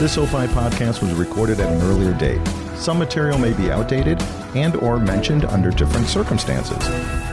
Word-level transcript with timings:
This 0.00 0.16
Opie 0.16 0.50
podcast 0.54 1.02
was 1.02 1.12
recorded 1.12 1.60
at 1.60 1.70
an 1.70 1.82
earlier 1.82 2.14
date. 2.14 2.40
Some 2.74 2.98
material 2.98 3.36
may 3.36 3.52
be 3.52 3.70
outdated 3.70 4.18
and 4.54 4.74
or 4.76 4.98
mentioned 4.98 5.44
under 5.44 5.70
different 5.70 6.06
circumstances. 6.06 6.78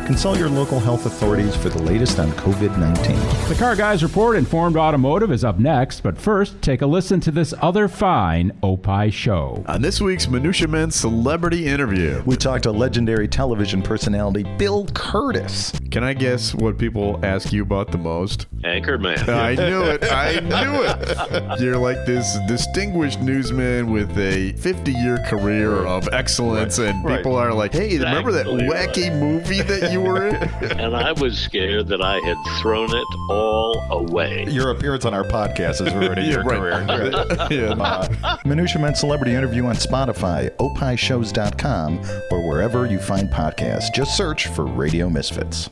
Consult 0.07 0.39
your 0.39 0.47
local 0.47 0.79
health 0.79 1.05
authorities 1.05 1.53
for 1.53 1.67
the 1.67 1.81
latest 1.83 2.17
on 2.17 2.31
COVID-19. 2.31 3.49
The 3.49 3.55
Car 3.55 3.75
Guys 3.75 4.01
Report 4.01 4.37
Informed 4.37 4.77
Automotive 4.77 5.33
is 5.33 5.43
up 5.43 5.59
next, 5.59 5.99
but 5.99 6.17
first, 6.17 6.61
take 6.61 6.81
a 6.81 6.85
listen 6.87 7.19
to 7.19 7.29
this 7.29 7.53
other 7.61 7.89
fine 7.89 8.57
Opie 8.63 9.11
show. 9.11 9.65
On 9.67 9.81
this 9.81 9.99
week's 9.99 10.29
Minutia 10.29 10.69
Men 10.69 10.91
celebrity 10.91 11.67
interview, 11.67 12.23
We 12.25 12.37
talked 12.37 12.63
to 12.63 12.71
legendary 12.71 13.27
television 13.27 13.81
personality 13.81 14.43
Bill 14.57 14.85
Kurtis. 14.85 15.73
can 15.91 16.05
I 16.05 16.13
guess 16.13 16.55
what 16.55 16.77
people 16.77 17.19
ask 17.21 17.51
you 17.51 17.61
about 17.63 17.91
the 17.91 17.97
most? 17.97 18.47
Anchorman. 18.61 19.27
I 19.27 19.55
knew 19.55 19.81
it. 19.83 20.05
I 20.05 20.39
knew 20.39 20.83
it. 20.85 21.59
You're 21.59 21.77
like 21.77 22.05
this 22.05 22.37
distinguished 22.47 23.19
newsman 23.19 23.91
with 23.91 24.17
a 24.17 24.53
50 24.53 24.93
year 24.93 25.17
career 25.27 25.85
of 25.85 26.07
excellence, 26.13 26.79
and 26.79 27.05
people 27.05 27.35
are 27.35 27.53
like, 27.53 27.73
hey, 27.73 27.97
remember 27.97 28.31
that 28.31 28.47
Exactly 28.47 29.09
wacky 29.09 29.19
movie 29.19 29.61
that 29.63 29.91
you 29.91 29.96
were 30.01 30.27
in? 30.27 30.35
and 30.79 30.95
I 30.95 31.11
was 31.13 31.37
scared 31.37 31.87
that 31.87 32.01
I 32.01 32.15
had 32.19 32.37
thrown 32.61 32.89
it 32.95 33.05
all 33.29 33.85
away. 33.91 34.45
Your 34.49 34.71
appearance 34.71 35.05
on 35.05 35.13
our 35.13 35.23
podcast 35.23 35.85
is 35.85 35.93
ruining 35.93 36.25
Yeah, 36.25 36.31
your 36.31 36.43
right. 36.43 36.87
career. 36.87 37.47
yeah. 37.51 37.83
Uh, 38.23 38.37
Minutia 38.45 38.79
Men 38.81 38.95
Celebrity 38.95 39.33
Interview 39.35 39.65
on 39.65 39.75
Spotify, 39.75 40.49
opishows.com, 40.57 42.01
or 42.31 42.47
wherever 42.47 42.85
you 42.85 42.99
find 42.99 43.29
podcasts. 43.29 43.93
Just 43.93 44.15
search 44.15 44.47
for 44.47 44.65
Radio 44.65 45.09
Misfits. 45.09 45.69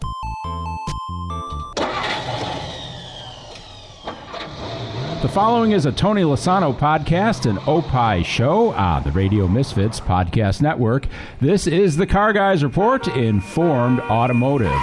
The 5.22 5.30
following 5.30 5.72
is 5.72 5.88
a 5.88 5.92
Tony 5.92 6.22
Lasano 6.22 6.78
podcast, 6.78 7.50
an 7.50 7.58
Opie 7.66 8.24
show 8.24 8.72
on 8.74 9.04
the 9.04 9.12
Radio 9.12 9.48
Misfits 9.48 9.99
Podcast 9.99 10.62
Network. 10.62 11.07
This 11.41 11.66
is 11.66 11.98
the 11.98 12.05
Car 12.05 12.32
Guys 12.32 12.63
Report 12.63 13.07
Informed 13.07 14.02
Automotive. 14.02 14.80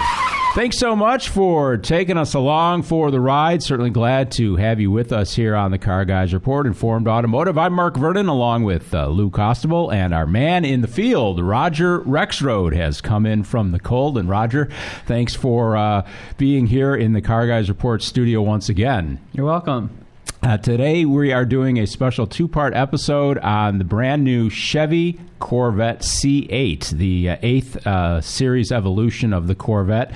Thanks 0.55 0.79
so 0.79 0.97
much 0.97 1.29
for 1.29 1.77
taking 1.79 2.19
us 2.19 2.35
along 2.35 2.83
for 2.83 3.11
the 3.13 3.21
ride. 3.21 3.63
Certainly 3.63 3.91
glad 3.91 4.33
to 4.33 4.57
have 4.57 4.81
you 4.81 4.91
with 4.91 5.13
us 5.13 5.35
here 5.37 5.55
on 5.55 5.71
the 5.71 5.79
Car 5.79 6.05
Guys 6.05 6.35
Report 6.35 6.67
Informed 6.67 7.07
Automotive. 7.07 7.57
I'm 7.57 7.73
Mark 7.73 7.97
Vernon 7.97 8.27
along 8.27 8.65
with 8.65 8.93
uh, 8.93 9.07
Lou 9.07 9.31
Costable 9.31 9.95
and 9.95 10.13
our 10.13 10.27
man 10.27 10.65
in 10.65 10.81
the 10.81 10.89
field, 10.89 11.41
Roger 11.41 12.01
Rexroad, 12.01 12.75
has 12.75 13.01
come 13.01 13.27
in 13.27 13.45
from 13.45 13.71
the 13.71 13.81
cold. 13.81 14.19
And 14.19 14.29
Roger, 14.29 14.69
thanks 15.07 15.35
for 15.37 15.77
uh, 15.77 16.07
being 16.37 16.67
here 16.67 16.97
in 16.97 17.13
the 17.13 17.23
Car 17.23 17.47
Guys 17.47 17.69
Report 17.69 18.03
studio 18.03 18.43
once 18.43 18.69
again. 18.69 19.21
You're 19.33 19.47
welcome. 19.47 19.99
Uh, 20.45 20.59
today, 20.59 21.05
we 21.05 21.33
are 21.33 21.45
doing 21.45 21.79
a 21.79 21.87
special 21.87 22.27
two 22.27 22.49
part 22.49 22.75
episode 22.75 23.39
on 23.39 23.79
the 23.79 23.85
brand 23.85 24.25
new 24.25 24.51
Chevy 24.51 25.21
Corvette 25.39 26.01
C8, 26.01 26.91
the 26.91 27.31
uh, 27.31 27.37
eighth 27.43 27.87
uh, 27.87 28.21
series 28.21 28.73
evolution 28.73 29.33
of 29.33 29.47
the 29.47 29.55
Corvette. 29.55 30.13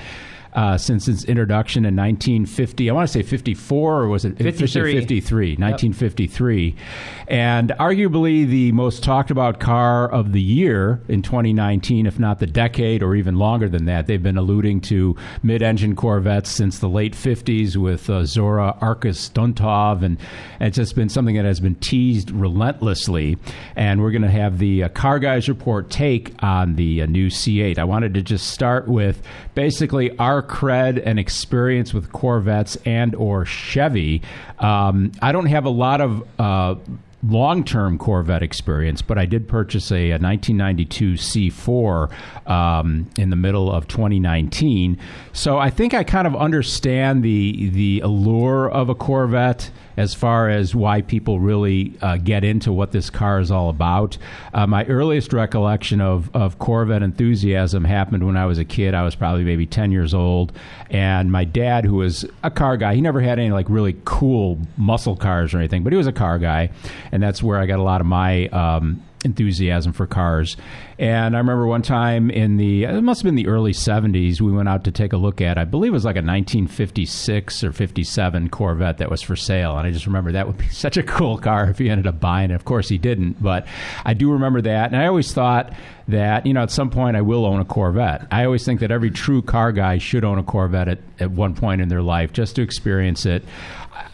Uh, 0.57 0.75
since 0.75 1.07
its 1.07 1.23
introduction 1.25 1.85
in 1.85 1.95
1950, 1.95 2.89
I 2.89 2.93
want 2.93 3.07
to 3.07 3.13
say 3.13 3.21
54, 3.21 4.01
or 4.01 4.07
was 4.07 4.25
it 4.25 4.39
53? 4.39 4.99
53? 4.99 5.49
1953. 5.49 6.75
And 7.27 7.69
arguably 7.79 8.47
the 8.47 8.71
most 8.71 9.03
talked 9.03 9.29
about 9.29 9.59
car 9.59 10.09
of 10.11 10.31
the 10.31 10.41
year 10.41 10.99
in 11.07 11.21
2019, 11.21 12.07
if 12.07 12.17
not 12.17 12.39
the 12.39 12.47
decade 12.47 13.03
or 13.03 13.13
even 13.13 13.35
longer 13.35 13.69
than 13.69 13.85
that. 13.85 14.07
They've 14.07 14.23
been 14.23 14.35
alluding 14.35 14.81
to 14.81 15.15
mid 15.43 15.61
engine 15.61 15.95
Corvettes 15.95 16.49
since 16.49 16.79
the 16.79 16.89
late 16.89 17.13
50s 17.13 17.75
with 17.75 18.09
uh, 18.09 18.25
Zora 18.25 18.75
Arkus 18.81 19.31
Duntov, 19.31 20.01
and, 20.01 20.17
and 20.59 20.69
it's 20.69 20.77
just 20.77 20.95
been 20.95 21.09
something 21.09 21.35
that 21.35 21.45
has 21.45 21.59
been 21.59 21.75
teased 21.75 22.31
relentlessly. 22.31 23.37
And 23.75 24.01
we're 24.01 24.09
going 24.09 24.23
to 24.23 24.31
have 24.31 24.57
the 24.57 24.85
uh, 24.85 24.89
Car 24.89 25.19
Guys 25.19 25.47
Report 25.47 25.91
take 25.91 26.33
on 26.41 26.77
the 26.77 27.03
uh, 27.03 27.05
new 27.05 27.27
C8. 27.27 27.77
I 27.77 27.83
wanted 27.83 28.15
to 28.15 28.23
just 28.23 28.47
start 28.47 28.87
with 28.87 29.21
basically 29.53 30.17
our 30.17 30.46
cred 30.47 31.01
and 31.05 31.19
experience 31.19 31.93
with 31.93 32.11
Corvettes 32.11 32.77
and 32.85 33.15
or 33.15 33.45
Chevy. 33.45 34.21
Um, 34.59 35.11
I 35.21 35.31
don't 35.31 35.47
have 35.47 35.65
a 35.65 35.69
lot 35.69 36.01
of 36.01 36.27
uh, 36.39 36.75
long-term 37.23 37.97
Corvette 37.97 38.43
experience, 38.43 39.01
but 39.01 39.17
I 39.17 39.25
did 39.25 39.47
purchase 39.47 39.91
a, 39.91 40.11
a 40.11 40.19
1992 40.19 41.13
C4 41.13 42.47
um, 42.49 43.09
in 43.17 43.29
the 43.29 43.35
middle 43.35 43.71
of 43.71 43.87
2019. 43.87 44.97
So 45.33 45.57
I 45.57 45.69
think 45.69 45.93
I 45.93 46.03
kind 46.03 46.27
of 46.27 46.35
understand 46.35 47.23
the 47.23 47.69
the 47.69 48.01
allure 48.01 48.69
of 48.69 48.89
a 48.89 48.95
Corvette 48.95 49.71
as 49.97 50.13
far 50.13 50.49
as 50.49 50.75
why 50.75 51.01
people 51.01 51.39
really 51.39 51.97
uh, 52.01 52.17
get 52.17 52.43
into 52.43 52.71
what 52.71 52.91
this 52.91 53.09
car 53.09 53.39
is 53.39 53.51
all 53.51 53.69
about. 53.69 54.17
Uh, 54.53 54.67
my 54.67 54.85
earliest 54.85 55.33
recollection 55.33 55.99
of, 55.99 56.33
of 56.35 56.59
Corvette 56.59 57.01
enthusiasm 57.01 57.83
happened 57.83 58.25
when 58.25 58.37
I 58.37 58.45
was 58.45 58.59
a 58.59 58.65
kid. 58.65 58.93
I 58.93 59.03
was 59.03 59.15
probably 59.15 59.43
maybe 59.43 59.65
10 59.65 59.91
years 59.91 60.13
old. 60.13 60.53
And 60.91 61.31
my 61.31 61.43
dad, 61.43 61.83
who 61.83 61.95
was 61.95 62.25
a 62.43 62.51
car 62.51 62.77
guy, 62.77 62.95
he 62.95 63.01
never 63.01 63.19
had 63.19 63.39
any 63.39 63.51
like 63.51 63.69
really 63.69 63.97
cool 64.05 64.59
muscle 64.77 65.15
cars 65.15 65.53
or 65.53 65.57
anything, 65.57 65.83
but 65.83 65.91
he 65.91 65.97
was 65.97 66.07
a 66.07 66.13
car 66.13 66.37
guy. 66.37 66.69
And 67.11 67.21
that's 67.21 67.41
where 67.41 67.59
I 67.59 67.65
got 67.65 67.79
a 67.79 67.83
lot 67.83 67.99
of 67.99 68.07
my 68.07 68.47
um, 68.49 69.03
enthusiasm 69.23 69.93
for 69.93 70.07
cars. 70.07 70.57
And 70.99 71.35
I 71.35 71.39
remember 71.39 71.67
one 71.67 71.81
time 71.81 72.29
in 72.29 72.57
the, 72.57 72.85
it 72.85 73.01
must 73.01 73.21
have 73.21 73.25
been 73.25 73.35
the 73.35 73.47
early 73.47 73.71
70s, 73.71 74.41
we 74.41 74.51
went 74.51 74.69
out 74.69 74.83
to 74.85 74.91
take 74.91 75.13
a 75.13 75.17
look 75.17 75.41
at, 75.41 75.57
I 75.57 75.65
believe 75.65 75.91
it 75.91 75.93
was 75.93 76.05
like 76.05 76.15
a 76.15 76.25
1956 76.25 77.63
or 77.63 77.71
57 77.71 78.49
Corvette 78.49 78.97
that 78.97 79.09
was 79.09 79.21
for 79.21 79.35
sale. 79.35 79.77
And 79.77 79.87
I 79.87 79.91
just 79.91 80.05
remember 80.05 80.31
that 80.31 80.47
would 80.47 80.57
be 80.57 80.67
such 80.71 80.97
a 80.97 81.03
cool 81.03 81.37
car 81.37 81.69
if 81.69 81.77
he 81.77 81.89
ended 81.89 82.07
up 82.07 82.19
buying 82.19 82.51
it. 82.51 82.55
Of 82.55 82.65
course, 82.65 82.89
he 82.89 82.97
didn't, 82.97 83.41
but 83.41 83.67
I 84.05 84.13
do 84.13 84.31
remember 84.31 84.61
that. 84.61 84.91
And 84.91 85.01
I 85.01 85.07
always 85.07 85.33
thought 85.33 85.73
that, 86.07 86.45
you 86.45 86.53
know, 86.53 86.63
at 86.63 86.71
some 86.71 86.89
point 86.89 87.17
I 87.17 87.21
will 87.21 87.45
own 87.45 87.59
a 87.59 87.65
Corvette. 87.65 88.27
I 88.31 88.45
always 88.45 88.65
think 88.65 88.79
that 88.79 88.91
every 88.91 89.11
true 89.11 89.41
car 89.41 89.71
guy 89.71 89.97
should 89.97 90.23
own 90.23 90.37
a 90.37 90.43
Corvette 90.43 90.87
at, 90.87 90.99
at 91.19 91.31
one 91.31 91.53
point 91.53 91.81
in 91.81 91.89
their 91.89 92.01
life 92.01 92.33
just 92.33 92.55
to 92.55 92.61
experience 92.61 93.25
it 93.25 93.43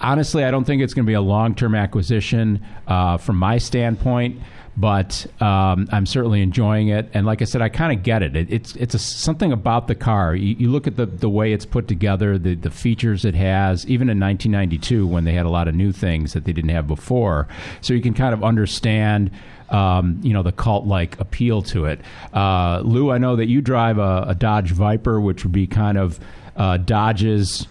honestly, 0.01 0.43
I 0.43 0.51
don't 0.51 0.65
think 0.65 0.81
it's 0.81 0.93
going 0.93 1.05
to 1.05 1.09
be 1.09 1.13
a 1.13 1.21
long 1.21 1.55
term 1.55 1.75
acquisition 1.75 2.65
uh, 2.87 3.17
from 3.17 3.37
my 3.37 3.57
standpoint. 3.57 4.39
But 4.75 5.27
um, 5.39 5.87
I'm 5.91 6.07
certainly 6.07 6.41
enjoying 6.41 6.87
it, 6.87 7.07
and 7.13 7.27
like 7.27 7.43
I 7.43 7.45
said, 7.45 7.61
I 7.61 7.69
kind 7.69 7.95
of 7.95 8.03
get 8.03 8.23
it. 8.23 8.35
it. 8.35 8.51
It's 8.51 8.75
it's 8.75 8.95
a, 8.95 8.99
something 8.99 9.51
about 9.51 9.87
the 9.87 9.93
car. 9.93 10.35
You, 10.35 10.55
you 10.57 10.69
look 10.71 10.87
at 10.87 10.97
the, 10.97 11.05
the 11.05 11.29
way 11.29 11.53
it's 11.53 11.65
put 11.65 11.87
together, 11.87 12.39
the 12.39 12.55
the 12.55 12.71
features 12.71 13.23
it 13.23 13.35
has. 13.35 13.85
Even 13.85 14.09
in 14.09 14.19
1992, 14.19 15.05
when 15.05 15.25
they 15.25 15.33
had 15.33 15.45
a 15.45 15.49
lot 15.49 15.67
of 15.67 15.75
new 15.75 15.91
things 15.91 16.33
that 16.33 16.45
they 16.45 16.53
didn't 16.53 16.71
have 16.71 16.87
before, 16.87 17.47
so 17.81 17.93
you 17.93 18.01
can 18.01 18.15
kind 18.15 18.33
of 18.33 18.43
understand 18.43 19.29
um, 19.69 20.19
you 20.23 20.33
know, 20.33 20.43
the 20.43 20.51
cult 20.51 20.85
like 20.85 21.19
appeal 21.19 21.61
to 21.63 21.85
it. 21.85 21.99
Uh, 22.33 22.81
Lou, 22.83 23.11
I 23.11 23.17
know 23.17 23.35
that 23.35 23.47
you 23.47 23.61
drive 23.61 23.97
a, 23.97 24.25
a 24.29 24.35
Dodge 24.35 24.71
Viper, 24.71 25.19
which 25.19 25.43
would 25.43 25.51
be 25.51 25.67
kind 25.67 25.97
of 25.97 26.19
uh, 26.55 26.77
Dodge's 26.77 27.67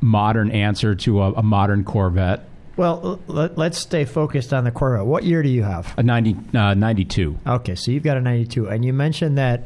modern 0.00 0.50
answer 0.50 0.94
to 0.94 1.22
a, 1.22 1.32
a 1.32 1.42
modern 1.42 1.82
Corvette, 1.84 2.45
Well, 2.76 3.20
let, 3.26 3.56
let's 3.56 3.78
stay 3.78 4.04
focused 4.04 4.52
on 4.52 4.64
the 4.64 4.70
Corvette. 4.70 5.06
What 5.06 5.24
year 5.24 5.42
do 5.42 5.48
you 5.48 5.62
have? 5.62 5.94
a 5.96 6.02
90, 6.02 6.36
uh, 6.54 6.74
92. 6.74 7.38
Okay, 7.46 7.74
so 7.74 7.90
you've 7.90 8.02
got 8.02 8.16
a 8.16 8.20
92, 8.20 8.68
and 8.68 8.84
you 8.84 8.92
mentioned 8.92 9.38
that 9.38 9.64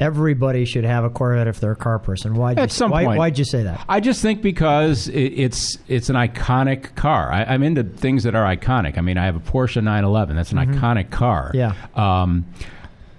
everybody 0.00 0.64
should 0.64 0.84
have 0.84 1.04
a 1.04 1.10
Corvette 1.10 1.46
if 1.48 1.60
they're 1.60 1.72
a 1.72 1.76
car 1.76 1.98
person. 1.98 2.34
Why'd 2.34 2.58
At 2.58 2.70
you, 2.70 2.74
some 2.74 2.90
why, 2.90 3.04
point. 3.04 3.18
Why'd 3.18 3.38
you 3.38 3.44
say 3.44 3.62
that? 3.62 3.84
I 3.88 4.00
just 4.00 4.20
think 4.20 4.42
because 4.42 5.08
it, 5.08 5.18
it's 5.18 5.78
it's 5.88 6.08
an 6.08 6.16
iconic 6.16 6.94
car. 6.94 7.32
I, 7.32 7.44
I'm 7.44 7.62
into 7.62 7.84
things 7.84 8.24
that 8.24 8.34
are 8.34 8.44
iconic. 8.44 8.98
I 8.98 9.00
mean, 9.00 9.16
I 9.16 9.24
have 9.24 9.36
a 9.36 9.40
Porsche 9.40 9.76
911. 9.82 10.36
That's 10.36 10.52
an 10.52 10.58
iconic 10.58 11.10
car. 11.10 11.52
Yeah. 11.54 11.74
Um, 11.94 12.46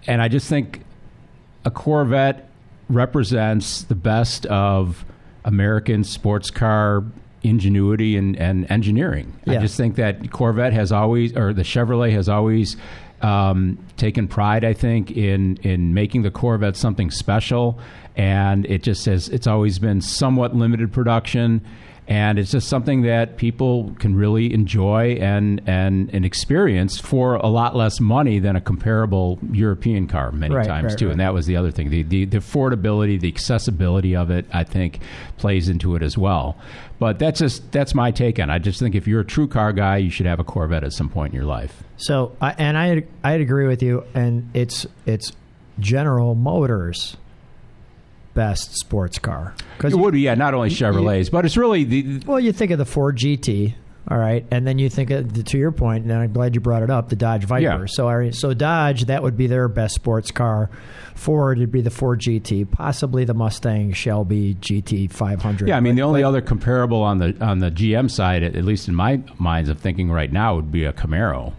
and 0.06 0.22
I 0.22 0.28
just 0.28 0.48
think 0.48 0.84
a 1.64 1.72
Corvette 1.72 2.50
represents 2.90 3.84
the 3.84 3.96
best 3.96 4.46
of 4.46 5.06
American 5.44 6.04
sports 6.04 6.52
car 6.52 7.04
ingenuity 7.46 8.18
and, 8.18 8.36
and 8.38 8.70
engineering. 8.72 9.34
I 9.48 9.62
just 9.62 9.78
think 9.78 9.96
that 9.96 10.32
Corvette 10.32 10.74
has 10.74 10.92
always, 10.92 11.36
or 11.36 11.54
the 11.54 11.64
Chevrolet 11.64 12.12
has 12.12 12.28
always 12.28 12.76
um, 13.22 13.78
taken 13.98 14.28
pride, 14.28 14.64
I 14.64 14.74
think, 14.74 15.12
in 15.12 15.58
in 15.58 15.94
making 15.94 16.24
the 16.24 16.32
Corvette 16.32 16.76
something 16.76 17.12
special, 17.12 17.80
and 18.16 18.66
it 18.66 18.84
just 18.84 19.04
says 19.04 19.30
it's 19.30 19.48
always 19.48 19.80
been 19.80 20.02
somewhat 20.02 20.56
limited 20.56 20.92
production. 20.92 21.62
And 22.08 22.38
it's 22.38 22.52
just 22.52 22.68
something 22.68 23.02
that 23.02 23.38
people 23.38 23.96
can 23.98 24.16
really 24.16 24.54
enjoy 24.54 25.14
and, 25.20 25.60
and, 25.66 26.14
and 26.14 26.24
experience 26.24 27.00
for 27.00 27.34
a 27.36 27.48
lot 27.48 27.76
less 27.76 28.00
money 28.00 28.38
than 28.38 28.56
a 28.56 28.62
comparable 28.62 29.40
European 29.52 30.08
car 30.08 30.32
many 30.32 30.54
Right, 30.54 30.68
times 30.68 30.92
right, 30.94 30.98
too. 31.00 31.06
right. 31.08 31.12
And 31.14 31.20
that 31.20 31.34
was 31.34 31.48
the 31.48 31.56
other 31.58 31.72
thing. 31.72 31.90
The, 31.90 32.04
the 32.04 32.26
the 32.26 32.38
affordability, 32.38 33.20
the 33.20 33.28
accessibility 33.28 34.16
of 34.16 34.30
it, 34.30 34.46
I 34.54 34.64
think, 34.64 35.00
plays 35.38 35.68
into 35.68 35.96
it 35.96 36.04
as 36.04 36.16
well. 36.16 36.56
But 37.00 37.18
that's 37.18 37.40
just 37.40 37.72
that's 37.72 37.96
my 37.96 38.12
take 38.12 38.40
on. 38.40 38.52
it. 38.52 38.54
I 38.54 38.60
just 38.60 38.80
think 38.80 38.94
if 38.94 39.08
you're 39.08 39.22
a 39.22 39.26
true 39.26 39.48
car 39.48 39.74
guy, 39.74 39.98
you 39.98 40.12
should 40.12 40.28
have 40.28 40.40
a 40.40 40.44
Corvette 40.44 40.84
at 40.84 40.94
some 40.94 41.10
point 41.10 41.34
in 41.34 41.36
your 41.36 41.46
life. 41.48 41.84
So, 41.98 42.36
I, 42.40 42.52
and 42.58 42.78
I 42.78 43.04
I'd 43.24 43.42
agree 43.42 43.66
with 43.68 43.82
you, 43.82 44.04
and 44.14 44.48
it's 44.54 44.86
it's 45.08 45.32
General 45.80 46.36
Motors 46.36 47.18
best 48.36 48.78
sports 48.78 49.18
car. 49.18 49.56
It 49.84 49.96
would 49.96 50.14
be, 50.14 50.22
yeah, 50.22 50.36
not 50.36 50.54
only 50.54 50.70
Chevrolets, 50.70 51.32
but 51.32 51.46
it's 51.46 51.58
really 51.58 51.84
the 51.84 52.22
well, 52.28 52.40
you 52.40 52.52
think 52.52 52.70
of 52.72 52.78
the 52.78 52.86
Ford 52.86 53.18
GT, 53.18 53.74
All 54.08 54.18
right, 54.20 54.46
and 54.52 54.68
then 54.68 54.78
you 54.78 54.88
think 54.90 55.10
of, 55.10 55.44
to 55.46 55.58
your 55.58 55.72
point, 55.72 56.04
and 56.04 56.14
I'm 56.14 56.32
glad 56.32 56.54
you 56.54 56.62
brought 56.62 56.84
it 56.84 56.92
up, 56.92 57.10
the 57.10 57.16
Dodge 57.16 57.46
Viper. 57.46 57.62
Yeah. 57.64 57.86
So, 57.88 58.08
right, 58.08 58.36
so 58.36 58.54
Dodge, 58.54 59.06
that 59.06 59.24
would 59.24 59.36
be 59.36 59.48
their 59.48 59.68
best 59.68 59.96
sports 59.96 60.30
car. 60.30 60.70
Ford 61.16 61.58
would 61.60 61.72
be 61.72 61.82
the 61.82 61.90
Ford 61.90 62.20
GT, 62.20 62.70
possibly 62.70 63.24
the 63.26 63.34
Mustang 63.34 63.94
Shelby 63.94 64.54
GT 64.56 65.12
500. 65.12 65.68
Yeah, 65.68 65.78
I 65.78 65.80
mean 65.80 65.94
But- 65.94 65.96
the 65.96 66.02
only 66.04 66.22
but- 66.22 66.28
other 66.28 66.42
comparable 66.42 67.02
on 67.02 67.18
the 67.18 67.36
on 67.44 67.60
the 67.60 67.72
GM 67.72 68.12
side, 68.12 68.44
at, 68.44 68.56
at 68.56 68.64
least 68.66 68.88
in 68.88 68.94
my 68.96 69.22
minds 69.40 69.70
of 69.70 69.80
thinking 69.80 70.12
right 70.12 70.32
now, 70.32 70.56
would 70.56 70.72
be 70.72 70.84
a 70.86 70.94
Camaro. 70.94 71.54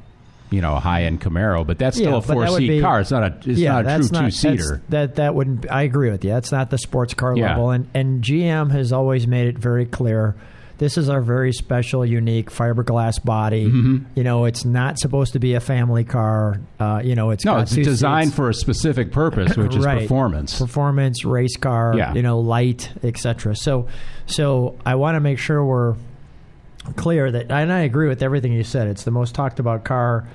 You 0.50 0.60
know, 0.60 0.76
a 0.76 0.80
high 0.80 1.04
end 1.04 1.20
Camaro, 1.20 1.66
but 1.66 1.78
that's 1.78 1.96
still 1.96 2.12
Yeah, 2.12 2.16
a 2.18 2.22
four 2.22 2.46
seat 2.48 2.68
be- 2.68 2.80
car. 2.80 3.00
It's 3.00 3.10
not 3.10 3.22
a 3.24 3.36
it's 3.50 3.58
yeah, 3.58 3.80
not 3.82 4.00
a 4.00 4.08
true 4.08 4.20
two 4.26 4.30
seater. 4.30 4.80
That 4.90 5.16
that 5.16 5.34
wouldn't. 5.34 5.70
I 5.70 5.82
agree 5.82 6.10
with 6.10 6.24
you. 6.24 6.30
That's 6.30 6.52
not 6.52 6.70
the 6.70 6.78
sports 6.78 7.14
car 7.14 7.36
Yeah. 7.36 7.50
level. 7.50 7.70
And 7.70 7.88
and 7.94 8.22
GM 8.22 8.70
has 8.70 8.92
always 8.92 9.26
made 9.26 9.48
it 9.48 9.58
very 9.58 9.86
clear. 9.86 10.36
This 10.78 10.98
is 10.98 11.08
our 11.08 11.22
very 11.22 11.52
special, 11.54 12.04
unique 12.04 12.50
fiberglass 12.50 13.24
body. 13.24 13.66
Mm-hmm. 13.66 13.96
You 14.14 14.22
know, 14.24 14.44
it's 14.44 14.66
not 14.66 14.98
supposed 14.98 15.32
to 15.32 15.38
be 15.38 15.54
a 15.54 15.60
family 15.60 16.04
car. 16.04 16.60
Uh, 16.78 17.00
you 17.02 17.14
know, 17.14 17.30
it's 17.30 17.46
No, 17.46 17.56
it's 17.56 17.74
designed 17.74 18.26
seats. 18.28 18.36
for 18.36 18.50
a 18.50 18.54
specific 18.54 19.10
purpose, 19.10 19.56
which 19.56 19.74
is 19.74 19.86
performance. 19.86 20.58
performance, 20.58 21.24
race 21.24 21.56
car, 21.56 21.94
Yeah. 21.96 22.12
you 22.12 22.20
know, 22.20 22.40
light, 22.40 22.90
etc. 23.02 23.56
So, 23.56 23.86
so 24.26 24.76
I 24.84 24.96
want 24.96 25.16
to 25.16 25.20
make 25.20 25.38
sure 25.38 25.64
we're 25.64 25.94
clear 26.94 27.30
that, 27.30 27.50
and 27.50 27.72
I 27.72 27.80
agree 27.80 28.08
with 28.08 28.22
everything 28.22 28.52
you 28.52 28.64
said. 28.64 28.88
It's 28.88 29.04
the 29.04 29.10
most 29.10 29.34
talked 29.34 29.58
about 29.58 29.84
car, 29.84 30.28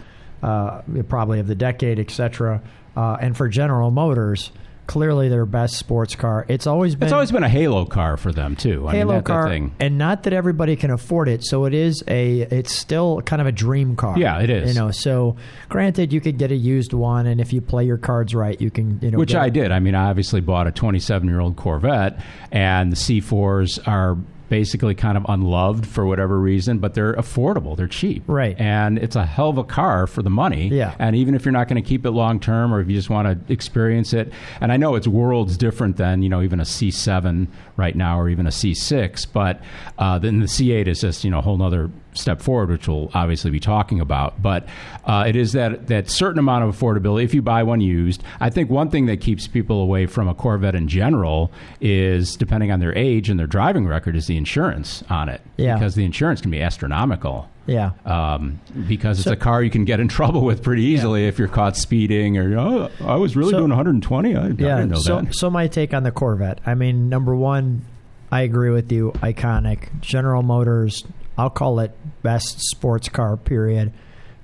uh, 0.43 0.81
probably 1.07 1.39
of 1.39 1.47
the 1.47 1.55
decade, 1.55 1.99
etc. 1.99 2.61
Uh, 2.95 3.17
and 3.21 3.37
for 3.37 3.47
General 3.47 3.91
Motors, 3.91 4.51
clearly 4.87 5.29
their 5.29 5.45
best 5.45 5.77
sports 5.77 6.15
car. 6.15 6.45
It's 6.49 6.67
always 6.67 6.95
been 6.95 7.05
It's 7.07 7.13
always 7.13 7.31
been 7.31 7.43
a 7.43 7.49
halo 7.49 7.85
car 7.85 8.17
for 8.17 8.33
them 8.33 8.57
too. 8.57 8.87
I 8.87 8.91
Halo 8.91 9.13
that's 9.13 9.23
the 9.23 9.27
car, 9.27 9.47
thing. 9.47 9.73
and 9.79 9.97
not 9.97 10.23
that 10.23 10.33
everybody 10.33 10.75
can 10.75 10.91
afford 10.91 11.29
it. 11.29 11.45
So 11.45 11.63
it 11.63 11.73
is 11.73 12.03
a, 12.09 12.41
it's 12.41 12.73
still 12.73 13.21
kind 13.21 13.41
of 13.41 13.47
a 13.47 13.53
dream 13.53 13.95
car. 13.95 14.17
Yeah, 14.19 14.39
it 14.39 14.49
is. 14.49 14.73
You 14.73 14.79
know, 14.79 14.91
so 14.91 15.37
granted, 15.69 16.11
you 16.11 16.19
could 16.19 16.37
get 16.37 16.51
a 16.51 16.55
used 16.55 16.91
one, 16.91 17.25
and 17.25 17.39
if 17.39 17.53
you 17.53 17.61
play 17.61 17.85
your 17.85 17.97
cards 17.97 18.35
right, 18.35 18.59
you 18.59 18.69
can, 18.69 18.99
you 19.01 19.11
know, 19.11 19.17
Which 19.17 19.33
I 19.33 19.49
did. 19.49 19.71
I 19.71 19.79
mean, 19.79 19.95
I 19.95 20.09
obviously 20.09 20.41
bought 20.41 20.67
a 20.67 20.71
27 20.71 21.27
year 21.27 21.39
old 21.39 21.55
Corvette, 21.55 22.19
and 22.51 22.91
the 22.91 22.97
C4s 22.97 23.87
are 23.87 24.17
basically 24.51 24.93
kind 24.93 25.17
of 25.17 25.25
unloved 25.29 25.87
for 25.87 26.05
whatever 26.05 26.37
reason, 26.37 26.77
but 26.77 26.93
they're 26.93 27.13
affordable. 27.13 27.77
They're 27.77 27.87
cheap. 27.87 28.21
Right. 28.27 28.59
And 28.59 28.99
it's 28.99 29.15
a 29.15 29.25
hell 29.25 29.47
of 29.47 29.57
a 29.57 29.63
car 29.63 30.07
for 30.07 30.21
the 30.21 30.29
money. 30.29 30.67
Yeah. 30.67 30.93
And 30.99 31.15
even 31.15 31.35
if 31.35 31.45
you're 31.45 31.53
not 31.53 31.69
going 31.69 31.81
to 31.81 31.87
keep 31.87 32.05
it 32.05 32.11
long 32.11 32.37
term 32.37 32.73
or 32.73 32.81
if 32.81 32.89
you 32.89 32.93
just 32.93 33.09
want 33.09 33.47
to 33.47 33.51
experience 33.53 34.11
it, 34.11 34.33
and 34.59 34.73
I 34.73 34.75
know 34.75 34.95
it's 34.95 35.07
worlds 35.07 35.55
different 35.55 35.95
than, 35.95 36.21
you 36.21 36.27
know, 36.27 36.41
even 36.41 36.59
a 36.59 36.63
C7 36.63 37.47
right 37.77 37.95
now 37.95 38.19
or 38.19 38.27
even 38.27 38.45
a 38.45 38.49
C6, 38.49 39.25
but 39.31 39.61
uh, 39.97 40.19
then 40.19 40.41
the 40.41 40.47
C8 40.47 40.85
is 40.85 40.99
just, 40.99 41.23
you 41.23 41.31
know, 41.31 41.39
a 41.39 41.41
whole 41.41 41.57
nother 41.57 41.89
step 42.13 42.41
forward, 42.41 42.69
which 42.69 42.87
we'll 42.87 43.09
obviously 43.13 43.51
be 43.51 43.59
talking 43.59 43.99
about. 43.99 44.41
But 44.41 44.67
uh, 45.05 45.25
it 45.27 45.35
is 45.35 45.53
that 45.53 45.87
that 45.87 46.09
certain 46.09 46.39
amount 46.39 46.65
of 46.65 46.77
affordability 46.77 47.23
if 47.23 47.33
you 47.33 47.41
buy 47.41 47.63
one 47.63 47.81
used. 47.81 48.23
I 48.39 48.49
think 48.49 48.69
one 48.69 48.89
thing 48.89 49.05
that 49.05 49.21
keeps 49.21 49.47
people 49.47 49.81
away 49.81 50.05
from 50.05 50.27
a 50.27 50.33
Corvette 50.35 50.75
in 50.75 50.87
general 50.87 51.51
is, 51.79 52.35
depending 52.35 52.71
on 52.71 52.79
their 52.79 52.95
age 52.97 53.29
and 53.29 53.39
their 53.39 53.47
driving 53.47 53.87
record, 53.87 54.15
is 54.15 54.27
the 54.27 54.37
insurance 54.37 55.03
on 55.09 55.29
it. 55.29 55.41
Yeah. 55.57 55.75
Because 55.75 55.95
the 55.95 56.03
insurance 56.05 56.41
can 56.41 56.51
be 56.51 56.61
astronomical. 56.61 57.47
yeah. 57.67 57.91
Um, 58.05 58.59
because 58.87 59.19
it's 59.19 59.27
a 59.27 59.35
car 59.35 59.61
you 59.63 59.69
can 59.69 59.85
get 59.85 59.99
in 59.99 60.07
trouble 60.09 60.41
with 60.43 60.63
pretty 60.63 60.83
easily 60.83 61.27
if 61.27 61.37
you're 61.39 61.47
caught 61.47 61.77
speeding 61.77 62.37
or 62.37 62.57
oh, 62.57 62.89
I 63.05 63.15
was 63.15 63.35
really 63.35 63.51
So- 63.51 63.59
doing 63.59 63.69
120. 63.69 64.35
I, 64.35 64.39
I 64.41 64.43
Yeah. 64.47 64.51
didn't 64.51 64.89
know 64.89 64.95
so, 64.97 65.21
that. 65.21 65.35
so 65.35 65.49
my 65.49 65.67
take 65.67 65.93
on 65.93 66.03
the 66.03 66.11
Corvette. 66.11 66.59
I 66.65 66.73
mean, 66.75 67.07
number 67.09 67.35
one, 67.35 67.85
I 68.31 68.41
agree 68.41 68.69
with 68.71 68.91
you. 68.91 69.11
Iconic. 69.17 70.01
General 70.01 70.41
Motors. 70.43 71.03
I'll 71.37 71.49
call 71.49 71.79
it 71.79 71.91
best 72.23 72.59
sports 72.59 73.09
car. 73.09 73.37
Period. 73.37 73.93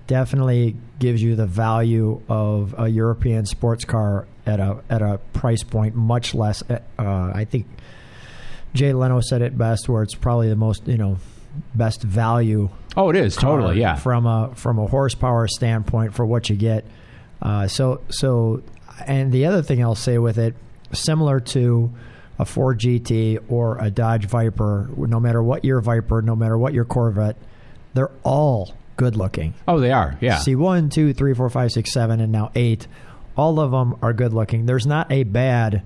Definitely 0.07 0.75
gives 0.99 1.21
you 1.21 1.35
the 1.35 1.45
value 1.45 2.21
of 2.29 2.73
a 2.77 2.87
European 2.87 3.45
sports 3.45 3.83
car 3.85 4.25
at 4.45 4.59
a 4.59 4.81
at 4.89 5.01
a 5.01 5.19
price 5.33 5.63
point 5.63 5.95
much 5.95 6.33
less. 6.33 6.63
Uh, 6.69 6.79
I 6.97 7.45
think 7.49 7.65
Jay 8.73 8.93
Leno 8.93 9.19
said 9.19 9.41
it 9.41 9.57
best, 9.57 9.89
where 9.89 10.03
it's 10.03 10.15
probably 10.15 10.47
the 10.49 10.55
most 10.55 10.87
you 10.87 10.97
know 10.97 11.17
best 11.75 12.03
value 12.03 12.69
Oh, 12.95 13.09
it 13.11 13.15
is 13.15 13.35
totally 13.35 13.79
yeah. 13.79 13.95
from 13.95 14.25
a 14.25 14.51
from 14.55 14.79
a 14.79 14.87
horsepower 14.87 15.47
standpoint 15.47 16.15
for 16.15 16.25
what 16.25 16.49
you 16.49 16.55
get. 16.55 16.83
Uh, 17.39 17.67
so 17.67 18.01
so, 18.09 18.63
and 19.05 19.31
the 19.31 19.45
other 19.45 19.61
thing 19.61 19.83
I'll 19.83 19.93
say 19.93 20.17
with 20.17 20.39
it, 20.39 20.55
similar 20.93 21.39
to 21.39 21.91
a 22.39 22.45
Ford 22.45 22.79
GT 22.79 23.43
or 23.49 23.77
a 23.79 23.89
Dodge 23.89 24.25
Viper, 24.25 24.89
no 24.95 25.19
matter 25.19 25.41
what 25.41 25.65
your 25.65 25.81
Viper, 25.81 26.21
no 26.21 26.35
matter 26.35 26.57
what 26.57 26.73
your 26.73 26.85
Corvette, 26.85 27.35
they're 27.93 28.11
all 28.23 28.73
good 28.95 29.15
looking. 29.15 29.53
Oh, 29.67 29.79
they 29.79 29.91
are. 29.91 30.17
Yeah. 30.21 30.37
See 30.37 30.55
one, 30.55 30.89
two, 30.89 31.13
three, 31.13 31.33
four, 31.33 31.49
five, 31.49 31.71
six, 31.71 31.91
seven, 31.91 32.19
and 32.19 32.31
now 32.31 32.51
eight. 32.55 32.87
All 33.35 33.59
of 33.59 33.71
them 33.71 33.95
are 34.01 34.13
good 34.13 34.33
looking. 34.33 34.65
There's 34.65 34.87
not 34.87 35.11
a 35.11 35.23
bad 35.23 35.83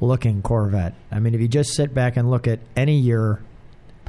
looking 0.00 0.42
Corvette. 0.42 0.94
I 1.10 1.18
mean, 1.18 1.34
if 1.34 1.40
you 1.40 1.48
just 1.48 1.74
sit 1.74 1.94
back 1.94 2.16
and 2.16 2.30
look 2.30 2.46
at 2.46 2.60
any 2.76 2.96
year 2.98 3.40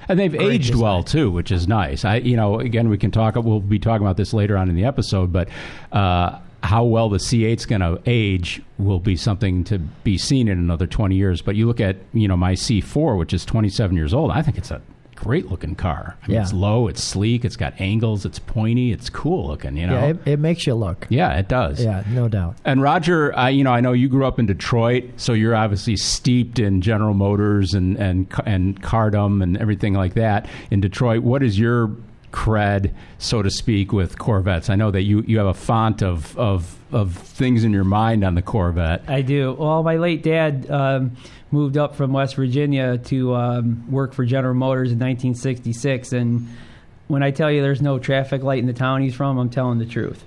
And 0.08 0.20
they've 0.20 0.36
aged 0.36 0.72
design. 0.72 0.82
well 0.84 1.04
too, 1.04 1.32
which 1.32 1.52
is 1.52 1.68
nice. 1.68 2.04
I, 2.06 2.18
you 2.18 2.36
know, 2.36 2.60
again, 2.60 2.90
we 2.90 2.98
can 2.98 3.12
talk. 3.12 3.36
We'll 3.36 3.60
be 3.60 3.80
talking 3.80 4.06
about 4.06 4.18
this 4.18 4.34
later 4.34 4.58
on 4.58 4.70
in 4.70 4.76
the 4.76 4.86
episode, 4.86 5.32
but 5.32 5.50
uh, 5.92 6.40
how 6.64 6.84
well 6.84 7.10
the 7.10 7.18
C8's 7.18 7.66
going 7.66 7.82
to 7.82 8.00
age 8.06 8.62
will 8.78 9.00
be 9.00 9.16
something 9.16 9.64
to 9.66 9.80
be 9.80 10.18
seen 10.18 10.48
in 10.48 10.58
another 10.58 10.88
twenty 10.88 11.16
years. 11.16 11.42
But 11.42 11.56
you 11.56 11.68
look 11.68 11.80
at, 11.80 11.98
you 12.14 12.28
know, 12.28 12.38
my 12.38 12.54
C4, 12.54 13.18
which 13.18 13.34
is 13.34 13.46
twenty-seven 13.46 13.96
years 13.96 14.14
old. 14.14 14.32
I 14.32 14.42
think 14.42 14.58
it's 14.58 14.72
a 14.72 14.82
great 15.16 15.50
looking 15.50 15.76
car. 15.76 16.18
I 16.24 16.28
mean, 16.28 16.36
Yeah. 16.36 16.42
It's 16.42 16.52
low, 16.52 16.90
it's 16.90 17.02
sleek, 17.02 17.46
it's 17.46 17.56
got 17.56 17.80
angles, 17.80 18.26
it's 18.26 18.38
pointy, 18.38 18.92
it's 18.92 19.10
cool 19.10 19.48
looking. 19.48 19.78
You 19.78 19.88
know. 19.88 19.94
Yeah, 19.94 20.06
it, 20.08 20.20
it 20.26 20.40
makes 20.40 20.68
you 20.68 20.76
look. 20.76 21.08
yeah, 21.10 21.38
it 21.38 21.48
does. 21.48 21.82
Yeah, 21.84 22.04
no 22.10 22.28
doubt. 22.28 22.58
And 22.66 22.82
Roger, 22.82 23.34
I, 23.38 23.50
you 23.50 23.64
know, 23.64 23.72
I 23.72 23.80
know 23.80 23.94
you 23.94 24.10
grew 24.10 24.26
up 24.26 24.40
in 24.40 24.46
Detroit, 24.46 25.06
so 25.16 25.32
you're 25.32 25.56
obviously 25.56 25.96
steeped 25.96 26.60
in 26.60 26.82
General 26.82 27.14
Motors 27.14 27.74
and 27.74 27.96
and 27.98 28.28
and 28.46 28.82
Cardum 28.82 29.42
and 29.42 29.56
everything 29.58 29.94
like 29.94 30.16
that 30.16 30.48
in 30.70 30.82
Detroit. 30.82 31.24
What 31.24 31.44
is 31.44 31.58
your 31.58 31.96
cred, 32.36 32.94
so 33.18 33.42
to 33.42 33.50
speak, 33.50 33.94
with 33.94 34.20
Corvettes? 34.20 34.70
I 34.70 34.76
know 34.76 34.92
that 34.92 35.04
you, 35.04 35.24
you 35.26 35.38
have 35.38 35.48
a 35.48 35.54
font 35.54 36.04
of, 36.04 36.38
of 36.38 36.78
of 36.92 37.14
things 37.14 37.64
in 37.64 37.74
your 37.74 37.84
mind 37.84 38.24
on 38.24 38.36
the 38.36 38.42
Corvette. 38.42 39.04
I 39.08 39.22
do. 39.22 39.54
Well, 39.54 39.84
my 39.84 39.98
late 39.98 40.24
dad 40.24 40.70
um, 40.72 41.18
moved 41.52 41.78
up 41.78 41.96
from 41.96 42.14
West 42.14 42.36
Virginia 42.36 42.98
to 42.98 43.36
um, 43.36 43.92
work 43.92 44.14
for 44.14 44.24
General 44.24 44.54
Motors 44.54 44.92
in 44.92 45.00
1966, 45.00 46.14
and 46.14 46.48
when 47.08 47.22
I 47.22 47.32
tell 47.32 47.52
you 47.52 47.62
there's 47.62 47.82
no 47.82 48.00
traffic 48.00 48.44
light 48.44 48.60
in 48.60 48.66
the 48.66 48.74
town 48.74 49.02
he's 49.02 49.16
from, 49.16 49.38
I'm 49.38 49.50
telling 49.50 49.80
the 49.80 49.86
truth. 49.86 50.24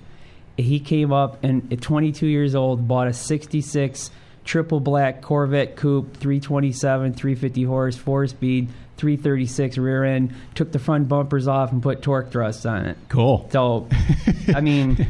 He 0.57 0.81
came 0.81 1.13
up 1.13 1.43
and 1.43 1.73
at 1.73 1.81
22 1.81 2.27
years 2.27 2.55
old 2.55 2.89
bought 2.89 3.09
a 3.09 3.13
66 3.13 4.11
triple 4.45 4.81
black 4.81 5.23
Corvette 5.23 5.77
coupe, 5.77 6.17
327, 6.17 7.15
350 7.15 7.63
horse, 7.65 7.97
four 7.97 8.27
speed, 8.27 8.69
336 8.99 9.79
rear 9.79 10.05
end. 10.05 10.35
Took 10.55 10.73
the 10.73 10.79
front 10.79 11.09
bumpers 11.09 11.49
off 11.49 11.73
and 11.73 11.83
put 11.83 12.03
Torq 12.03 12.31
Thrusts 12.31 12.67
on 12.67 12.85
it. 12.87 12.97
Cool. 13.09 13.49
So, 13.51 13.89
I 14.55 14.61
mean, 14.61 15.07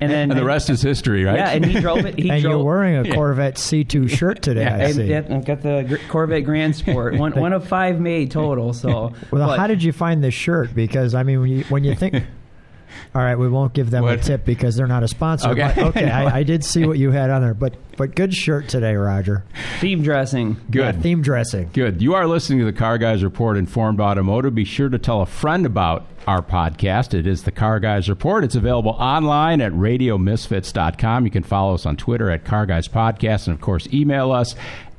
and 0.00 0.10
then 0.10 0.30
And 0.30 0.38
the 0.38 0.44
rest 0.44 0.68
is 0.68 0.82
history, 0.82 1.24
right? 1.24 1.36
Yeah, 1.36 1.50
and 1.50 1.64
he 1.64 1.80
drove 1.80 2.04
it. 2.04 2.18
He 2.18 2.28
and 2.30 2.42
drove, 2.42 2.52
you're 2.52 2.64
wearing 2.64 2.96
a 2.96 3.14
Corvette 3.14 3.54
C2 3.56 4.10
shirt 4.10 4.42
today. 4.42 4.62
Yeah, 4.62 4.74
I 4.76 4.78
and, 4.78 4.94
see. 4.94 5.12
and 5.12 5.44
got 5.46 5.62
the 5.62 6.00
Corvette 6.08 6.44
Grand 6.44 6.76
Sport, 6.76 7.16
one 7.16 7.32
one 7.40 7.52
of 7.52 7.66
five 7.66 7.98
made 7.98 8.30
total. 8.30 8.72
So, 8.74 9.12
well, 9.30 9.48
but- 9.48 9.58
how 9.58 9.66
did 9.66 9.82
you 9.82 9.92
find 9.92 10.22
this 10.22 10.34
shirt? 10.34 10.74
Because 10.74 11.14
I 11.14 11.22
mean, 11.22 11.40
when 11.40 11.50
you, 11.50 11.64
when 11.64 11.84
you 11.84 11.94
think, 11.94 12.24
all 13.14 13.22
right, 13.22 13.36
we 13.36 13.48
won't 13.48 13.72
give 13.72 13.90
them 13.90 14.04
a 14.04 14.16
tip 14.16 14.44
because 14.44 14.76
they're 14.76 14.86
not 14.86 15.02
a 15.02 15.08
sponsor. 15.08 15.48
Okay. 15.50 15.72
but 15.74 15.84
okay, 15.88 16.10
I, 16.10 16.38
I 16.38 16.42
did 16.42 16.64
see 16.64 16.86
what 16.86 16.98
you 16.98 17.10
had 17.10 17.30
on 17.30 17.42
there, 17.42 17.54
but 17.54 17.74
but 17.96 18.14
good 18.14 18.34
shirt 18.34 18.68
today, 18.68 18.94
Roger. 18.94 19.44
theme 19.80 20.02
dressing? 20.02 20.56
Good. 20.70 20.94
Yeah, 20.96 21.00
theme 21.00 21.22
dressing. 21.22 21.70
Good. 21.72 22.02
You 22.02 22.14
are 22.14 22.26
listening 22.26 22.58
to 22.60 22.64
the 22.66 22.72
Car 22.72 22.98
Guys 22.98 23.24
Report 23.24 23.56
Informed 23.56 24.00
Automotive. 24.00 24.54
Be 24.54 24.64
sure 24.64 24.88
to 24.88 24.98
tell 24.98 25.22
a 25.22 25.26
friend 25.26 25.64
about 25.64 26.06
our 26.26 26.42
podcast. 26.42 27.14
It 27.14 27.26
is 27.26 27.44
the 27.44 27.52
Car 27.52 27.80
Guys 27.80 28.08
Report. 28.08 28.44
It's 28.44 28.54
available 28.56 28.92
online 28.92 29.60
at 29.60 29.72
radiomisfits.com. 29.72 31.24
You 31.24 31.30
can 31.30 31.42
follow 31.42 31.74
us 31.74 31.86
on 31.86 31.96
Twitter 31.96 32.30
at 32.30 32.44
Car 32.44 32.66
Guys 32.66 32.88
Podcast 32.88 33.46
and, 33.46 33.54
of 33.54 33.60
course, 33.60 33.86
email 33.92 34.32
us 34.32 34.54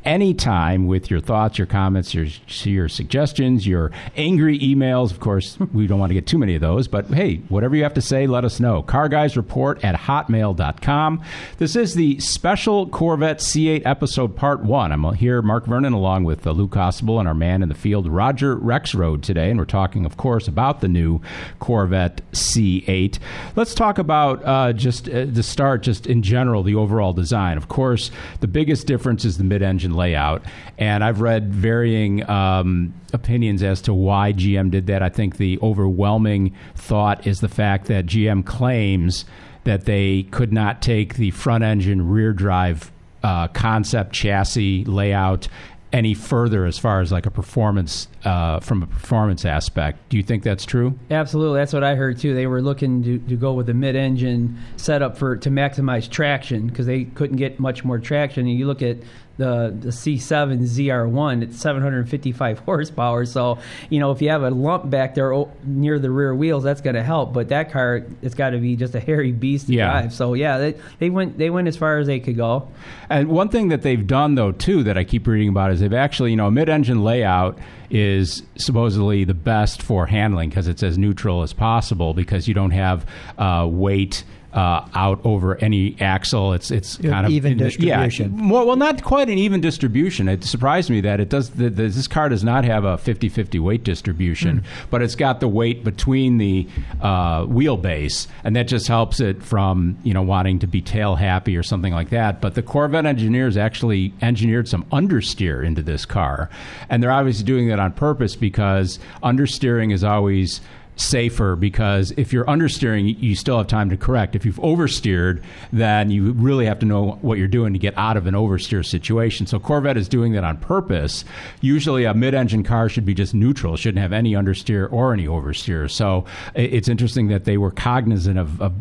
anytime 0.05 0.87
with 0.87 1.11
your 1.11 1.19
thoughts, 1.19 1.57
your 1.57 1.67
comments, 1.67 2.13
your, 2.13 2.27
your 2.63 2.87
suggestions, 2.89 3.67
your 3.67 3.91
angry 4.15 4.57
emails. 4.59 5.11
Of 5.11 5.19
course, 5.19 5.57
we 5.73 5.87
don't 5.87 5.99
want 5.99 6.09
to 6.09 6.13
get 6.13 6.27
too 6.27 6.37
many 6.37 6.55
of 6.55 6.61
those, 6.61 6.87
but 6.87 7.07
hey, 7.07 7.37
whatever 7.49 7.75
you 7.75 7.83
have 7.83 7.93
to 7.95 8.01
say, 8.01 8.27
let 8.27 8.45
us 8.45 8.59
know. 8.59 8.81
Car 8.81 9.09
Guys 9.09 9.35
Report 9.35 9.83
at 9.83 9.95
hotmail.com. 9.95 11.21
This 11.57 11.75
is 11.75 11.93
the 11.93 12.19
special 12.19 12.87
Corvette 12.87 13.39
C8 13.39 13.83
episode 13.85 14.35
part 14.35 14.63
one. 14.63 14.91
I'm 14.91 15.03
here, 15.15 15.41
Mark 15.41 15.65
Vernon, 15.65 15.93
along 15.93 16.23
with 16.23 16.45
uh, 16.45 16.51
Lou 16.51 16.67
Costable 16.67 17.19
and 17.19 17.27
our 17.27 17.33
man 17.33 17.61
in 17.61 17.69
the 17.69 17.75
field, 17.75 18.07
Roger 18.07 18.55
Rexroad, 18.55 19.21
today, 19.21 19.49
and 19.49 19.59
we're 19.59 19.65
talking, 19.65 20.05
of 20.05 20.17
course, 20.17 20.47
about 20.47 20.81
the 20.81 20.87
new 20.87 21.19
Corvette 21.59 22.21
C8. 22.31 23.19
Let's 23.55 23.73
talk 23.73 23.97
about 23.97 24.43
uh, 24.45 24.73
just 24.73 25.09
uh, 25.09 25.25
the 25.25 25.43
start, 25.43 25.83
just 25.83 26.07
in 26.07 26.21
general, 26.21 26.63
the 26.63 26.75
overall 26.75 27.13
design. 27.13 27.57
Of 27.57 27.67
course, 27.67 28.11
the 28.39 28.47
biggest 28.47 28.87
difference 28.87 29.25
is 29.25 29.37
the 29.37 29.43
mid 29.43 29.61
engine 29.61 29.96
layout. 29.97 30.43
And 30.77 31.03
I've 31.03 31.19
read 31.19 31.53
varying 31.53 32.27
um, 32.29 32.93
opinions 33.13 33.63
as 33.63 33.81
to 33.81 33.93
why 33.93 34.31
GM 34.33 34.71
did 34.71 34.87
that. 34.87 35.03
I 35.03 35.09
think 35.09 35.37
the 35.37 35.59
overwhelming 35.61 36.55
thought 36.75 37.27
is 37.27 37.41
the 37.41 37.49
fact 37.49 37.87
that 37.87 38.05
GM 38.05 38.45
claims 38.45 39.25
that 39.65 39.85
they 39.85 40.23
could 40.23 40.53
not 40.53 40.81
take 40.81 41.15
the 41.15 41.31
front 41.31 41.63
engine 41.63 42.07
rear 42.07 42.31
drive 42.31 42.91
uh, 43.23 43.47
concept 43.49 44.13
chassis 44.13 44.85
layout 44.85 45.49
any 45.93 46.13
further 46.13 46.65
as 46.65 46.77
far 46.77 46.99
as 47.01 47.11
like 47.11 47.25
a 47.25 47.31
performance 47.31 48.07
uh, 48.25 48.59
from 48.59 48.83
a 48.83 48.87
performance 48.87 49.45
aspect. 49.45 50.09
Do 50.09 50.17
you 50.17 50.23
think 50.23 50.43
that's 50.43 50.65
true? 50.65 50.97
Absolutely, 51.09 51.59
that's 51.59 51.73
what 51.73 51.83
I 51.83 51.95
heard 51.95 52.19
too. 52.19 52.35
They 52.35 52.47
were 52.47 52.61
looking 52.61 53.03
to, 53.03 53.19
to 53.19 53.35
go 53.35 53.53
with 53.53 53.69
a 53.69 53.73
mid-engine 53.73 54.57
setup 54.75 55.17
for 55.17 55.37
to 55.37 55.49
maximize 55.49 56.09
traction 56.09 56.67
because 56.67 56.85
they 56.85 57.05
couldn't 57.05 57.37
get 57.37 57.59
much 57.59 57.83
more 57.85 57.99
traction. 57.99 58.47
And 58.47 58.57
you 58.57 58.67
look 58.67 58.81
at 58.81 58.97
the 59.37 59.75
the 59.79 59.89
C7 59.89 60.61
ZR1 60.61 61.43
it's 61.43 61.59
755 61.59 62.59
horsepower. 62.65 63.25
So 63.25 63.59
you 63.89 63.99
know 63.99 64.11
if 64.11 64.21
you 64.21 64.29
have 64.29 64.43
a 64.43 64.49
lump 64.49 64.89
back 64.89 65.15
there 65.15 65.45
near 65.63 65.99
the 65.99 66.11
rear 66.11 66.35
wheels 66.35 66.63
that's 66.63 66.81
going 66.81 66.95
to 66.95 67.03
help. 67.03 67.33
But 67.33 67.49
that 67.49 67.71
car 67.71 68.03
it's 68.21 68.35
got 68.35 68.51
to 68.51 68.57
be 68.57 68.75
just 68.75 68.95
a 68.95 68.99
hairy 68.99 69.31
beast 69.31 69.67
to 69.67 69.73
yeah. 69.73 69.91
drive. 69.91 70.13
So 70.13 70.33
yeah 70.33 70.57
they, 70.57 70.75
they 70.99 71.09
went 71.09 71.37
they 71.37 71.49
went 71.49 71.67
as 71.67 71.77
far 71.77 71.97
as 71.99 72.07
they 72.07 72.19
could 72.19 72.37
go. 72.37 72.67
And 73.09 73.29
one 73.29 73.49
thing 73.49 73.69
that 73.69 73.81
they've 73.81 74.05
done 74.05 74.35
though 74.35 74.51
too 74.51 74.83
that 74.83 74.97
I 74.97 75.03
keep 75.03 75.27
reading 75.27 75.49
about 75.49 75.71
is 75.71 75.79
they've 75.79 75.93
actually 75.93 76.31
you 76.31 76.37
know 76.37 76.47
a 76.47 76.51
mid-engine 76.51 77.03
layout 77.03 77.57
is 77.89 78.43
supposedly 78.57 79.23
the 79.23 79.33
best 79.33 79.81
for 79.81 80.05
handling 80.05 80.49
because 80.49 80.67
it's 80.67 80.83
as 80.83 80.97
neutral 80.97 81.43
as 81.43 81.53
possible 81.53 82.13
because 82.13 82.47
you 82.47 82.53
don't 82.53 82.71
have 82.71 83.05
uh, 83.37 83.65
weight 83.69 84.23
uh, 84.57 84.89
out 84.95 85.21
over 85.23 85.55
any 85.57 85.95
axle. 86.01 86.53
It's 86.53 86.71
it's 86.71 86.97
kind 86.97 87.27
of 87.27 87.31
even 87.31 87.59
distribution. 87.59 88.35
Yeah, 88.35 88.41
more, 88.41 88.65
well, 88.65 88.75
not 88.75 89.03
quite 89.03 89.29
an 89.29 89.37
even 89.37 89.61
distribution. 89.61 90.27
It 90.27 90.43
surprised 90.43 90.89
me 90.89 90.99
that 91.01 91.19
it 91.19 91.29
does. 91.29 91.51
The, 91.51 91.69
the, 91.69 91.83
this 91.83 92.07
car 92.07 92.27
does 92.27 92.43
not 92.43 92.65
have 92.65 92.83
a 92.83 92.97
50-50 92.97 93.59
weight 93.59 93.83
distribution, 93.83 94.61
mm. 94.61 94.65
but 94.89 95.03
it's 95.03 95.13
got 95.13 95.41
the 95.41 95.47
weight 95.47 95.83
between 95.83 96.39
the 96.39 96.67
uh, 97.01 97.41
wheelbase, 97.41 98.25
and 98.43 98.55
that 98.55 98.67
just 98.67 98.87
helps 98.87 99.19
it 99.19 99.43
from 99.43 99.95
you 100.01 100.15
know 100.15 100.23
wanting 100.23 100.57
to 100.57 100.67
be 100.67 100.81
tail 100.81 101.15
happy 101.15 101.55
or 101.55 101.61
something 101.61 101.93
like 101.93 102.09
that. 102.09 102.41
But 102.41 102.55
the 102.55 102.63
Corvette 102.63 103.05
engineers 103.05 103.57
actually 103.57 104.11
engineered 104.23 104.67
some 104.67 104.85
understeer 104.85 105.63
into 105.63 105.83
this 105.83 106.03
car, 106.03 106.49
and 106.89 107.03
they're 107.03 107.11
obviously 107.11 107.45
doing 107.45 107.67
that 107.67 107.79
on 107.79 107.93
purpose 107.93 108.35
because 108.35 108.97
understeering 109.21 109.93
is 109.93 110.03
always 110.03 110.61
safer 110.97 111.55
because 111.55 112.11
if 112.17 112.33
you're 112.33 112.45
understeering, 112.45 113.17
you 113.21 113.35
still 113.35 113.57
have 113.57 113.67
time 113.67 113.89
to 113.89 113.97
correct. 113.97 114.35
If 114.35 114.45
you've 114.45 114.57
oversteered, 114.57 115.41
then 115.71 116.09
you 116.09 116.33
really 116.33 116.65
have 116.65 116.79
to 116.79 116.85
know 116.85 117.19
what 117.21 117.37
you're 117.37 117.47
doing 117.47 117.73
to 117.73 117.79
get 117.79 117.97
out 117.97 118.17
of 118.17 118.27
an 118.27 118.33
oversteer 118.33 118.85
situation. 118.85 119.47
So 119.47 119.59
Corvette 119.59 119.97
is 119.97 120.09
doing 120.09 120.33
that 120.33 120.43
on 120.43 120.57
purpose. 120.57 121.23
Usually, 121.61 122.03
a 122.03 122.13
mid-engine 122.13 122.63
car 122.63 122.89
should 122.89 123.05
be 123.05 123.13
just 123.13 123.33
neutral; 123.33 123.75
it 123.75 123.77
shouldn't 123.77 124.01
have 124.01 124.13
any 124.13 124.33
understeer 124.33 124.91
or 124.91 125.13
any 125.13 125.27
oversteer. 125.27 125.89
So 125.89 126.25
it's 126.55 126.87
interesting 126.87 127.27
that 127.27 127.45
they 127.45 127.57
were 127.57 127.71
cognizant 127.71 128.37
of, 128.37 128.61
of 128.61 128.73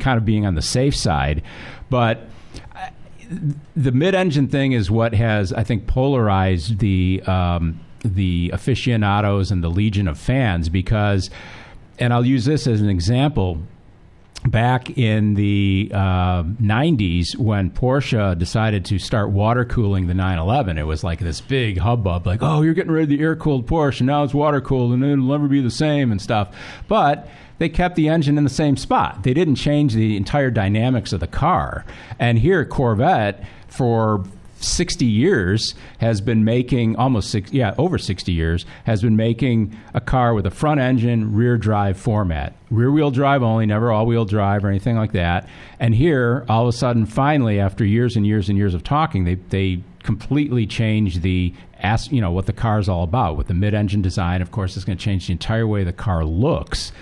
kind 0.00 0.18
of 0.18 0.24
being 0.24 0.44
on 0.44 0.54
the 0.54 0.62
safe 0.62 0.94
side, 0.94 1.42
but 1.88 2.26
uh, 2.74 2.88
the 3.74 3.92
mid-engine 3.92 4.48
thing 4.48 4.72
is 4.72 4.90
what 4.90 5.14
has, 5.14 5.52
I 5.52 5.64
think, 5.64 5.86
polarized 5.86 6.78
the 6.78 7.22
um, 7.26 7.80
the 8.04 8.50
aficionados 8.52 9.50
and 9.50 9.64
the 9.64 9.70
legion 9.70 10.06
of 10.06 10.18
fans 10.18 10.68
because, 10.68 11.30
and 11.98 12.12
I'll 12.12 12.26
use 12.26 12.44
this 12.44 12.66
as 12.66 12.80
an 12.80 12.88
example. 12.88 13.62
Back 14.46 14.98
in 14.98 15.32
the 15.34 15.90
uh, 15.94 16.42
90s, 16.42 17.34
when 17.38 17.70
Porsche 17.70 18.36
decided 18.36 18.84
to 18.86 18.98
start 18.98 19.30
water 19.30 19.64
cooling 19.64 20.06
the 20.06 20.12
911, 20.12 20.76
it 20.76 20.82
was 20.82 21.02
like 21.02 21.18
this 21.20 21.40
big 21.40 21.78
hubbub, 21.78 22.26
like, 22.26 22.40
oh, 22.42 22.60
you're 22.60 22.74
getting 22.74 22.92
rid 22.92 23.04
of 23.04 23.08
the 23.08 23.20
air 23.20 23.36
cooled 23.36 23.66
Porsche, 23.66 24.00
and 24.00 24.06
now 24.06 24.22
it's 24.22 24.34
water 24.34 24.60
cooled, 24.60 24.92
and 24.92 25.02
it'll 25.02 25.24
never 25.24 25.48
be 25.48 25.62
the 25.62 25.70
same 25.70 26.12
and 26.12 26.20
stuff. 26.20 26.54
But 26.88 27.26
they 27.58 27.70
kept 27.70 27.96
the 27.96 28.08
engine 28.08 28.36
in 28.36 28.44
the 28.44 28.50
same 28.50 28.76
spot. 28.76 29.22
They 29.22 29.32
didn't 29.32 29.54
change 29.54 29.94
the 29.94 30.16
entire 30.16 30.50
dynamics 30.50 31.14
of 31.14 31.20
the 31.20 31.26
car. 31.26 31.86
And 32.18 32.38
here, 32.38 32.66
Corvette, 32.66 33.44
for 33.68 34.24
60 34.60 35.04
years 35.04 35.74
has 35.98 36.20
been 36.20 36.44
making 36.44 36.96
almost 36.96 37.30
six, 37.30 37.52
yeah, 37.52 37.74
over 37.78 37.98
60 37.98 38.32
years 38.32 38.64
has 38.84 39.02
been 39.02 39.16
making 39.16 39.76
a 39.92 40.00
car 40.00 40.34
with 40.34 40.46
a 40.46 40.50
front 40.50 40.80
engine, 40.80 41.34
rear 41.34 41.56
drive 41.56 41.98
format. 41.98 42.54
Rear 42.70 42.90
wheel 42.90 43.10
drive 43.10 43.42
only, 43.42 43.66
never 43.66 43.92
all 43.92 44.06
wheel 44.06 44.24
drive 44.24 44.64
or 44.64 44.68
anything 44.68 44.96
like 44.96 45.12
that. 45.12 45.48
And 45.78 45.94
here, 45.94 46.44
all 46.48 46.62
of 46.62 46.74
a 46.74 46.76
sudden, 46.76 47.06
finally, 47.06 47.60
after 47.60 47.84
years 47.84 48.16
and 48.16 48.26
years 48.26 48.48
and 48.48 48.58
years 48.58 48.74
of 48.74 48.82
talking, 48.82 49.24
they, 49.24 49.34
they 49.34 49.82
completely 50.02 50.66
changed 50.66 51.22
the 51.22 51.52
ask 51.80 52.12
you 52.12 52.20
know 52.20 52.30
what 52.30 52.46
the 52.46 52.52
car 52.52 52.78
is 52.78 52.88
all 52.88 53.02
about 53.02 53.36
with 53.36 53.46
the 53.46 53.54
mid-engine 53.54 54.02
design 54.02 54.40
of 54.42 54.50
course 54.50 54.76
it's 54.76 54.84
going 54.84 54.96
to 54.96 55.02
change 55.02 55.26
the 55.26 55.32
entire 55.32 55.66
way 55.66 55.82
the 55.82 55.92
car 55.92 56.24
looks 56.24 56.92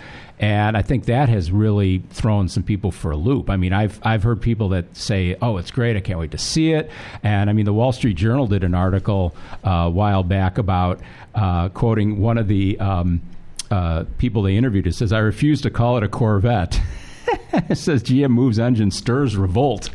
and 0.42 0.76
I 0.76 0.82
think 0.82 1.04
that 1.04 1.28
has 1.28 1.52
really 1.52 1.98
thrown 2.10 2.48
some 2.48 2.64
people 2.64 2.90
for 2.90 3.12
a 3.12 3.16
loop. 3.16 3.48
I 3.48 3.56
mean, 3.56 3.72
I've 3.72 4.00
I've 4.02 4.24
heard 4.24 4.42
people 4.42 4.70
that 4.70 4.96
say, 4.96 5.36
"Oh, 5.40 5.56
it's 5.56 5.70
great! 5.70 5.96
I 5.96 6.00
can't 6.00 6.18
wait 6.18 6.32
to 6.32 6.38
see 6.38 6.72
it." 6.72 6.90
And 7.22 7.48
I 7.48 7.52
mean, 7.52 7.64
the 7.64 7.72
Wall 7.72 7.92
Street 7.92 8.16
Journal 8.16 8.48
did 8.48 8.64
an 8.64 8.74
article 8.74 9.36
uh, 9.64 9.70
a 9.70 9.90
while 9.90 10.24
back 10.24 10.58
about 10.58 11.00
uh, 11.36 11.68
quoting 11.68 12.20
one 12.20 12.38
of 12.38 12.48
the 12.48 12.76
um, 12.80 13.22
uh, 13.70 14.04
people 14.18 14.42
they 14.42 14.56
interviewed. 14.56 14.88
It 14.88 14.96
says, 14.96 15.12
"I 15.12 15.20
refuse 15.20 15.60
to 15.62 15.70
call 15.70 15.96
it 15.96 16.02
a 16.02 16.08
Corvette." 16.08 16.80
it 17.52 17.78
says 17.78 18.02
GM 18.02 18.32
moves 18.32 18.58
engine 18.58 18.90
stirs 18.90 19.36
revolt. 19.36 19.90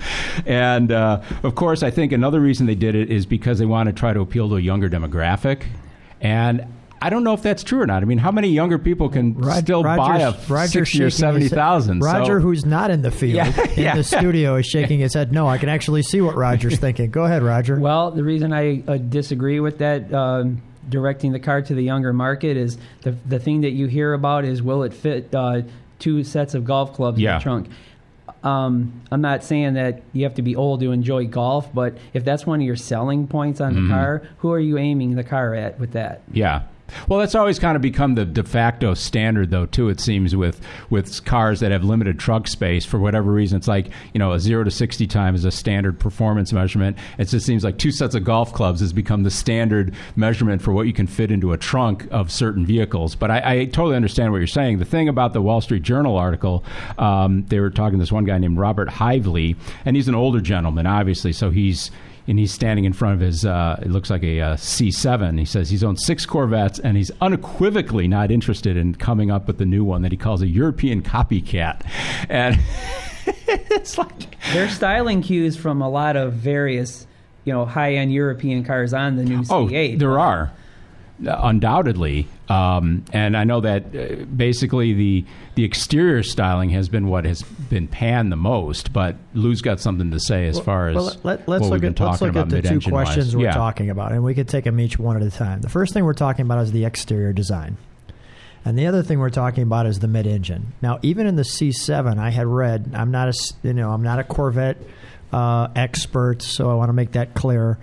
And 0.46 0.94
uh, 0.94 1.24
of 1.44 1.56
course, 1.56 1.84
I 1.84 1.92
think 1.92 2.14
another 2.14 2.40
reason 2.40 2.68
they 2.68 2.76
did 2.76 2.96
it 2.96 3.12
is 3.12 3.26
because 3.26 3.60
they 3.60 3.66
want 3.66 3.88
to 3.88 3.94
try 3.94 4.14
to 4.14 4.22
appeal 4.22 4.48
to 4.48 4.56
a 4.56 4.62
younger 4.62 4.90
demographic. 4.90 5.66
And 6.22 6.66
I 7.02 7.10
don't 7.10 7.24
know 7.24 7.34
if 7.34 7.42
that's 7.42 7.64
true 7.64 7.82
or 7.82 7.86
not. 7.86 8.02
I 8.02 8.06
mean, 8.06 8.18
how 8.18 8.32
many 8.32 8.50
younger 8.50 8.80
people 8.80 9.10
can 9.10 9.36
Rod, 9.36 9.64
still 9.64 9.84
buy 9.84 10.20
a 10.20 10.68
sixty 10.68 11.04
or 11.04 11.10
seventy 11.10 11.48
thousand? 11.48 12.00
Roger, 12.00 12.40
so. 12.40 12.44
who's 12.44 12.66
not 12.66 12.92
in 12.92 13.02
the 13.02 13.12
field 13.12 13.36
yeah, 13.36 13.72
in 13.72 13.84
yeah. 13.84 13.96
the 13.96 14.04
studio, 14.18 14.56
is 14.56 14.66
shaking 14.66 15.00
his 15.00 15.14
head. 15.14 15.32
No, 15.32 15.48
I 15.48 15.58
can 15.58 15.70
actually 15.70 16.04
see 16.04 16.22
what 16.22 16.36
Roger's 16.36 16.80
thinking. 16.80 17.12
Go 17.12 17.26
ahead, 17.26 17.44
Roger. 17.44 17.80
Well, 17.80 18.12
the 18.12 18.24
reason 18.24 18.54
I 18.54 18.84
uh, 18.88 18.98
disagree 18.98 19.60
with 19.60 19.80
that. 19.80 20.14
Um, 20.14 20.62
directing 20.90 21.34
the 21.34 21.40
car 21.40 21.62
to 21.62 21.76
the 21.76 21.82
younger 21.82 22.14
market 22.14 22.56
is 22.56 22.78
the 23.02 23.12
the 23.26 23.40
thing 23.40 23.60
that 23.62 23.72
you 23.72 23.88
hear 23.88 24.14
about 24.14 24.46
is 24.46 24.64
will 24.64 24.84
it 24.84 24.94
fit 24.94 25.36
uh, 25.36 25.62
two 26.00 26.24
sets 26.24 26.54
of 26.54 26.64
golf 26.64 26.94
clubs 26.94 27.20
yeah. 27.20 27.34
in 27.34 27.40
the 27.40 27.44
trunk? 27.44 27.68
Um, 28.44 29.02
I'm 29.12 29.22
not 29.22 29.44
saying 29.44 29.74
that 29.74 30.04
you 30.14 30.24
have 30.24 30.36
to 30.36 30.42
be 30.42 30.56
old 30.56 30.80
to 30.82 30.92
enjoy 30.92 31.26
golf, 31.26 31.74
but 31.74 31.98
if 32.14 32.24
that's 32.24 32.46
one 32.46 32.62
of 32.62 32.66
your 32.66 32.76
selling 32.76 33.28
points 33.28 33.60
on 33.60 33.74
mm-hmm. 33.74 33.88
the 33.88 33.94
car, 33.94 34.30
who 34.38 34.52
are 34.52 34.60
you 34.60 34.78
aiming 34.78 35.16
the 35.16 35.24
car 35.24 35.54
at 35.54 35.80
with 35.80 35.94
that? 35.94 36.22
Yeah. 36.32 36.64
Well, 37.08 37.20
that's 37.20 37.36
always 37.36 37.60
kind 37.60 37.76
of 37.76 37.82
become 37.82 38.16
the 38.16 38.26
de 38.26 38.44
facto 38.44 38.94
standard, 38.94 39.52
though. 39.52 39.66
Too, 39.66 39.90
it 39.90 40.00
seems 40.00 40.36
with 40.36 40.62
with 40.90 41.24
cars 41.26 41.60
that 41.60 41.72
have 41.72 41.84
limited 41.84 42.20
trunk 42.20 42.48
space 42.48 42.86
for 42.86 43.00
whatever 43.00 43.32
reason. 43.32 43.58
It's 43.58 43.68
like 43.68 43.90
you 44.14 44.20
know 44.20 44.34
a 44.34 44.40
zero 44.40 44.64
to 44.64 44.72
sixty 44.72 45.08
time 45.08 45.36
is 45.36 45.46
a 45.46 45.52
standard 45.52 46.00
performance 46.00 46.54
measurement. 46.54 46.98
It 47.18 47.26
just 47.26 47.46
seems 47.46 47.64
like 47.64 47.78
two 47.78 47.92
sets 47.92 48.16
of 48.16 48.24
golf 48.24 48.54
clubs 48.54 48.80
has 48.82 48.94
become 48.94 49.24
the 49.24 49.32
standard 49.32 49.94
measurement 50.16 50.62
for 50.62 50.72
what 50.72 50.88
you 50.88 50.94
can 50.94 51.08
fit 51.08 51.32
into 51.32 51.54
a 51.54 51.58
trunk 51.58 52.08
of 52.12 52.32
certain 52.32 52.66
vehicles. 52.66 53.16
But 53.16 53.32
I, 53.32 53.62
I 53.62 53.66
totally 53.66 53.96
understand 53.96 54.32
what 54.32 54.38
you're 54.38 54.48
saying. 54.48 54.80
The 54.80 54.86
thing 54.86 55.10
about 55.10 55.34
the 55.34 55.42
Wall 55.42 55.62
Street 55.62 55.84
Journal 55.84 56.18
article, 56.18 56.64
um, 56.98 57.46
they 57.48 57.60
were 57.60 57.70
talking 57.70 57.98
to 57.98 58.02
this 58.02 58.12
one 58.12 58.26
guy 58.26 58.38
named 58.38 58.58
Robert 58.58 58.90
Hively, 58.90 59.56
and 59.86 59.96
he's 59.96 60.08
an 60.08 60.16
older 60.16 60.42
gentleman, 60.42 60.86
obviously, 60.86 61.34
so 61.34 61.50
he's 61.50 61.92
and 62.28 62.38
he's 62.38 62.52
standing 62.52 62.86
in 62.86 62.94
front 62.94 63.16
of 63.16 63.22
his, 63.22 63.46
uh, 63.46 63.80
it 63.82 63.90
looks 63.90 64.10
like 64.10 64.24
a 64.24 64.42
uh, 64.42 64.56
C7. 64.56 65.40
He 65.40 65.46
says 65.46 65.70
he's 65.70 65.84
owned 65.84 66.00
six 66.00 66.26
Corvettes 66.26 66.80
and 66.80 66.98
he's 66.98 67.12
unequivocally 67.22 68.08
not 68.08 68.32
interested 68.32 68.76
in 68.76 68.96
coming 68.96 69.32
up 69.32 69.48
with 69.48 69.58
the 69.58 69.66
new 69.66 69.84
one 69.84 70.02
that 70.02 70.12
he 70.12 70.18
calls 70.18 70.42
a 70.42 70.48
European 70.48 71.02
copycat. 71.02 71.86
And 72.30 72.60
it's 73.26 73.98
like. 73.98 74.36
They're 74.52 74.70
styling 74.70 75.22
cues 75.22 75.56
from 75.56 75.82
a 75.82 75.90
lot 75.90 76.16
of 76.16 76.34
various, 76.34 77.08
you 77.46 77.54
know, 77.54 77.66
high 77.66 77.94
end 77.94 78.12
European 78.12 78.64
cars 78.64 78.94
on 78.94 79.16
the 79.16 79.24
new 79.24 79.40
C8. 79.40 79.96
Oh, 79.96 79.98
there 79.98 80.20
are 80.20 80.52
undoubtedly. 81.20 82.28
Um, 82.50 83.04
and 83.12 83.36
I 83.36 83.44
know 83.44 83.62
that 83.62 83.96
uh, 83.96 84.26
basically 84.26 84.94
the 84.94 85.26
the 85.56 85.64
exterior 85.64 86.24
styling 86.24 86.70
has 86.70 86.88
been 86.88 87.08
what 87.08 87.26
has 87.26 87.42
been 87.42 87.88
panned 87.88 88.32
the 88.32 88.38
most. 88.38 88.94
But 88.94 89.16
Lou's 89.34 89.62
got 89.62 89.80
something 89.80 90.12
to 90.12 90.20
say 90.20 90.48
as 90.48 90.56
well, 90.56 90.64
far 90.64 90.88
as 90.90 90.96
well, 90.96 91.06
let, 91.24 91.40
us 91.42 91.48
look 91.48 91.84
at 91.84 92.00
let's 92.00 92.22
look 92.22 92.36
at 92.36 92.50
the 92.50 92.62
two 92.62 92.80
questions 92.80 93.28
wise. 93.28 93.36
we're 93.36 93.44
yeah. 93.46 93.54
talking 93.54 93.90
about, 93.90 94.12
and 94.12 94.24
we 94.24 94.34
could 94.34 94.48
take 94.48 94.66
them 94.66 94.80
each 94.80 94.98
one 94.98 95.16
at 95.16 95.24
a 95.24 95.32
time. 95.32 95.62
The 95.62 95.70
first 95.70 95.94
thing 95.94 96.06
we're 96.06 96.14
talking 96.14 96.46
about 96.46 96.64
is 96.64 96.72
the 96.72 96.86
exterior 96.86 97.34
design. 97.34 97.78
And 98.66 98.78
the 98.78 98.86
other 98.88 99.02
thing 99.02 99.20
we're 99.20 99.30
talking 99.30 99.64
about 99.64 99.86
is 99.86 100.00
the 100.00 100.10
mid-engine. 100.10 100.74
Now, 100.82 101.00
even 101.02 101.26
in 101.26 101.38
the 101.38 101.44
C7, 101.44 102.18
I 102.18 102.32
had 102.32 102.48
read. 102.48 102.92
I'm 102.94 103.12
not 103.12 103.30
a 103.30 103.54
you 103.64 103.74
know 103.74 103.92
I'm 103.92 104.04
not 104.04 104.20
a 104.20 104.24
Corvette 104.24 104.78
uh, 105.32 105.70
expert, 105.76 106.42
so 106.42 106.70
I 106.70 106.76
want 106.76 106.90
to 106.90 106.94
make 106.94 107.14
that 107.14 107.34
clear. 107.34 107.78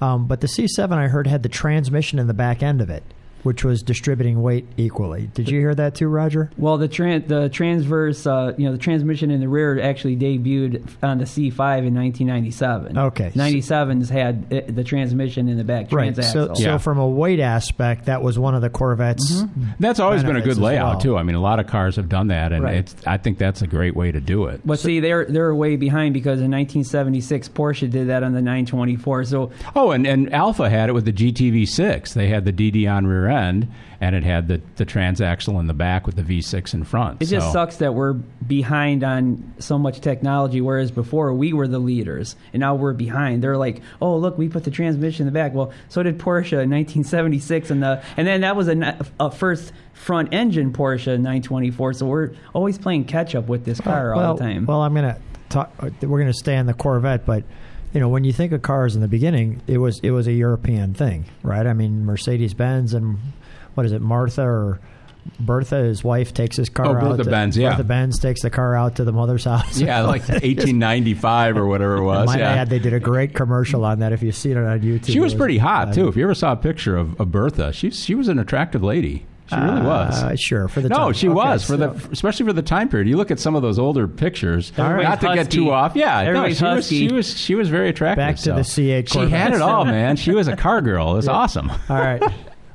Um, 0.00 0.26
but 0.26 0.40
the 0.40 0.46
C7 0.46 0.92
I 0.92 1.08
heard 1.08 1.26
had 1.26 1.42
the 1.42 1.48
transmission 1.48 2.18
in 2.18 2.26
the 2.26 2.34
back 2.34 2.62
end 2.62 2.80
of 2.80 2.90
it. 2.90 3.02
Which 3.44 3.64
was 3.64 3.82
distributing 3.82 4.42
weight 4.42 4.66
equally. 4.76 5.28
Did 5.32 5.48
you 5.48 5.60
hear 5.60 5.74
that 5.74 5.94
too, 5.94 6.08
Roger? 6.08 6.50
Well, 6.58 6.76
the 6.76 6.88
tran- 6.88 7.28
the 7.28 7.48
transverse, 7.48 8.26
uh, 8.26 8.52
you 8.58 8.66
know, 8.66 8.72
the 8.72 8.78
transmission 8.78 9.30
in 9.30 9.40
the 9.40 9.48
rear 9.48 9.80
actually 9.80 10.16
debuted 10.16 10.82
on 11.02 11.18
the 11.18 11.24
C5 11.24 11.86
in 11.86 11.94
1997. 11.94 12.98
Okay. 12.98 13.30
97's 13.34 14.08
had 14.10 14.46
uh, 14.52 14.60
the 14.72 14.82
transmission 14.84 15.48
in 15.48 15.56
the 15.56 15.64
back 15.64 15.90
Right. 15.92 16.12
transaxle. 16.14 16.32
So, 16.32 16.54
so 16.54 16.78
from 16.78 16.98
a 16.98 17.08
weight 17.08 17.40
aspect, 17.40 18.06
that 18.06 18.22
was 18.22 18.38
one 18.38 18.54
of 18.54 18.60
the 18.62 18.70
Corvette's. 18.70 19.44
That's 19.78 20.00
always 20.00 20.24
been 20.24 20.36
a 20.36 20.40
good 20.42 20.58
layout 20.58 20.94
well. 20.94 21.00
too. 21.00 21.16
I 21.16 21.22
mean, 21.22 21.36
a 21.36 21.40
lot 21.40 21.60
of 21.60 21.66
cars 21.68 21.96
have 21.96 22.08
done 22.08 22.28
that, 22.28 22.52
and 22.52 22.64
Right. 22.64 22.76
it's. 22.78 22.96
I 23.06 23.16
think 23.18 23.38
that's 23.38 23.62
a 23.62 23.66
great 23.66 23.94
way 23.96 24.10
to 24.12 24.20
do 24.20 24.46
it. 24.46 24.60
but 24.64 24.78
see, 24.80 25.00
they're 25.00 25.24
they're 25.26 25.54
way 25.54 25.76
behind 25.76 26.12
because 26.14 26.40
in 26.40 26.50
1976 26.50 27.48
Porsche 27.50 27.88
did 27.90 28.08
that 28.08 28.22
on 28.22 28.32
the 28.32 28.42
924. 28.42 29.24
So 29.24 29.50
Oh, 29.76 29.92
and, 29.92 30.06
and 30.06 30.32
Alfa 30.34 30.68
had 30.68 30.88
it 30.88 30.92
with 30.92 31.04
the 31.04 31.12
GTV6. 31.12 32.14
They 32.14 32.28
had 32.28 32.44
the 32.44 32.52
De 32.52 32.70
Dion 32.70 33.06
rear 33.06 33.27
end, 33.28 33.68
and 34.00 34.14
it 34.14 34.24
had 34.24 34.48
the, 34.48 34.60
the 34.76 34.86
transaxle 34.86 35.58
in 35.60 35.66
the 35.66 35.74
back 35.74 36.06
with 36.06 36.16
the 36.16 36.22
V6 36.22 36.74
in 36.74 36.84
front. 36.84 37.22
It 37.22 37.26
just 37.26 37.52
sucks 37.52 37.76
that 37.76 37.94
we're 37.94 38.14
behind 38.14 39.04
on 39.04 39.54
so 39.58 39.78
much 39.78 40.00
technology, 40.00 40.60
whereas 40.60 40.90
before 40.90 41.32
we 41.34 41.52
were 41.52 41.68
the 41.68 41.78
leaders, 41.78 42.36
and 42.52 42.60
now 42.60 42.74
we're 42.74 42.92
behind. 42.92 43.42
They're 43.42 43.56
like, 43.56 43.82
"Oh, 44.00 44.16
look, 44.16 44.38
we 44.38 44.48
put 44.48 44.64
the 44.64 44.70
transmission 44.70 45.26
in 45.26 45.32
the 45.32 45.38
back." 45.38 45.54
Well, 45.54 45.72
so 45.88 46.02
did 46.02 46.18
Porsche 46.18 46.62
in 46.62 46.70
1976, 46.70 47.70
and 47.70 47.82
the 47.82 48.02
and 48.16 48.26
then 48.26 48.42
that 48.42 48.56
was 48.56 48.68
a, 48.68 49.06
a 49.20 49.30
first 49.30 49.72
front 49.92 50.32
engine 50.32 50.72
Porsche 50.72 51.16
924. 51.16 51.94
So 51.94 52.06
we're 52.06 52.30
always 52.54 52.78
playing 52.78 53.04
catch 53.04 53.34
up 53.34 53.48
with 53.48 53.64
this 53.64 53.80
car 53.80 54.14
well, 54.14 54.30
all 54.30 54.34
the 54.36 54.44
time. 54.44 54.66
Well, 54.66 54.82
I'm 54.82 54.94
going 54.94 55.14
to 55.14 55.20
talk. 55.48 55.72
uh, 55.80 55.90
We're 56.02 56.20
going 56.20 56.32
to 56.32 56.38
stay 56.38 56.56
on 56.56 56.66
the 56.66 56.74
Corvette, 56.74 57.26
but 57.26 57.44
you 57.92 58.00
know, 58.00 58.08
when 58.08 58.24
you 58.24 58.32
think 58.32 58.52
of 58.52 58.62
cars 58.62 58.94
in 58.94 59.00
the 59.00 59.08
beginning, 59.08 59.62
it 59.66 59.78
was 59.78 60.00
it 60.02 60.10
was 60.10 60.26
a 60.26 60.32
European 60.32 60.94
thing, 60.94 61.24
right? 61.42 61.66
I 61.66 61.72
mean, 61.72 62.04
Mercedes 62.04 62.54
Benz 62.54 62.94
and 62.94 63.18
what 63.74 63.86
is 63.86 63.92
it, 63.92 64.00
Martha 64.02 64.42
or 64.42 64.80
Bertha, 65.40 65.76
his 65.76 66.02
wife, 66.02 66.32
takes 66.32 66.56
his 66.56 66.68
car 66.68 66.86
Oh, 66.86 66.96
out. 66.96 67.00
Bertha 67.00 67.24
to- 67.24 67.30
Benz, 67.30 67.56
yeah. 67.56 67.70
Bertha 67.70 67.84
Benz 67.84 68.18
takes 68.18 68.42
the 68.42 68.50
car 68.50 68.74
out 68.74 68.96
to 68.96 69.04
the 69.04 69.12
mother's 69.12 69.44
house. 69.44 69.78
Yeah, 69.78 70.00
like 70.06 70.22
1895 70.28 71.56
or 71.58 71.66
whatever 71.66 71.96
it 71.96 72.04
was. 72.04 72.26
Might 72.26 72.40
yeah. 72.40 72.50
add, 72.52 72.70
they 72.70 72.78
did 72.78 72.92
a 72.94 73.00
great 73.00 73.34
commercial 73.34 73.84
on 73.84 73.98
that. 74.00 74.12
If 74.12 74.22
you 74.22 74.32
see 74.32 74.50
it 74.52 74.56
on 74.56 74.80
YouTube, 74.80 75.06
she 75.12 75.20
was 75.20 75.34
it 75.34 75.38
pretty 75.38 75.58
hot 75.58 75.88
uh, 75.88 75.92
too. 75.92 76.08
If 76.08 76.16
you 76.16 76.22
ever 76.24 76.34
saw 76.34 76.52
a 76.52 76.56
picture 76.56 76.96
of, 76.96 77.20
of 77.20 77.30
Bertha, 77.30 77.72
she 77.72 77.90
she 77.90 78.14
was 78.14 78.28
an 78.28 78.38
attractive 78.38 78.82
lady. 78.82 79.26
She 79.48 79.56
really 79.56 79.82
was. 79.82 80.22
Uh, 80.22 80.36
sure, 80.36 80.68
for 80.68 80.80
the 80.80 80.88
no, 80.88 80.96
time. 80.96 81.12
she 81.14 81.28
Okay, 81.28 81.34
was 81.34 81.62
for 81.64 81.76
so- 81.76 81.76
the 81.78 82.08
especially 82.12 82.46
for 82.46 82.52
the 82.52 82.62
time 82.62 82.88
period. 82.88 83.08
You 83.08 83.16
look 83.16 83.30
at 83.30 83.38
some 83.40 83.54
of 83.56 83.62
those 83.62 83.78
older 83.78 84.06
pictures. 84.06 84.72
Everybody's 84.76 85.08
Not 85.08 85.20
to 85.20 85.34
get 85.34 85.50
too 85.50 85.70
off. 85.70 85.96
Yeah, 85.96 86.30
no, 86.30 86.52
she 86.52 86.64
was 86.64 86.86
she 86.88 87.12
was 87.12 87.36
she 87.36 87.54
was 87.54 87.68
very 87.68 87.88
attractive. 87.88 88.18
Back 88.18 88.36
to 88.36 88.42
so. 88.42 88.54
the 88.54 88.60
C8 88.62 89.08
She 89.12 89.28
had 89.30 89.54
it 89.54 89.62
all, 89.62 89.84
man. 89.84 90.16
She 90.16 90.32
was 90.32 90.48
a 90.48 90.56
car 90.68 90.80
girl. 90.82 91.12
It 91.12 91.16
was 91.16 91.28
awesome. 91.28 91.70
All 91.70 91.96
right. 91.96 92.22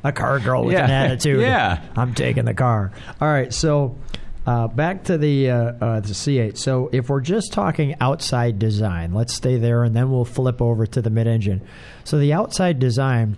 A 0.03 0.11
car 0.11 0.39
girl 0.39 0.65
with 0.65 0.73
Yeah. 0.73 0.85
an 0.85 0.91
attitude. 0.91 1.39
Yeah. 1.53 1.81
I'm 1.95 2.13
taking 2.13 2.45
the 2.45 2.53
car. 2.53 2.91
All 3.21 3.27
right. 3.27 3.53
So 3.53 3.97
uh, 4.45 4.67
back 4.67 5.05
to 5.05 5.17
the, 5.17 5.49
uh, 5.49 5.55
uh, 5.55 5.99
the 6.01 6.09
C8. 6.09 6.57
So 6.57 6.89
if 6.91 7.07
we're 7.09 7.21
just 7.21 7.53
talking 7.53 7.95
outside 8.01 8.59
design, 8.59 9.13
let's 9.13 9.33
stay 9.33 9.55
there 9.55 9.83
and 9.85 9.95
then 9.95 10.11
we'll 10.11 10.25
flip 10.25 10.61
over 10.61 10.85
to 10.87 11.01
the 11.01 11.09
mid 11.09 11.27
engine. 11.27 11.61
So 12.03 12.17
the 12.19 12.33
outside 12.33 12.79
design, 12.79 13.37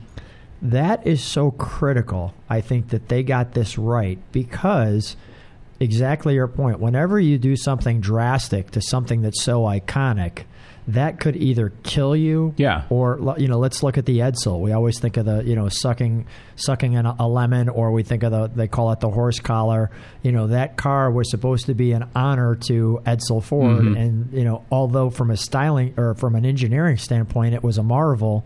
that 0.71 1.05
is 1.05 1.21
so 1.21 1.51
critical. 1.51 2.33
I 2.49 2.61
think 2.61 2.89
that 2.89 3.07
they 3.09 3.23
got 3.23 3.53
this 3.53 3.77
right 3.77 4.19
because 4.31 5.15
exactly 5.79 6.33
your 6.35 6.47
point. 6.47 6.79
Whenever 6.79 7.19
you 7.19 7.37
do 7.37 7.55
something 7.55 7.99
drastic 8.01 8.71
to 8.71 8.81
something 8.81 9.21
that's 9.21 9.41
so 9.43 9.61
iconic, 9.63 10.43
that 10.87 11.19
could 11.19 11.35
either 11.35 11.73
kill 11.81 12.15
you, 12.15 12.53
Yeah. 12.57 12.83
or 12.89 13.35
you 13.39 13.47
know, 13.47 13.57
let's 13.57 13.81
look 13.81 13.97
at 13.97 14.05
the 14.05 14.19
Edsel. 14.19 14.59
We 14.61 14.71
always 14.71 14.99
think 14.99 15.17
of 15.17 15.25
the 15.25 15.43
you 15.43 15.55
know 15.55 15.67
sucking 15.67 16.27
sucking 16.55 16.93
in 16.93 17.07
a, 17.07 17.15
a 17.19 17.27
lemon, 17.27 17.69
or 17.69 17.91
we 17.91 18.03
think 18.03 18.21
of 18.21 18.31
the 18.31 18.51
they 18.53 18.67
call 18.67 18.91
it 18.91 18.99
the 18.99 19.09
horse 19.09 19.39
collar. 19.39 19.89
You 20.21 20.31
know, 20.31 20.47
that 20.47 20.77
car 20.77 21.09
was 21.09 21.29
supposed 21.31 21.65
to 21.65 21.73
be 21.73 21.91
an 21.93 22.07
honor 22.15 22.55
to 22.67 23.01
Edsel 23.05 23.41
Ford, 23.43 23.81
mm-hmm. 23.81 23.97
and 23.97 24.31
you 24.33 24.43
know, 24.43 24.63
although 24.71 25.09
from 25.09 25.31
a 25.31 25.37
styling 25.37 25.95
or 25.97 26.13
from 26.13 26.35
an 26.35 26.45
engineering 26.45 26.97
standpoint, 26.97 27.55
it 27.55 27.63
was 27.63 27.79
a 27.79 27.83
marvel. 27.83 28.45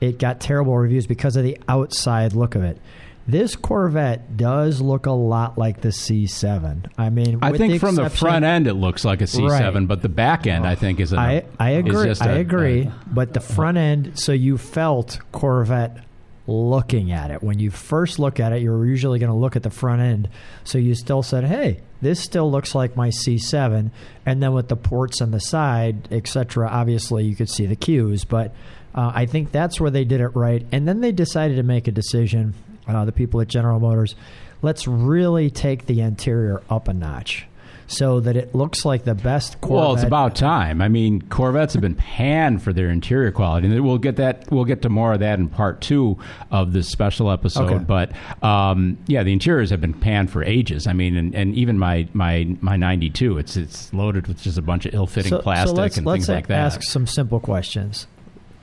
It 0.00 0.18
got 0.18 0.40
terrible 0.40 0.76
reviews 0.76 1.06
because 1.06 1.36
of 1.36 1.44
the 1.44 1.58
outside 1.68 2.34
look 2.34 2.54
of 2.54 2.62
it. 2.62 2.78
This 3.26 3.56
Corvette 3.56 4.36
does 4.36 4.82
look 4.82 5.06
a 5.06 5.12
lot 5.12 5.56
like 5.56 5.80
the 5.80 5.88
C7. 5.88 6.90
I 6.98 7.08
mean, 7.08 7.38
I 7.40 7.56
think 7.56 7.80
from 7.80 7.94
the 7.94 8.10
front 8.10 8.44
end 8.44 8.66
it 8.66 8.74
looks 8.74 9.02
like 9.02 9.22
a 9.22 9.24
C7, 9.24 9.48
Right. 9.74 9.88
but 9.88 10.02
the 10.02 10.10
back 10.10 10.46
end 10.46 10.66
I 10.66 10.74
think 10.74 11.00
is 11.00 11.14
a. 11.14 11.18
I, 11.18 11.44
I 11.58 11.70
agree. 11.70 12.12
I 12.20 12.26
a- 12.28 12.40
agree. 12.40 12.82
a- 12.82 12.92
but 13.06 13.32
the 13.32 13.40
front 13.40 13.78
end, 13.78 14.18
so 14.18 14.32
you 14.32 14.58
felt 14.58 15.20
Corvette 15.32 16.04
looking 16.46 17.12
at 17.12 17.30
it. 17.30 17.42
When 17.42 17.58
you 17.58 17.70
first 17.70 18.18
look 18.18 18.38
at 18.38 18.52
it, 18.52 18.60
you're 18.60 18.84
usually 18.84 19.18
going 19.18 19.30
to 19.32 19.36
look 19.38 19.56
at 19.56 19.62
the 19.62 19.70
front 19.70 20.02
end. 20.02 20.28
So 20.64 20.76
you 20.76 20.94
still 20.94 21.22
said, 21.22 21.44
"Hey, 21.44 21.80
this 22.02 22.20
still 22.20 22.50
looks 22.50 22.74
like 22.74 22.94
my 22.94 23.08
C7." 23.08 23.90
And 24.26 24.42
then 24.42 24.52
with 24.52 24.68
the 24.68 24.76
ports 24.76 25.22
on 25.22 25.30
the 25.30 25.40
side, 25.40 26.08
etc., 26.10 26.68
obviously 26.70 27.24
you 27.24 27.34
could 27.34 27.48
see 27.48 27.64
the 27.64 27.76
cues. 27.76 28.24
But 28.26 28.54
uh, 28.94 29.12
I 29.14 29.26
think 29.26 29.52
that's 29.52 29.80
where 29.80 29.90
they 29.90 30.04
did 30.04 30.20
it 30.20 30.34
right. 30.34 30.64
And 30.72 30.86
then 30.86 31.00
they 31.00 31.12
decided 31.12 31.56
to 31.56 31.62
make 31.62 31.88
a 31.88 31.92
decision. 31.92 32.54
Uh, 32.86 33.04
the 33.04 33.12
people 33.12 33.40
at 33.40 33.48
General 33.48 33.80
Motors, 33.80 34.14
let's 34.60 34.86
really 34.86 35.50
take 35.50 35.86
the 35.86 36.00
interior 36.00 36.62
up 36.68 36.86
a 36.86 36.92
notch. 36.92 37.46
So 37.86 38.20
that 38.20 38.34
it 38.34 38.54
looks 38.54 38.86
like 38.86 39.04
the 39.04 39.14
best 39.14 39.60
Corvette. 39.60 39.76
Well, 39.76 39.94
it's 39.94 40.02
about 40.02 40.34
time. 40.34 40.80
I 40.80 40.88
mean, 40.88 41.20
Corvettes 41.20 41.74
have 41.74 41.82
been 41.82 41.94
panned 41.94 42.62
for 42.62 42.72
their 42.72 42.88
interior 42.88 43.30
quality, 43.30 43.68
and 43.68 43.84
we'll 43.84 43.98
get 43.98 44.16
that. 44.16 44.50
We'll 44.50 44.64
get 44.64 44.80
to 44.82 44.88
more 44.88 45.12
of 45.12 45.20
that 45.20 45.38
in 45.38 45.50
part 45.50 45.82
two 45.82 46.16
of 46.50 46.72
this 46.72 46.88
special 46.88 47.30
episode. 47.30 47.70
Okay. 47.70 47.84
But 47.84 48.12
um, 48.42 48.96
yeah, 49.06 49.22
the 49.22 49.34
interiors 49.34 49.68
have 49.68 49.82
been 49.82 49.92
panned 49.92 50.30
for 50.30 50.42
ages. 50.42 50.86
I 50.86 50.94
mean, 50.94 51.14
and, 51.14 51.34
and 51.34 51.54
even 51.54 51.78
my 51.78 52.08
my 52.14 52.56
my 52.62 52.76
'92, 52.76 53.36
it's 53.36 53.54
it's 53.54 53.92
loaded 53.92 54.28
with 54.28 54.40
just 54.40 54.56
a 54.56 54.62
bunch 54.62 54.86
of 54.86 54.94
ill-fitting 54.94 55.38
plastic 55.40 55.76
let's, 55.76 55.98
and 55.98 56.06
let's 56.06 56.26
things 56.26 56.28
like 56.30 56.46
that. 56.46 56.58
ask 56.58 56.82
some 56.82 57.06
simple 57.06 57.38
questions. 57.38 58.06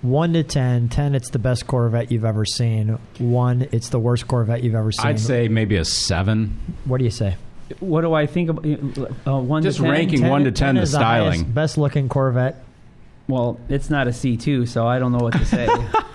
One 0.01 0.33
to 0.33 0.43
10. 0.43 0.89
10, 0.89 1.15
it's 1.15 1.29
the 1.29 1.39
best 1.39 1.67
Corvette 1.67 2.11
you've 2.11 2.25
ever 2.25 2.43
seen. 2.45 2.97
One, 3.19 3.67
it's 3.71 3.89
the 3.89 3.99
worst 3.99 4.27
Corvette 4.27 4.63
you've 4.63 4.73
ever 4.75 4.91
seen. 4.91 5.05
I'd 5.05 5.19
say 5.19 5.47
maybe 5.47 5.75
a 5.75 5.85
seven. 5.85 6.57
What 6.85 6.97
do 6.97 7.03
you 7.03 7.11
say? 7.11 7.35
what 7.79 8.01
do 8.01 8.13
I 8.13 8.25
think 8.25 8.49
about 8.49 8.65
uh, 9.25 9.39
one 9.39 9.63
Just 9.63 9.77
to 9.77 9.83
10? 9.83 9.91
ranking 9.91 10.27
one 10.27 10.43
to 10.43 10.51
10 10.51 10.75
the 10.75 10.81
is 10.81 10.91
the 10.91 10.97
styling. 10.97 11.43
best 11.45 11.77
looking 11.77 12.09
Corvette. 12.09 12.61
Well, 13.27 13.59
it's 13.69 13.89
not 13.89 14.07
a 14.07 14.11
C2, 14.11 14.67
so 14.67 14.85
I 14.85 14.99
don't 14.99 15.13
know 15.13 15.19
what 15.19 15.33
to 15.33 15.45
say. 15.45 15.67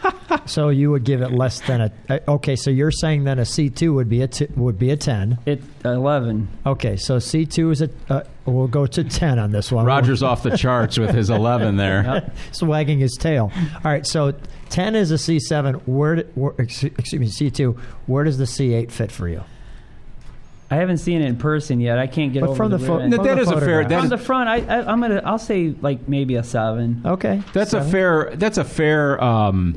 So 0.47 0.69
you 0.69 0.91
would 0.91 1.05
give 1.05 1.23
it 1.23 1.33
less 1.33 1.61
than 1.61 1.81
a. 1.81 1.93
uh, 2.09 2.19
Okay, 2.29 2.57
so 2.57 2.71
you're 2.71 2.91
saying 2.91 3.25
that 3.25 3.39
a 3.39 3.43
C2 3.43 3.93
would 3.95 4.09
be 4.09 4.23
a 4.23 4.29
t- 4.29 4.47
would 4.57 4.79
be 4.79 4.91
a 4.91 4.97
10. 4.97 5.39
it 5.47 5.63
11. 5.85 6.49
Okay, 6.65 6.97
so 6.97 7.17
C2 7.19 7.73
is 7.73 7.83
a. 7.83 7.91
Uh, 8.09 8.23
we'll 8.47 8.69
go 8.69 8.87
to 8.87 9.05
10 9.05 9.39
on 9.39 9.51
this 9.53 9.71
one. 9.73 9.85
Roger's 9.85 10.23
off 10.23 10.43
the 10.43 10.57
charts 10.57 10.99
with 10.99 11.11
his 11.15 11.31
11 11.31 11.77
there. 11.77 12.33
He's 12.49 12.63
wagging 12.63 12.99
his 12.99 13.17
tail. 13.19 13.51
All 13.85 13.91
right, 13.91 14.07
so 14.07 14.35
10 14.71 14.95
is 14.95 15.11
a 15.11 15.17
C7. 15.17 15.83
Where, 15.87 16.19
where 16.35 16.55
excuse 16.59 16.93
excuse 16.99 17.21
me, 17.41 17.51
C2. 17.51 17.77
Where 18.07 18.25
does 18.25 18.39
the 18.39 18.45
C8 18.45 18.91
fit 18.91 19.11
for 19.13 19.29
you? 19.29 19.43
I 20.69 20.77
haven't 20.77 20.99
seen 20.99 21.23
it 21.23 21.27
in 21.27 21.37
person 21.37 21.79
yet. 21.79 21.97
I 21.99 22.09
can't 22.09 22.33
get 22.33 22.41
But 22.41 22.49
over 22.51 22.57
from 22.57 22.71
the 22.73 22.79
rear 22.79 22.87
pho- 22.89 22.99
end. 22.99 23.13
That- 23.13 23.17
from 23.19 23.27
the 23.37 23.41
is 23.41 23.49
a 23.49 23.51
fair- 23.53 23.61
photograph. 23.61 23.89
that 23.89 23.95
From 23.97 24.05
is- 24.05 24.11
the 24.11 24.19
front, 24.19 24.49
I, 24.49 24.57
I, 24.63 24.93
I'm 24.93 25.01
gonna. 25.01 25.23
I'll 25.25 25.39
say 25.39 25.75
like 25.81 26.09
maybe 26.09 26.35
a 26.35 26.43
seven. 26.43 27.03
Okay. 27.05 27.41
That's 27.53 27.71
seven. 27.71 27.87
a 27.87 27.91
fair. 27.93 28.33
That's 28.35 28.59
a 28.59 28.65
fair 28.65 29.23
um, 29.23 29.77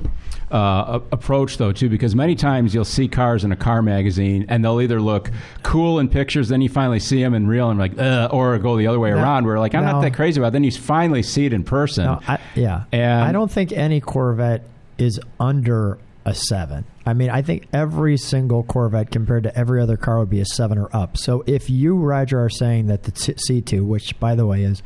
uh, 0.51 0.99
approach, 1.11 1.57
though, 1.57 1.71
too, 1.71 1.89
because 1.89 2.15
many 2.15 2.35
times 2.35 2.73
you'll 2.73 2.85
see 2.85 3.07
cars 3.07 3.43
in 3.43 3.51
a 3.51 3.55
car 3.55 3.81
magazine, 3.81 4.45
and 4.49 4.63
they'll 4.63 4.81
either 4.81 4.99
look 5.01 5.29
cool 5.63 5.99
in 5.99 6.09
pictures, 6.09 6.49
then 6.49 6.61
you 6.61 6.69
finally 6.69 6.99
see 6.99 7.21
them 7.21 7.33
in 7.33 7.47
real, 7.47 7.69
and 7.69 7.79
like, 7.79 7.97
uh, 7.99 8.29
or 8.31 8.57
go 8.57 8.77
the 8.77 8.87
other 8.87 8.99
way 8.99 9.11
No, 9.11 9.17
around, 9.17 9.45
where 9.45 9.59
like 9.59 9.75
I'm 9.75 9.83
no. 9.85 9.91
not 9.93 10.01
that 10.01 10.13
crazy 10.15 10.39
about. 10.39 10.49
it. 10.49 10.53
Then 10.53 10.63
you 10.63 10.71
finally 10.71 11.21
see 11.23 11.45
it 11.45 11.53
in 11.53 11.63
person. 11.63 12.05
No, 12.05 12.19
I, 12.27 12.39
yeah. 12.55 12.85
And- 12.91 13.23
I 13.23 13.31
don't 13.31 13.51
think 13.51 13.71
any 13.71 13.99
Corvette 14.01 14.63
is 14.97 15.19
under 15.39 15.97
a 16.25 16.33
seven. 16.33 16.85
I 17.05 17.13
mean, 17.13 17.29
I 17.29 17.41
think 17.41 17.67
every 17.73 18.17
single 18.17 18.63
Corvette 18.63 19.09
compared 19.11 19.43
to 19.43 19.57
every 19.57 19.81
other 19.81 19.97
car 19.97 20.19
would 20.19 20.29
be 20.29 20.41
a 20.41 20.45
seven 20.45 20.77
or 20.77 20.89
up. 20.95 21.17
So 21.17 21.43
if 21.47 21.69
you, 21.69 21.95
Roger, 21.95 22.43
are 22.43 22.49
saying 22.49 22.87
that 22.87 23.03
the 23.03 23.11
t- 23.11 23.33
C2, 23.49 23.83
which 23.85 24.19
by 24.19 24.35
the 24.35 24.45
way 24.45 24.63
is 24.63 24.83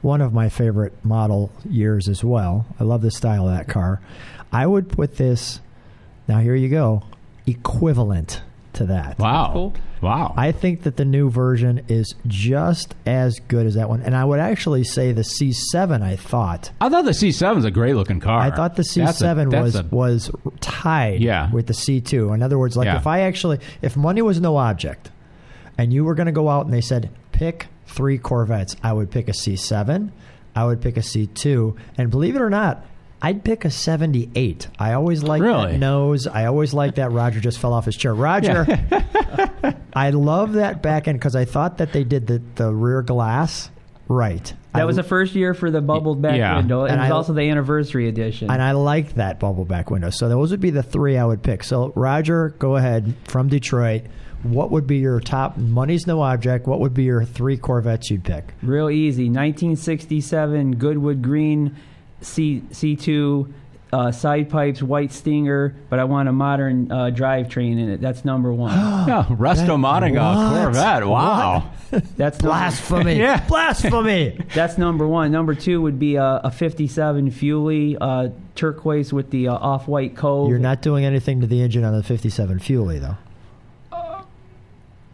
one 0.00 0.20
of 0.20 0.32
my 0.32 0.48
favorite 0.48 0.92
model 1.04 1.50
years 1.68 2.08
as 2.08 2.22
well, 2.22 2.64
I 2.78 2.84
love 2.84 3.02
the 3.02 3.10
style 3.10 3.48
of 3.48 3.54
that 3.56 3.66
car. 3.68 4.00
I 4.52 4.66
would 4.66 4.88
put 4.88 5.16
this. 5.16 5.60
Now 6.28 6.40
here 6.40 6.54
you 6.54 6.68
go, 6.68 7.02
equivalent 7.46 8.42
to 8.74 8.84
that. 8.86 9.18
wow, 9.18 9.50
Cool. 9.52 9.74
wow. 10.02 10.34
I 10.36 10.52
think 10.52 10.82
that 10.82 10.96
the 10.96 11.04
new 11.04 11.30
version 11.30 11.82
is 11.88 12.14
just 12.26 12.94
as 13.06 13.38
good 13.48 13.66
as 13.66 13.74
that 13.76 13.88
one, 13.88 14.02
and 14.02 14.14
I 14.14 14.24
would 14.24 14.38
actually 14.40 14.84
say 14.84 15.12
the 15.12 15.22
C7. 15.22 16.02
I 16.02 16.16
thought 16.16 16.70
I 16.80 16.88
thought 16.90 17.04
the 17.06 17.12
C7 17.12 17.58
is 17.58 17.64
a 17.64 17.70
great 17.70 17.94
looking 17.94 18.20
car. 18.20 18.38
I 18.40 18.50
thought 18.50 18.76
the 18.76 18.82
That's 18.82 19.20
a- 19.22 19.24
C7 19.24 19.50
that's 19.50 19.62
was 19.62 19.76
a- 19.76 19.86
was 19.90 20.30
tied 20.60 21.20
Yeah. 21.22 21.50
with 21.50 21.66
the 21.68 21.72
C2. 21.74 22.34
In 22.34 22.42
other 22.42 22.58
words, 22.58 22.76
like 22.76 22.86
Yeah. 22.86 22.96
if 22.96 23.06
I 23.06 23.20
actually 23.20 23.60
if 23.82 23.96
money 23.96 24.20
was 24.20 24.40
no 24.40 24.56
object, 24.58 25.10
and 25.78 25.92
you 25.92 26.04
were 26.04 26.14
going 26.14 26.26
to 26.26 26.32
go 26.32 26.48
out 26.50 26.66
and 26.66 26.74
they 26.74 26.80
said 26.82 27.08
pick 27.32 27.68
three 27.86 28.18
Corvettes, 28.18 28.76
I 28.82 28.92
would 28.92 29.10
pick 29.10 29.28
a 29.28 29.32
C7, 29.32 30.10
I 30.54 30.64
would 30.66 30.80
pick 30.82 30.96
a 30.96 31.02
C2, 31.02 31.74
and 31.96 32.10
believe 32.10 32.34
it 32.36 32.42
or 32.42 32.50
not, 32.50 32.84
I'd 33.22 33.42
pick 33.44 33.64
a 33.64 33.70
78. 33.70 34.68
I 34.78 34.92
always 34.92 35.22
like 35.22 35.40
Really? 35.42 35.72
that 35.72 35.78
nose. 35.78 36.26
I 36.26 36.44
always 36.46 36.74
like 36.74 36.96
that 36.96 37.10
Roger 37.12 37.40
just 37.40 37.58
fell 37.58 37.72
off 37.72 37.86
his 37.86 37.96
chair. 37.96 38.14
Roger, 38.14 38.66
I 39.94 40.10
love 40.10 40.54
that 40.54 40.82
back 40.82 41.08
end 41.08 41.18
because 41.18 41.34
I 41.34 41.44
thought 41.44 41.78
that 41.78 41.92
they 41.92 42.04
did 42.04 42.26
the, 42.26 42.42
the 42.56 42.72
rear 42.72 43.02
glass 43.02 43.70
right. 44.08 44.44
That 44.74 44.82
I, 44.82 44.84
was 44.84 44.96
the 44.96 45.02
first 45.02 45.34
year 45.34 45.54
for 45.54 45.70
the 45.70 45.80
bubbled 45.80 46.20
back 46.22 46.36
Yeah. 46.36 46.56
window. 46.56 46.84
It 46.84 46.90
And 46.92 47.00
was 47.00 47.10
I- 47.10 47.14
also 47.14 47.32
the 47.32 47.48
anniversary 47.48 48.06
edition. 48.08 48.50
and 48.50 48.60
I 48.62 48.72
like 48.72 49.14
that 49.14 49.40
bubble 49.40 49.64
back 49.64 49.90
window. 49.90 50.10
So 50.10 50.28
those 50.28 50.50
would 50.50 50.60
be 50.60 50.70
the 50.70 50.82
three 50.82 51.16
I 51.16 51.24
would 51.24 51.42
pick. 51.42 51.64
So 51.64 51.92
Roger, 51.96 52.50
go 52.58 52.76
ahead 52.76 53.14
from 53.24 53.48
Detroit. 53.48 54.02
What 54.42 54.70
would 54.70 54.86
be 54.86 54.98
your 54.98 55.18
top? 55.18 55.56
Money's 55.56 56.06
no 56.06 56.20
object. 56.20 56.66
What 56.68 56.78
would 56.80 56.94
be 56.94 57.04
your 57.04 57.24
three 57.24 57.56
Corvettes 57.56 58.10
you'd 58.10 58.22
pick? 58.22 58.52
Real 58.62 58.90
easy. 58.90 59.24
1967 59.30 60.76
Goodwood 60.76 61.22
Green 61.22 61.74
C 62.20 62.62
C2 62.70 63.52
uh, 63.92 64.10
side 64.12 64.50
pipes, 64.50 64.82
white 64.82 65.12
Stinger, 65.12 65.74
but 65.88 65.98
I 65.98 66.04
want 66.04 66.28
a 66.28 66.32
modern 66.32 66.90
uh, 66.90 67.10
drivetrain 67.14 67.72
in 67.78 67.88
it. 67.88 68.00
That's 68.00 68.24
number 68.24 68.52
one. 68.52 68.72
Yeah, 69.06 69.24
Resto 69.28 69.78
modding 69.78 70.16
a 70.16 70.64
Corvette. 70.64 71.06
Wow. 71.06 71.70
That's 71.90 72.38
number, 72.42 72.48
Blasphemy! 72.48 73.14
Yeah. 73.18 73.46
Blasphemy! 73.46 74.40
that's 74.54 74.78
number 74.78 75.06
one. 75.06 75.30
Number 75.30 75.54
two 75.54 75.80
would 75.82 75.98
be 75.98 76.16
a, 76.16 76.40
a 76.42 76.50
57 76.50 77.30
Fuelie 77.30 77.96
uh, 78.00 78.28
turquoise 78.56 79.12
with 79.12 79.30
the 79.30 79.48
uh, 79.48 79.54
off-white 79.54 80.16
cove. 80.16 80.48
You're 80.50 80.58
not 80.58 80.82
doing 80.82 81.04
anything 81.04 81.40
to 81.40 81.46
the 81.46 81.62
engine 81.62 81.84
on 81.84 81.94
the 81.96 82.02
57 82.02 82.58
Fuelie, 82.58 83.00
though. 83.00 83.16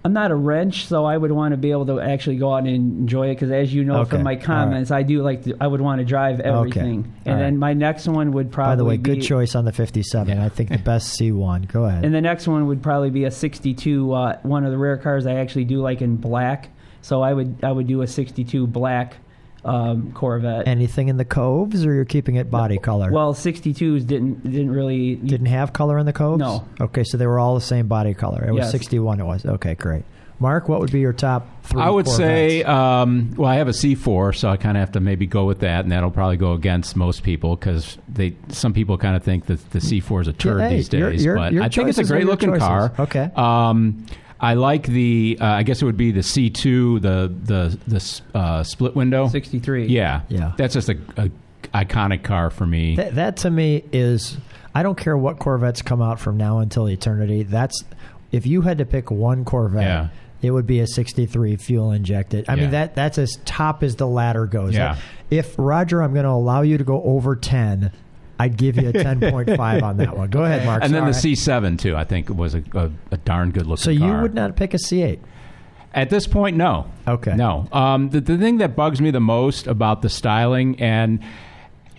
I'm 0.04 0.12
not 0.12 0.32
a 0.32 0.34
wrench, 0.34 0.86
so 0.86 1.04
I 1.04 1.16
would 1.16 1.30
want 1.30 1.52
to 1.52 1.56
be 1.56 1.70
able 1.70 1.86
to 1.86 2.00
actually 2.00 2.36
go 2.36 2.52
out 2.52 2.58
and 2.66 2.68
enjoy 2.68 3.28
it. 3.28 3.34
Because 3.34 3.52
as 3.52 3.72
you 3.72 3.84
know 3.84 4.00
Okay. 4.00 4.10
from 4.10 4.24
my 4.24 4.32
All 4.32 4.36
right. 4.36 4.44
comments, 4.44 4.90
I 4.90 5.02
do 5.04 5.22
like 5.22 5.44
to, 5.44 5.56
I 5.60 5.66
would 5.68 5.80
want 5.80 6.00
to 6.00 6.04
drive 6.04 6.40
everything. 6.40 7.12
And 7.24 7.34
All 7.34 7.40
then 7.40 7.54
right. 7.54 7.58
my 7.60 7.72
next 7.74 8.08
one 8.08 8.32
would 8.32 8.50
probably 8.50 8.72
By 8.72 8.76
the 8.76 8.84
way, 8.84 8.96
be, 8.96 9.14
good 9.14 9.22
choice 9.22 9.54
on 9.54 9.64
the 9.64 9.72
57. 9.72 10.38
I 10.38 10.48
think 10.48 10.70
the 10.70 10.78
best 10.78 11.16
C1. 11.20 11.70
Go 11.70 11.84
ahead. 11.84 12.04
And 12.04 12.12
the 12.12 12.20
next 12.20 12.48
one 12.48 12.66
would 12.66 12.82
probably 12.82 13.10
be 13.10 13.24
a 13.24 13.30
62. 13.30 14.12
Uh, 14.12 14.38
one 14.42 14.64
of 14.64 14.72
the 14.72 14.78
rare 14.78 14.96
cars 14.96 15.26
I 15.26 15.34
actually 15.34 15.64
do 15.66 15.80
like 15.80 16.02
in 16.02 16.16
black. 16.16 16.70
So 17.00 17.22
I 17.22 17.32
would 17.32 17.62
I 17.62 17.70
would 17.72 17.86
do 17.86 18.02
a 18.02 18.06
62 18.06 18.66
black 18.66 19.16
um, 19.64 20.12
Corvette. 20.12 20.66
Anything 20.66 21.08
in 21.08 21.16
the 21.16 21.24
coves, 21.24 21.84
or 21.86 21.94
you're 21.94 22.04
keeping 22.04 22.36
it 22.36 22.50
body 22.50 22.78
color? 22.78 23.10
well, 23.12 23.32
62s 23.34 24.06
didn't 24.06 24.42
didn't 24.42 24.70
really. 24.70 25.14
didn't 25.16 25.46
have 25.46 25.72
color 25.72 25.98
in 25.98 26.06
the 26.06 26.12
coves. 26.12 26.38
No. 26.40 26.66
Okay, 26.80 27.04
so 27.04 27.16
they 27.16 27.26
were 27.26 27.38
all 27.38 27.54
the 27.54 27.60
same 27.60 27.86
body 27.88 28.14
color. 28.14 28.44
It 28.46 28.52
was 28.52 28.62
Yes. 28.64 28.70
61. 28.72 29.20
It 29.20 29.24
was 29.24 29.44
okay. 29.46 29.74
Great. 29.74 30.04
Mark, 30.40 30.68
what 30.68 30.80
would 30.80 30.90
be 30.90 30.98
your 30.98 31.12
top 31.12 31.46
three? 31.62 31.80
I 31.80 31.88
would 31.88 32.08
say, 32.08 32.64
um, 32.64 33.32
well, 33.36 33.48
I 33.48 33.56
have 33.56 33.68
a 33.68 33.72
C4, 33.72 34.34
so 34.34 34.48
I 34.48 34.56
kind 34.56 34.76
of 34.76 34.80
have 34.80 34.92
to 34.92 35.00
maybe 35.00 35.24
go 35.24 35.44
with 35.44 35.60
that, 35.60 35.84
and 35.84 35.92
that'll 35.92 36.10
probably 36.10 36.36
go 36.36 36.54
against 36.54 36.96
most 36.96 37.22
people 37.22 37.54
because 37.54 37.96
they 38.08 38.34
some 38.48 38.72
people 38.72 38.98
kind 38.98 39.14
of 39.14 39.22
think 39.22 39.46
that 39.46 39.70
the 39.70 39.78
C4 39.78 40.22
is 40.22 40.26
a 40.28 40.32
turd 40.32 40.58
Yeah, 40.58 40.68
hey, 40.70 40.76
these 40.76 40.88
days. 40.88 41.24
your- 41.24 41.36
but 41.36 41.52
your 41.52 41.62
I 41.62 41.68
think 41.68 41.88
it's 41.90 41.98
a 41.98 42.04
great 42.04 42.26
looking 42.26 42.48
choices. 42.48 42.66
car. 42.66 42.92
Okay. 42.98 43.30
Um, 43.36 44.04
I 44.42 44.54
like 44.54 44.86
the. 44.86 45.38
Uh, 45.40 45.46
I 45.46 45.62
guess 45.62 45.80
it 45.80 45.84
would 45.84 45.96
be 45.96 46.10
the 46.10 46.20
C2, 46.20 47.00
the 47.00 47.32
the 47.44 47.78
the 47.86 48.38
uh, 48.38 48.62
split 48.64 48.94
window. 48.96 49.28
63. 49.28 49.86
Yeah, 49.86 50.22
Yeah. 50.28 50.52
That's 50.56 50.74
just 50.74 50.88
a, 50.88 50.98
a 51.16 51.30
iconic 51.72 52.24
car 52.24 52.50
for 52.50 52.66
me. 52.66 52.96
That, 52.96 53.14
that 53.14 53.36
to 53.38 53.50
me 53.50 53.84
is. 53.92 54.36
I 54.74 54.82
don't 54.82 54.96
care 54.98 55.16
what 55.16 55.38
Corvettes 55.38 55.82
come 55.82 56.00
out 56.02 56.18
from 56.18 56.38
now 56.38 56.58
until 56.58 56.88
eternity. 56.88 57.42
That's 57.44 57.84
if 58.32 58.46
you 58.46 58.62
had 58.62 58.78
to 58.78 58.84
pick 58.84 59.10
one 59.10 59.44
Corvette. 59.44 59.82
Yeah. 59.82 60.08
It 60.40 60.50
would 60.50 60.66
be 60.66 60.80
a 60.80 60.88
'63 60.88 61.54
fuel 61.56 61.92
injected. 61.92 62.46
I 62.48 62.54
Yeah. 62.54 62.60
mean 62.62 62.70
that 62.72 62.96
that's 62.96 63.16
as 63.16 63.38
top 63.44 63.84
as 63.84 63.94
the 63.94 64.08
ladder 64.08 64.46
goes. 64.46 64.74
Yeah. 64.74 64.96
If 65.30 65.54
Roger, 65.56 66.02
I'm 66.02 66.14
going 66.14 66.24
to 66.24 66.30
allow 66.30 66.62
you 66.62 66.78
to 66.78 66.84
go 66.84 67.00
over 67.04 67.36
10. 67.36 67.92
I'd 68.42 68.56
give 68.56 68.76
you 68.76 68.88
a 68.88 68.92
10.5 68.92 69.82
on 69.82 69.96
that 69.98 70.16
one. 70.16 70.30
Go 70.30 70.44
ahead, 70.44 70.66
Mark. 70.66 70.82
and 70.82 70.92
then 70.92 71.04
the 71.04 71.12
C7 71.12 71.78
too. 71.78 71.96
I 71.96 72.04
think 72.04 72.28
was 72.28 72.54
a, 72.54 72.62
a, 72.74 72.90
a 73.12 73.16
darn 73.18 73.50
good 73.50 73.66
looking. 73.66 73.84
Car. 73.84 73.84
So 73.84 73.90
you 73.90 74.00
car. 74.12 74.22
would 74.22 74.34
not 74.34 74.56
pick 74.56 74.74
a 74.74 74.78
C8. 74.78 75.20
At 75.94 76.08
this 76.10 76.26
point, 76.26 76.56
no. 76.56 76.90
Okay. 77.06 77.36
No. 77.36 77.68
Um, 77.70 78.08
the, 78.10 78.20
the 78.20 78.38
thing 78.38 78.58
that 78.58 78.74
bugs 78.74 79.00
me 79.00 79.10
the 79.10 79.20
most 79.20 79.66
about 79.66 80.00
the 80.02 80.08
styling, 80.08 80.80
and 80.80 81.22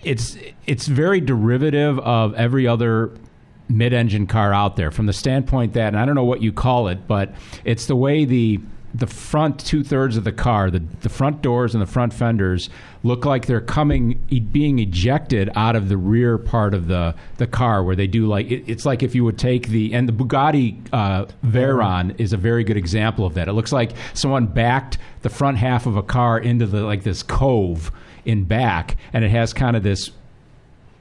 it's 0.02 0.36
it's 0.66 0.86
very 0.86 1.20
derivative 1.20 1.98
of 2.00 2.34
every 2.34 2.66
other 2.66 3.12
mid-engine 3.68 4.26
car 4.26 4.52
out 4.52 4.76
there 4.76 4.90
from 4.90 5.06
the 5.06 5.12
standpoint 5.12 5.72
that, 5.72 5.88
and 5.88 5.98
I 5.98 6.04
don't 6.04 6.14
know 6.16 6.24
what 6.24 6.42
you 6.42 6.52
call 6.52 6.88
it, 6.88 7.06
but 7.06 7.34
it's 7.64 7.86
the 7.86 7.96
way 7.96 8.24
the 8.24 8.60
the 8.94 9.06
front 9.06 9.58
two 9.64 9.82
thirds 9.82 10.16
of 10.16 10.24
the 10.24 10.32
car, 10.32 10.70
the 10.70 10.82
the 11.00 11.08
front 11.08 11.40
doors 11.40 11.74
and 11.74 11.80
the 11.80 11.86
front 11.86 12.12
fenders 12.12 12.68
look 13.04 13.24
like 13.24 13.46
they're 13.46 13.60
coming, 13.60 14.14
being 14.50 14.80
ejected 14.80 15.48
out 15.54 15.76
of 15.76 15.88
the 15.88 15.96
rear 15.96 16.38
part 16.38 16.74
of 16.74 16.88
the 16.88 17.14
the 17.36 17.46
car, 17.46 17.84
where 17.84 17.94
they 17.94 18.06
do 18.08 18.26
like 18.26 18.50
it, 18.50 18.64
it's 18.66 18.84
like 18.84 19.02
if 19.04 19.14
you 19.14 19.22
would 19.22 19.38
take 19.38 19.68
the 19.68 19.94
and 19.94 20.08
the 20.08 20.12
Bugatti 20.12 20.76
uh, 20.92 21.26
Veyron 21.46 22.18
is 22.18 22.32
a 22.32 22.36
very 22.36 22.64
good 22.64 22.76
example 22.76 23.24
of 23.26 23.34
that. 23.34 23.46
It 23.46 23.52
looks 23.52 23.70
like 23.72 23.92
someone 24.14 24.46
backed 24.46 24.98
the 25.22 25.30
front 25.30 25.58
half 25.58 25.86
of 25.86 25.96
a 25.96 26.02
car 26.02 26.38
into 26.38 26.66
the 26.66 26.82
like 26.82 27.04
this 27.04 27.22
cove 27.22 27.92
in 28.24 28.44
back, 28.44 28.96
and 29.12 29.22
it 29.24 29.30
has 29.30 29.52
kind 29.52 29.76
of 29.76 29.82
this 29.82 30.10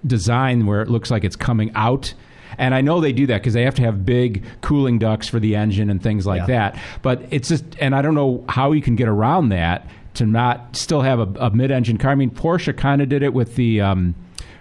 design 0.06 0.66
where 0.66 0.82
it 0.82 0.90
looks 0.90 1.10
like 1.10 1.24
it's 1.24 1.36
coming 1.36 1.72
out. 1.76 2.14
And 2.58 2.76
I 2.76 2.82
know 2.82 3.02
they 3.02 3.14
do 3.14 3.26
that 3.28 3.38
because 3.42 3.54
they 3.54 3.64
have 3.64 3.74
to 3.76 3.82
have 3.82 4.06
big 4.06 4.44
cooling 4.62 5.00
ducts 5.00 5.28
for 5.28 5.40
the 5.40 5.56
engine 5.56 5.90
and 5.90 6.04
things 6.04 6.26
like 6.28 6.42
Yeah. 6.42 6.46
that. 6.72 6.80
But 7.02 7.24
it's 7.32 7.48
just, 7.50 7.64
and 7.80 7.96
I 7.96 8.04
don't 8.04 8.14
know 8.14 8.44
how 8.48 8.74
you 8.74 8.82
can 8.82 8.96
get 8.96 9.08
around 9.08 9.50
that 9.50 9.88
to 10.16 10.26
not 10.26 10.76
still 10.76 11.02
have 11.02 11.20
a, 11.20 11.46
a 11.48 11.50
mid-engine 11.52 11.98
car. 11.98 12.12
I 12.12 12.16
mean, 12.16 12.30
Porsche 12.30 12.76
kind 12.76 13.02
of 13.02 13.10
did 13.10 13.24
it 13.24 13.34
with 13.34 13.56
the 13.56 13.82
um, 13.82 14.16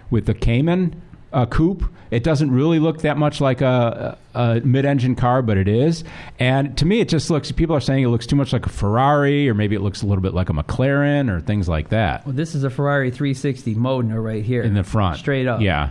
with 0.09 0.25
the 0.25 0.33
Cayman 0.33 1.01
uh, 1.31 1.45
coupe. 1.45 1.83
It 2.11 2.23
doesn't 2.23 2.51
really 2.51 2.77
look 2.77 2.99
that 3.01 3.17
much 3.17 3.41
like 3.41 3.61
a, 3.61 4.17
a, 4.35 4.39
a 4.39 4.59
mid-engine 4.61 5.15
car, 5.15 5.41
but 5.41 5.57
it 5.57 5.67
is. 5.67 6.03
And 6.37 6.77
to 6.77 6.85
me, 6.85 6.99
it 6.99 7.09
just 7.09 7.31
looks. 7.31 7.51
People 7.51 7.75
are 7.75 7.79
saying 7.81 8.03
it 8.03 8.09
looks 8.09 8.27
too 8.27 8.35
much 8.35 8.53
like 8.53 8.67
a 8.67 8.69
Ferrari, 8.69 9.49
or 9.49 9.55
maybe 9.55 9.75
it 9.75 9.81
looks 9.81 10.03
a 10.03 10.05
little 10.05 10.21
bit 10.21 10.35
like 10.35 10.49
a 10.49 10.53
McLaren, 10.53 11.31
or 11.31 11.41
things 11.41 11.67
like 11.67 11.89
that 11.89 12.23
Well, 12.25 12.35
this 12.35 12.53
is 12.53 12.63
a 12.63 12.69
Ferrari 12.69 13.09
360 13.09 13.73
Modena 13.75 14.21
right 14.21 14.43
here. 14.43 14.61
in 14.61 14.75
the 14.75 14.83
front. 14.83 15.17
Straight 15.17 15.47
up. 15.47 15.61
Yeah. 15.61 15.89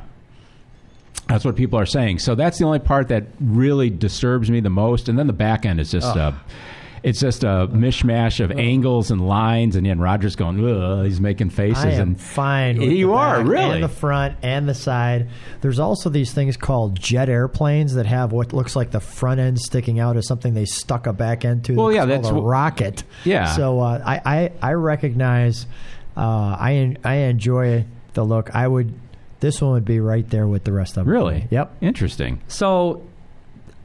That's 1.29 1.45
what 1.45 1.57
people 1.57 1.79
are 1.79 1.87
saying. 1.87 2.19
So 2.19 2.35
that's 2.35 2.59
the 2.59 2.65
only 2.65 2.81
part 2.81 3.09
that 3.09 3.25
really 3.41 3.91
disturbs 3.91 4.51
me 4.51 4.61
the 4.61 4.71
most. 4.71 5.09
And 5.09 5.19
then 5.19 5.27
the 5.29 5.33
back 5.33 5.65
end 5.65 5.81
is 5.81 5.91
just 5.91 6.17
uh, 6.17 6.33
it's 7.03 7.19
just 7.21 7.43
a 7.45 7.69
mishmash 7.73 8.39
of 8.43 8.51
angles 8.53 9.11
and 9.11 9.27
lines. 9.27 9.75
And 9.77 9.85
then 9.87 9.99
Roger's 9.99 10.37
going, 10.37 10.65
Ugh, 10.65 11.05
he's 11.05 11.21
making 11.21 11.51
faces. 11.51 11.85
I 11.85 11.91
am 11.93 12.01
and 12.03 12.21
fine. 12.21 12.79
With 12.79 12.91
You 12.91 13.09
the 13.09 13.13
are, 13.15 13.39
back 13.39 13.47
really? 13.49 13.75
and 13.77 13.85
the 13.85 13.89
front 13.89 14.37
and 14.43 14.69
the 14.69 14.75
side. 14.75 15.29
There's 15.61 15.79
also 15.79 16.11
these 16.11 16.33
things 16.33 16.57
called 16.57 16.99
jet 16.99 17.29
airplanes 17.29 17.95
that 17.95 18.07
have 18.07 18.33
what 18.33 18.53
looks 18.53 18.77
like 18.77 18.91
the 18.93 19.01
front 19.01 19.41
end 19.41 19.59
sticking 19.61 19.99
out 20.01 20.17
as 20.17 20.27
something 20.29 20.55
they 20.55 20.65
stuck 20.65 21.07
a 21.07 21.13
back 21.13 21.45
end 21.45 21.65
to. 21.65 21.75
Well, 21.75 21.93
yeah, 21.93 22.05
that's 22.05 22.29
a 22.29 22.35
what- 22.35 22.45
rocket. 22.45 23.03
Yeah. 23.25 23.47
So 23.57 23.81
uh, 23.81 24.03
I, 24.05 24.21
I 24.25 24.53
I 24.63 24.73
recognize. 24.75 25.67
Uh, 26.17 26.57
I 26.59 26.73
en- 26.75 26.99
I 27.05 27.15
enjoy 27.15 27.85
the 28.15 28.23
look. 28.25 28.55
I 28.55 28.69
would. 28.69 28.93
This 29.41 29.61
one 29.61 29.73
would 29.73 29.85
be 29.85 29.99
right 29.99 30.29
there 30.31 30.47
with 30.47 30.63
the 30.65 30.73
rest 30.73 30.97
of 30.97 31.05
them. 31.05 31.13
really? 31.13 31.49
Yep. 31.51 31.75
Interesting. 31.81 32.41
So, 32.47 33.03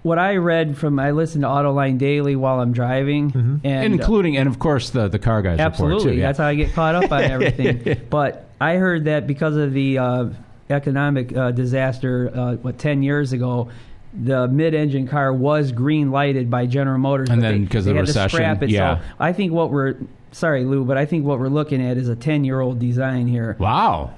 what 0.08 0.18
I 0.20 0.38
read 0.38 0.78
from 0.78 0.98
I 1.00 1.12
listen 1.12 1.42
to 1.42 1.48
Autoline 1.48 1.98
daily 1.98 2.36
while 2.36 2.60
I'm 2.60 2.72
driving, 2.72 3.32
Mm-hmm. 3.32 3.58
and 3.68 3.94
Including, 3.94 4.38
and 4.38 4.48
of 4.48 4.58
course, 4.60 4.90
the, 4.92 5.08
the 5.08 5.20
car 5.20 5.42
guys 5.42 5.60
report, 5.60 5.72
absolutely 5.74 6.12
too. 6.14 6.18
yeah. 6.18 6.26
that's 6.28 6.40
how 6.40 6.46
I 6.48 6.56
get 6.56 6.74
caught 6.74 6.96
up 6.96 7.12
on 7.12 7.22
everything. 7.36 8.02
but 8.10 8.50
I 8.60 8.76
heard 8.76 9.06
that 9.06 9.28
because 9.28 9.56
of 9.58 9.74
the 9.74 9.98
uh, 9.98 10.30
economic 10.70 11.36
uh, 11.36 11.52
disaster, 11.52 12.32
uh, 12.34 12.56
what 12.56 12.78
ten 12.80 13.04
years 13.04 13.34
ago. 13.34 13.70
The 14.20 14.48
mid-engine 14.48 15.08
car 15.08 15.32
was 15.32 15.72
green 15.72 16.10
lighted 16.12 16.50
by 16.50 16.66
General 16.66 16.98
Motors, 16.98 17.30
And 17.30 17.44
then 17.44 17.68
'cause 17.68 17.86
of 17.86 17.94
the 17.94 18.00
recession, 18.02 18.38
scrap 18.38 18.64
it. 18.64 18.70
yeah. 18.72 18.98
So 18.98 19.04
I 19.20 19.32
think 19.34 19.52
what 19.52 19.70
we're 19.70 19.96
sorry, 20.32 20.64
Lou, 20.64 20.86
but 20.86 20.98
I 20.98 21.06
think 21.06 21.24
what 21.26 21.38
we're 21.40 21.50
looking 21.50 21.86
at 21.86 21.98
is 21.98 22.08
a 22.10 22.16
ten-year-old 22.16 22.80
design 22.80 23.28
here. 23.28 23.56
Wow. 23.60 24.12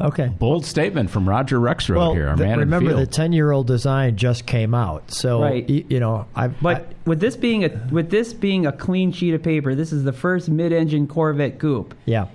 Okay. 0.00 0.28
Bold 0.38 0.64
statement 0.64 1.10
from 1.10 1.28
Roger 1.28 1.58
Rexroad 1.58 1.96
Well, 1.96 2.14
here, 2.14 2.28
our 2.28 2.36
the- 2.36 2.44
man 2.44 2.52
in 2.54 2.58
remember 2.60 2.90
field. 2.90 3.00
the 3.02 3.06
ten-year-old 3.06 3.66
design 3.66 4.16
just 4.16 4.46
came 4.46 4.72
out, 4.74 5.10
so 5.10 5.42
Right. 5.42 5.66
y- 5.68 5.84
you 5.88 5.98
know 5.98 6.26
I. 6.36 6.48
But 6.48 6.92
with 7.04 7.18
this 7.20 7.34
being 7.36 7.64
a 7.64 7.70
with 7.90 8.10
this 8.10 8.32
being 8.32 8.64
a 8.66 8.72
clean 8.72 9.10
sheet 9.12 9.34
of 9.34 9.42
paper, 9.42 9.74
this 9.74 9.92
is 9.92 10.04
the 10.04 10.12
first 10.12 10.48
mid-engine 10.48 11.06
Corvette 11.08 11.58
coupe. 11.58 11.94
yeah. 12.04 12.26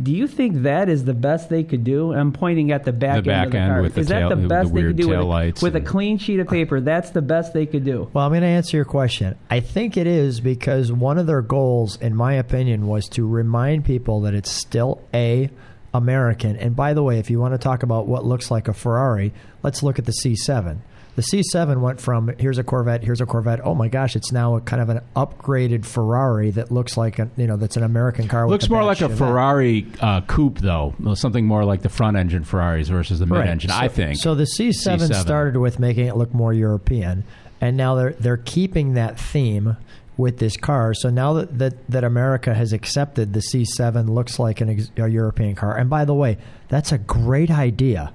Do 0.00 0.12
you 0.12 0.26
think 0.28 0.62
that 0.62 0.88
is 0.88 1.04
the 1.04 1.12
best 1.12 1.50
they 1.50 1.62
could 1.62 1.84
do? 1.84 2.14
I'm 2.14 2.32
pointing 2.32 2.70
at 2.72 2.84
the 2.84 2.92
back 2.92 3.12
The 3.12 3.16
end 3.18 3.26
back 3.26 3.46
of 3.46 3.52
the 3.52 3.58
end 3.58 3.72
car. 3.72 3.82
with 3.82 3.94
the 3.96 4.00
is 4.00 4.08
that 4.08 4.18
tail- 4.20 4.28
the 4.30 4.36
the 4.36 4.48
best 4.48 4.72
they 4.72 4.80
weird 4.80 4.96
could 4.96 5.02
do 5.02 5.08
with, 5.10 5.18
a, 5.18 5.22
taillights 5.22 5.62
with 5.62 5.76
a 5.76 5.80
clean 5.82 6.16
sheet 6.16 6.40
of 6.40 6.48
paper? 6.48 6.80
That's 6.80 7.10
the 7.10 7.20
best 7.20 7.52
they 7.52 7.66
could 7.66 7.84
do. 7.84 8.08
Well, 8.14 8.24
I'm 8.24 8.30
going 8.30 8.40
to 8.40 8.46
answer 8.46 8.78
your 8.78 8.86
question. 8.86 9.34
I 9.50 9.60
think 9.60 9.98
it 9.98 10.06
is 10.06 10.40
because 10.40 10.90
one 10.90 11.18
of 11.18 11.26
their 11.26 11.42
goals, 11.42 11.98
in 12.00 12.14
my 12.14 12.32
opinion, 12.34 12.86
was 12.86 13.08
to 13.10 13.26
remind 13.26 13.84
people 13.84 14.20
that 14.22 14.32
it's 14.32 14.50
still 14.50 15.00
a 15.12 15.50
American. 15.92 16.56
And 16.56 16.76
by 16.76 16.94
the 16.94 17.02
way, 17.02 17.18
if 17.18 17.30
you 17.30 17.38
want 17.40 17.54
to 17.54 17.58
talk 17.58 17.82
about 17.82 18.06
what 18.06 18.24
looks 18.24 18.50
like 18.50 18.68
a 18.68 18.72
Ferrari, 18.72 19.32
let's 19.62 19.82
look 19.82 19.98
at 19.98 20.04
the 20.06 20.12
C7. 20.12 20.78
The 21.16 21.22
C7 21.22 21.80
went 21.80 22.00
from 22.00 22.28
here's 22.38 22.56
a 22.56 22.64
Corvette, 22.64 23.02
here's 23.02 23.20
a 23.20 23.26
Corvette. 23.26 23.60
Oh 23.64 23.74
my 23.74 23.88
gosh, 23.88 24.14
it's 24.14 24.30
now 24.32 24.54
a 24.54 24.60
kind 24.60 24.80
of 24.80 24.88
an 24.88 25.00
upgraded 25.16 25.84
Ferrari 25.84 26.50
that 26.52 26.70
looks 26.70 26.96
like 26.96 27.18
a 27.18 27.28
you 27.36 27.48
know 27.48 27.56
that's 27.56 27.76
an 27.76 27.82
American 27.82 28.28
car. 28.28 28.46
with 28.46 28.52
Looks 28.52 28.70
more 28.70 28.84
like 28.84 29.00
a 29.00 29.08
Ferrari 29.08 29.86
uh, 30.00 30.20
coupe, 30.22 30.58
though. 30.60 30.94
Something 31.14 31.46
more 31.46 31.64
like 31.64 31.82
the 31.82 31.88
front 31.88 32.16
engine 32.16 32.44
Ferraris 32.44 32.88
versus 32.88 33.18
the 33.18 33.26
mid 33.26 33.46
engine, 33.46 33.70
So- 33.70 33.76
I 33.76 33.88
think. 33.88 34.18
So 34.18 34.34
the 34.36 34.44
C7, 34.44 34.98
C7. 35.10 35.14
started 35.20 35.58
with 35.58 35.78
making 35.80 36.06
it 36.06 36.16
look 36.16 36.32
more 36.32 36.52
European, 36.54 37.24
and 37.60 37.76
now 37.76 37.96
they're 37.96 38.12
they're 38.12 38.36
keeping 38.36 38.94
that 38.94 39.18
theme 39.18 39.76
with 40.20 40.38
this 40.38 40.56
car. 40.56 40.94
So 40.94 41.10
now 41.10 41.32
that 41.34 41.58
that, 41.58 41.90
that 41.90 42.04
America 42.04 42.54
has 42.54 42.72
accepted 42.72 43.32
the 43.32 43.40
C7 43.40 44.08
looks 44.08 44.38
like 44.38 44.60
an 44.60 44.70
ex, 44.70 44.90
a 44.96 45.08
European 45.08 45.54
car. 45.54 45.76
And 45.76 45.90
by 45.90 46.04
the 46.04 46.14
way, 46.14 46.38
that's 46.68 46.92
a 46.92 46.98
great 46.98 47.50
idea. 47.50 48.12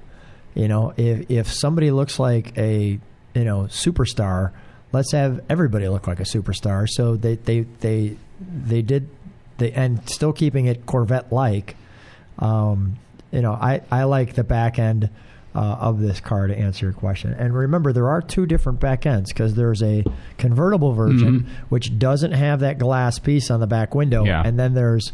You 0.54 0.68
know, 0.68 0.94
if 0.96 1.30
if 1.30 1.52
somebody 1.52 1.90
looks 1.90 2.18
like 2.18 2.56
a 2.56 2.98
you 3.34 3.44
know 3.44 3.62
superstar, 3.64 4.52
let's 4.92 5.12
have 5.12 5.40
everybody 5.50 5.88
look 5.88 6.06
like 6.06 6.20
a 6.20 6.24
superstar. 6.24 6.88
So 6.88 7.16
they 7.16 7.34
they 7.36 7.60
they 7.80 8.16
they 8.40 8.82
did 8.82 9.10
they 9.58 9.72
and 9.72 10.08
still 10.08 10.32
keeping 10.32 10.66
it 10.66 10.86
Corvette 10.86 11.32
like. 11.32 11.76
Um, 12.38 12.98
you 13.32 13.42
know, 13.42 13.52
I, 13.52 13.82
I 13.90 14.04
like 14.04 14.34
the 14.34 14.44
back 14.44 14.78
end 14.78 15.10
uh, 15.56 15.76
of 15.80 16.00
this 16.00 16.20
car 16.20 16.46
to 16.46 16.56
answer 16.56 16.86
your 16.86 16.92
question. 16.92 17.32
And 17.32 17.54
remember, 17.54 17.92
there 17.92 18.08
are 18.08 18.20
two 18.20 18.44
different 18.46 18.78
back 18.78 19.06
ends 19.06 19.32
because 19.32 19.54
there's 19.54 19.82
a 19.82 20.04
convertible 20.36 20.92
version 20.92 21.46
which 21.70 21.98
doesn't 21.98 22.32
have 22.32 22.60
that 22.60 22.78
glass 22.78 23.18
piece 23.18 23.50
on 23.50 23.60
the 23.60 23.66
back 23.66 23.94
window, 23.94 24.24
Yeah. 24.24 24.42
and 24.44 24.58
then 24.58 24.74
there's 24.74 25.12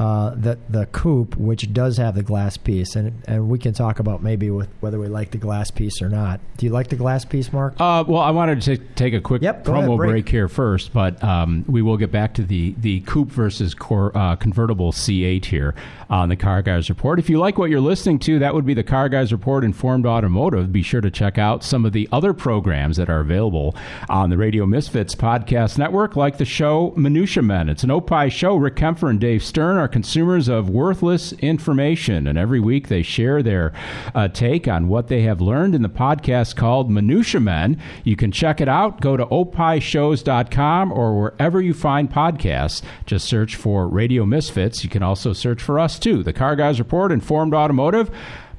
uh, 0.00 0.30
the 0.34 0.58
the 0.68 0.86
coupe 0.86 1.36
which 1.36 1.72
does 1.72 1.98
have 1.98 2.14
the 2.16 2.22
glass 2.22 2.56
piece, 2.56 2.96
and 2.96 3.22
and 3.28 3.48
we 3.48 3.58
can 3.58 3.72
talk 3.74 3.98
about 4.00 4.22
maybe 4.22 4.50
with 4.50 4.68
whether 4.80 4.98
we 4.98 5.06
like 5.06 5.30
the 5.30 5.38
glass 5.38 5.70
piece 5.70 6.00
or 6.02 6.08
not. 6.08 6.40
Do 6.56 6.64
you 6.66 6.72
like 6.72 6.88
the 6.88 6.96
glass 6.96 7.24
piece, 7.24 7.52
Mark? 7.52 7.74
Uh, 7.78 8.02
well, 8.08 8.22
I 8.22 8.30
wanted 8.30 8.62
to 8.62 8.76
take- 8.78 9.14
a 9.14 9.20
quick 9.20 9.42
Yep, 9.42 9.64
promo 9.64 9.78
ahead, 9.78 9.96
break. 9.98 10.10
break. 10.10 10.28
here 10.30 10.48
first, 10.48 10.92
but 10.92 11.22
um, 11.22 11.64
we 11.68 11.82
will 11.82 11.96
get 11.98 12.10
back 12.10 12.32
to 12.34 12.42
the 12.42 12.74
the 12.78 13.00
coupe 13.02 13.30
versus 13.30 13.74
cor- 13.74 14.16
uh, 14.16 14.36
convertible 14.36 14.90
C8 14.92 15.44
here 15.44 15.74
on 16.08 16.28
the 16.30 16.36
Car 16.36 16.62
Guys 16.62 16.88
Report. 16.88 17.18
If 17.18 17.28
you 17.28 17.38
like 17.38 17.58
what 17.58 17.68
you're 17.70 17.80
listening 17.80 18.18
to, 18.20 18.38
that 18.38 18.54
would 18.54 18.64
be 18.66 18.74
the 18.74 18.82
Car 18.82 19.08
Guys 19.10 19.32
Report 19.32 19.64
Informed 19.64 20.06
Automotive. 20.06 20.72
Be 20.72 20.82
sure 20.82 21.00
to 21.02 21.10
check 21.10 21.36
out 21.38 21.62
some 21.62 21.84
of 21.84 21.92
the 21.92 22.08
other 22.10 22.32
programs 22.32 22.96
that 22.96 23.10
are 23.10 23.20
available 23.20 23.76
on 24.08 24.30
the 24.30 24.36
Radio 24.38 24.64
Misfits 24.66 25.14
podcast 25.14 25.76
network, 25.76 26.16
like 26.16 26.38
the 26.38 26.44
show 26.46 26.94
Minutia 26.96 27.42
Men. 27.42 27.68
It's 27.68 27.84
an 27.84 27.90
Opie 27.90 28.30
show. 28.30 28.56
Rick 28.56 28.76
Kaempfer 28.76 29.10
and 29.10 29.20
Dave 29.20 29.42
Stern 29.42 29.76
are 29.76 29.88
consumers 29.90 30.48
of 30.48 30.70
worthless 30.70 31.32
information, 31.34 32.26
and 32.26 32.38
every 32.38 32.60
week 32.60 32.88
they 32.88 33.02
share 33.02 33.42
their 33.42 33.72
uh, 34.14 34.28
take 34.28 34.66
on 34.66 34.88
what 34.88 35.08
they 35.08 35.22
have 35.22 35.40
learned 35.40 35.74
in 35.74 35.82
the 35.82 35.88
podcast 35.88 36.56
called 36.56 36.90
Minutia 36.90 37.40
Men. 37.40 37.80
You 38.04 38.16
can 38.16 38.32
check 38.32 38.60
it 38.60 38.68
out. 38.68 39.00
Go 39.00 39.16
to 39.16 39.26
opishows.com 39.26 40.92
or 40.92 41.20
wherever 41.20 41.60
you 41.60 41.74
find 41.74 42.10
podcasts. 42.10 42.82
Just 43.06 43.28
search 43.28 43.56
for 43.56 43.88
Radio 43.88 44.24
Misfits. 44.24 44.82
You 44.84 44.90
can 44.90 45.02
also 45.02 45.32
search 45.32 45.62
for 45.62 45.78
us 45.78 45.98
too. 45.98 46.22
The 46.22 46.32
Car 46.32 46.56
Guys 46.56 46.78
Report, 46.78 47.12
Informed 47.12 47.54
Automotive. 47.54 48.10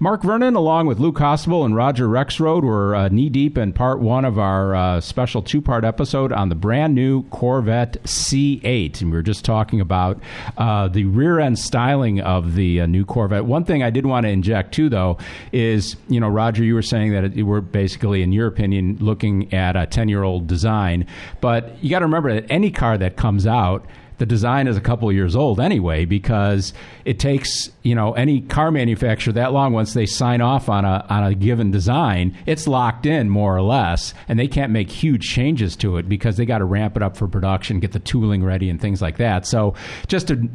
Mark 0.04 0.24
Vernon, 0.24 0.56
along 0.56 0.88
with 0.88 0.98
Lou 0.98 1.12
Costable 1.12 1.64
and 1.64 1.76
Roger 1.76 2.08
Rexroad, 2.08 2.64
were 2.64 2.96
uh, 2.96 3.10
knee 3.10 3.30
deep 3.30 3.56
in 3.56 3.72
part 3.72 4.00
one 4.00 4.26
of 4.26 4.40
our 4.40 4.74
uh, 4.74 5.00
special 5.00 5.44
two 5.44 5.62
part 5.62 5.86
episode 5.86 6.32
on 6.32 6.50
the 6.50 6.56
brand 6.56 6.96
new 6.96 7.22
Corvette 7.26 8.02
C8. 8.02 9.00
And 9.00 9.12
we 9.12 9.18
were 9.18 9.22
just 9.22 9.46
talking 9.46 9.80
about 9.80 10.20
uh, 10.58 10.88
the 10.88 11.04
rear 11.06 11.40
end 11.40 11.60
styling 11.60 12.20
of 12.20 12.56
the 12.56 12.82
uh, 12.82 12.88
new 12.88 13.06
Corvette. 13.06 13.46
One 13.46 13.64
thing 13.64 13.84
I 13.84 13.92
did 13.92 14.08
want 14.08 14.24
to 14.26 14.32
inject 14.32 14.74
too, 14.74 14.90
though, 14.90 15.20
is 15.52 15.96
you 16.10 16.20
know, 16.20 16.30
Roger, 16.30 16.64
you 16.64 16.74
were 16.74 16.82
saying 16.82 17.12
that 17.12 17.38
it, 17.38 17.44
we're 17.44 17.62
basically, 17.62 18.24
in 18.24 18.32
your 18.32 18.48
opinion, 18.48 18.98
looking 19.00 19.54
at 19.54 19.76
a 19.76 19.86
10 19.86 20.10
year 20.10 20.24
old 20.24 20.48
design. 20.48 21.06
But 21.42 21.78
you 21.84 21.92
got 21.92 22.00
to 22.00 22.06
remember 22.06 22.34
that 22.34 22.50
any 22.50 22.72
car 22.72 22.98
that 22.98 23.18
comes 23.18 23.46
out, 23.46 23.86
the 24.18 24.26
design 24.26 24.68
is 24.68 24.78
a 24.78 24.82
couple 24.82 25.12
years 25.12 25.36
old 25.36 25.60
anyway 25.60 26.06
because 26.06 26.74
it 27.06 27.20
takes 27.20 27.70
you 27.84 27.96
know 27.96 28.14
any 28.14 28.42
car 28.42 28.72
manufacturer 28.72 29.34
that 29.34 29.52
long 29.52 29.74
once 29.74 29.94
they 29.94 30.06
sign 30.06 30.42
off 30.42 30.70
on 30.70 30.86
a 30.86 31.06
on 31.10 31.24
a 31.24 31.36
given 31.36 31.72
design 31.72 32.38
it's 32.46 32.68
locked 32.68 33.06
in 33.06 33.30
more 33.30 33.56
or 33.56 33.62
less 33.62 34.14
and 34.28 34.40
they 34.40 34.48
can't 34.48 34.72
make 34.72 34.90
huge 34.90 35.28
changes 35.28 35.76
to 35.76 35.98
it 35.98 36.08
because 36.08 36.38
they 36.38 36.46
got 36.46 36.60
to 36.60 36.66
ramp 36.66 36.96
it 36.96 37.04
up 37.04 37.18
for 37.18 37.28
production 37.28 37.80
get 37.80 37.92
the 37.92 38.00
tooling 38.00 38.44
ready 38.44 38.70
and 38.70 38.80
things 38.80 39.02
like 39.02 39.18
that. 39.18 39.46
So 39.46 39.74
just 40.08 40.28
to 40.28 40.50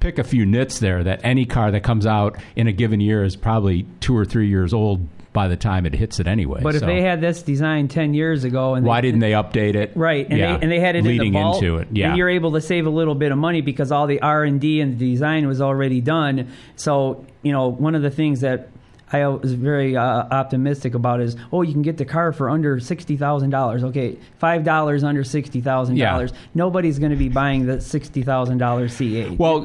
pick 0.00 0.18
a 0.18 0.24
few 0.24 0.46
nits 0.46 0.78
there 0.78 1.04
that 1.04 1.20
any 1.22 1.44
car 1.44 1.70
that 1.70 1.82
comes 1.82 2.06
out 2.06 2.38
in 2.56 2.66
a 2.66 2.72
given 2.72 3.00
year 3.00 3.22
is 3.22 3.36
probably 3.36 3.86
2 4.00 4.16
or 4.16 4.24
3 4.24 4.48
years 4.48 4.72
old 4.72 5.06
by 5.32 5.48
the 5.48 5.56
time 5.56 5.86
it 5.86 5.94
hits 5.94 6.18
it 6.18 6.26
anyway 6.26 6.60
But 6.62 6.74
if 6.74 6.82
they 6.82 7.02
had 7.02 7.20
this 7.20 7.42
design 7.42 7.88
ten 7.88 8.14
years 8.14 8.44
ago, 8.44 8.74
and 8.74 8.84
why 8.84 9.00
they, 9.00 9.08
didn't 9.08 9.20
they 9.20 9.32
update 9.32 9.74
it? 9.74 9.92
Right, 9.94 10.28
and 10.28 10.38
Yeah, 10.38 10.56
they 10.56 10.62
and 10.62 10.72
they 10.72 10.80
had 10.80 10.96
it 10.96 11.04
leading 11.04 11.28
in 11.28 11.32
the 11.34 11.40
vault, 11.40 11.62
into 11.62 11.76
it 11.78 11.88
yeah. 11.92 12.08
and 12.08 12.18
you're 12.18 12.28
able 12.28 12.52
to 12.52 12.60
save 12.60 12.86
a 12.86 12.90
little 12.90 13.14
bit 13.14 13.32
of 13.32 13.38
money 13.38 13.60
because 13.60 13.92
all 13.92 14.06
the 14.06 14.20
R 14.20 14.44
and 14.44 14.60
D 14.60 14.80
and 14.80 14.98
the 14.98 15.12
design 15.12 15.46
was 15.46 15.60
already 15.60 16.00
done. 16.00 16.48
So 16.76 17.24
you 17.42 17.52
know, 17.52 17.68
one 17.68 17.94
of 17.94 18.02
the 18.02 18.10
things 18.10 18.40
that 18.40 18.68
I 19.12 19.26
was 19.26 19.54
very 19.54 19.96
uh, 19.96 20.02
optimistic 20.02 20.94
about 20.94 21.20
is, 21.20 21.36
oh, 21.52 21.62
you 21.62 21.72
can 21.72 21.82
get 21.82 21.96
the 21.96 22.04
car 22.04 22.32
for 22.32 22.48
under 22.48 22.78
sixty 22.78 23.16
thousand 23.16 23.50
dollars. 23.50 23.82
Okay, 23.82 24.18
five 24.38 24.64
dollars 24.64 25.02
under 25.02 25.24
sixty 25.24 25.60
thousand 25.60 25.98
dollars. 25.98 26.32
Nobody's 26.54 26.98
going 26.98 27.10
to 27.10 27.16
be 27.16 27.28
buying 27.28 27.66
the 27.66 27.80
sixty 27.80 28.22
thousand 28.22 28.58
dollars 28.58 28.92
C8. 28.92 29.38
Well, 29.38 29.60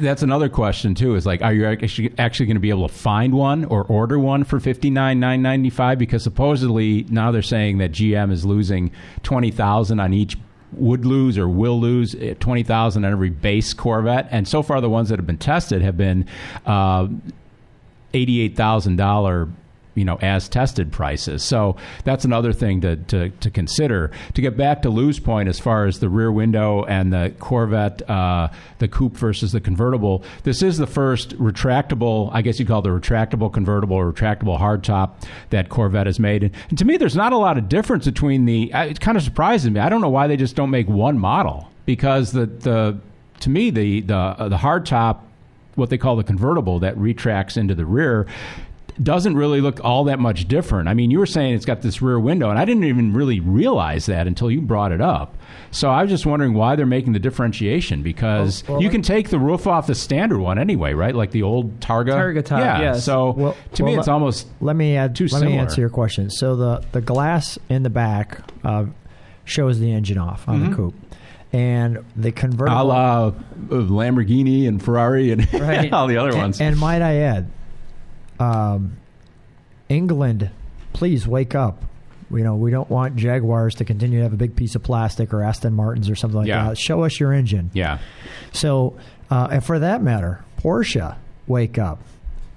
that's 0.00 0.22
another 0.22 0.48
question 0.48 0.94
too. 0.94 1.16
Is 1.16 1.26
like, 1.26 1.42
are 1.42 1.52
you 1.52 1.66
actually 1.66 2.12
actually 2.18 2.46
going 2.46 2.56
to 2.56 2.60
be 2.60 2.70
able 2.70 2.88
to 2.88 2.94
find 2.94 3.34
one 3.34 3.64
or 3.64 3.84
order 3.84 4.18
one 4.18 4.44
for 4.44 4.60
fifty 4.60 4.90
nine 4.90 5.18
nine 5.18 5.42
ninety 5.42 5.70
five? 5.70 5.98
Because 5.98 6.22
supposedly 6.22 7.04
now 7.08 7.30
they're 7.32 7.42
saying 7.42 7.78
that 7.78 7.92
GM 7.92 8.30
is 8.30 8.44
losing 8.44 8.92
twenty 9.22 9.50
thousand 9.50 10.00
on 10.00 10.12
each 10.12 10.36
would 10.72 11.04
lose 11.04 11.36
or 11.36 11.48
will 11.48 11.80
lose 11.80 12.14
eh, 12.14 12.34
twenty 12.38 12.62
thousand 12.62 13.04
on 13.04 13.12
every 13.12 13.30
base 13.30 13.74
Corvette, 13.74 14.28
and 14.30 14.46
so 14.46 14.62
far 14.62 14.80
the 14.80 14.90
ones 14.90 15.08
that 15.08 15.18
have 15.18 15.26
been 15.26 15.38
tested 15.38 15.82
have 15.82 15.96
been 15.96 16.26
uh, 16.66 17.08
eighty-eight 18.14 18.56
thousand 18.56 18.96
dollar 18.96 19.48
you 19.94 20.04
know 20.04 20.18
as 20.22 20.48
tested 20.48 20.92
prices. 20.92 21.42
So 21.42 21.76
that's 22.04 22.24
another 22.24 22.52
thing 22.52 22.80
to, 22.82 22.96
to, 22.96 23.30
to 23.30 23.50
consider. 23.50 24.10
To 24.34 24.40
get 24.40 24.56
back 24.56 24.82
to 24.82 24.90
Lou's 24.90 25.18
point 25.18 25.48
as 25.48 25.58
far 25.58 25.86
as 25.86 25.98
the 25.98 26.08
rear 26.08 26.30
window 26.30 26.84
and 26.84 27.12
the 27.12 27.34
Corvette 27.38 28.08
uh, 28.08 28.48
the 28.78 28.88
coupe 28.88 29.16
versus 29.16 29.52
the 29.52 29.60
convertible 29.60 30.24
this 30.44 30.62
is 30.62 30.78
the 30.78 30.86
first 30.86 31.36
retractable 31.38 32.30
I 32.32 32.42
guess 32.42 32.58
you 32.60 32.66
call 32.66 32.80
it 32.80 32.82
the 32.82 32.90
retractable 32.90 33.52
convertible 33.52 33.96
or 33.96 34.12
retractable 34.12 34.58
hardtop 34.58 35.22
that 35.50 35.68
Corvette 35.68 36.06
has 36.06 36.18
made. 36.20 36.44
And, 36.44 36.54
and 36.68 36.78
to 36.78 36.84
me 36.84 36.96
there's 36.96 37.16
not 37.16 37.32
a 37.32 37.38
lot 37.38 37.58
of 37.58 37.68
difference 37.68 38.04
between 38.04 38.44
the 38.44 38.72
uh, 38.72 38.84
it 38.84 39.00
kind 39.00 39.16
of 39.16 39.22
surprises 39.22 39.70
me. 39.70 39.80
I 39.80 39.88
don't 39.88 40.00
know 40.00 40.08
why 40.08 40.28
they 40.28 40.36
just 40.36 40.56
don't 40.56 40.70
make 40.70 40.88
one 40.88 41.18
model 41.18 41.68
because 41.84 42.32
the 42.32 42.46
the 42.46 42.98
to 43.40 43.50
me 43.50 43.70
the 43.70 44.02
the 44.02 44.16
uh, 44.16 44.48
the 44.48 44.56
hardtop 44.56 45.20
what 45.76 45.90
they 45.90 45.98
call 45.98 46.16
the 46.16 46.24
convertible 46.24 46.78
that 46.80 46.96
retracts 46.96 47.56
into 47.56 47.74
the 47.74 47.84
rear 47.86 48.26
doesn't 49.02 49.34
really 49.34 49.62
look 49.62 49.82
all 49.82 50.04
that 50.04 50.18
much 50.18 50.46
different. 50.46 50.86
I 50.86 50.92
mean, 50.92 51.10
you 51.10 51.18
were 51.20 51.24
saying 51.26 51.54
it's 51.54 51.64
got 51.64 51.80
this 51.80 52.02
rear 52.02 52.20
window, 52.20 52.50
and 52.50 52.58
I 52.58 52.66
didn't 52.66 52.84
even 52.84 53.14
really 53.14 53.40
realize 53.40 54.04
that 54.06 54.26
until 54.26 54.50
you 54.50 54.60
brought 54.60 54.92
it 54.92 55.00
up. 55.00 55.34
So 55.70 55.88
I 55.88 56.02
was 56.02 56.10
just 56.10 56.26
wondering 56.26 56.52
why 56.52 56.76
they're 56.76 56.84
making 56.84 57.14
the 57.14 57.18
differentiation 57.18 58.02
because 58.02 58.62
Well, 58.68 58.74
well, 58.76 58.82
you 58.82 58.90
can 58.90 59.00
take 59.00 59.30
the 59.30 59.38
roof 59.38 59.66
off 59.66 59.86
the 59.86 59.94
standard 59.94 60.38
one 60.40 60.58
anyway, 60.58 60.92
right? 60.92 61.14
Like 61.14 61.30
the 61.30 61.44
old 61.44 61.80
Targa. 61.80 62.08
Targa 62.12 62.44
top, 62.44 62.58
yeah. 62.60 62.80
yes. 62.80 63.04
So 63.04 63.30
Well- 63.30 63.56
to 63.74 63.82
me, 63.84 63.94
it's 63.96 64.06
let- 64.06 64.12
almost 64.12 64.48
Let 64.60 64.76
me 64.76 64.96
add. 64.96 65.16
Too 65.16 65.28
let 65.28 65.42
me 65.44 65.56
answer 65.56 65.80
your 65.80 65.88
question. 65.90 66.28
So 66.28 66.56
the 66.56 66.84
the 66.92 67.00
glass 67.00 67.58
in 67.70 67.84
the 67.84 67.90
back 67.90 68.42
uh, 68.64 68.84
shows 69.44 69.78
the 69.80 69.92
engine 69.92 70.18
off 70.18 70.46
on 70.46 70.60
Mm-hmm. 70.60 70.70
the 70.70 70.76
coupe, 70.76 70.94
and 71.52 72.04
the 72.16 72.32
convertible. 72.32 72.80
a 72.80 72.84
la 72.84 73.26
uh, 73.26 73.32
Lamborghini 73.70 74.68
and 74.68 74.82
Ferrari 74.82 75.32
and 75.32 75.52
Right. 75.60 75.92
all 75.92 76.06
the 76.06 76.16
other 76.18 76.30
and, 76.30 76.38
ones. 76.38 76.60
and 76.60 76.78
might 76.78 77.02
I 77.02 77.16
add, 77.16 77.50
um, 78.38 78.96
England, 79.88 80.50
please 80.92 81.26
wake 81.26 81.54
up. 81.54 81.84
You 82.32 82.44
know, 82.44 82.54
we 82.54 82.70
don't 82.70 82.88
want 82.88 83.16
Jaguars 83.16 83.74
to 83.76 83.84
continue 83.84 84.18
to 84.18 84.22
have 84.22 84.32
a 84.32 84.36
big 84.36 84.54
piece 84.54 84.76
of 84.76 84.82
plastic 84.84 85.34
or 85.34 85.42
Aston 85.42 85.72
Martins 85.74 86.08
or 86.08 86.14
something 86.14 86.38
like 86.38 86.46
Yeah. 86.48 86.68
that. 86.68 86.78
Show 86.78 87.02
us 87.02 87.18
your 87.18 87.32
engine. 87.32 87.70
yeah. 87.74 87.98
So, 88.52 88.96
uh, 89.30 89.48
and 89.50 89.64
for 89.64 89.80
that 89.80 90.00
matter, 90.02 90.44
Porsche, 90.62 91.16
wake 91.48 91.76
up. 91.78 92.00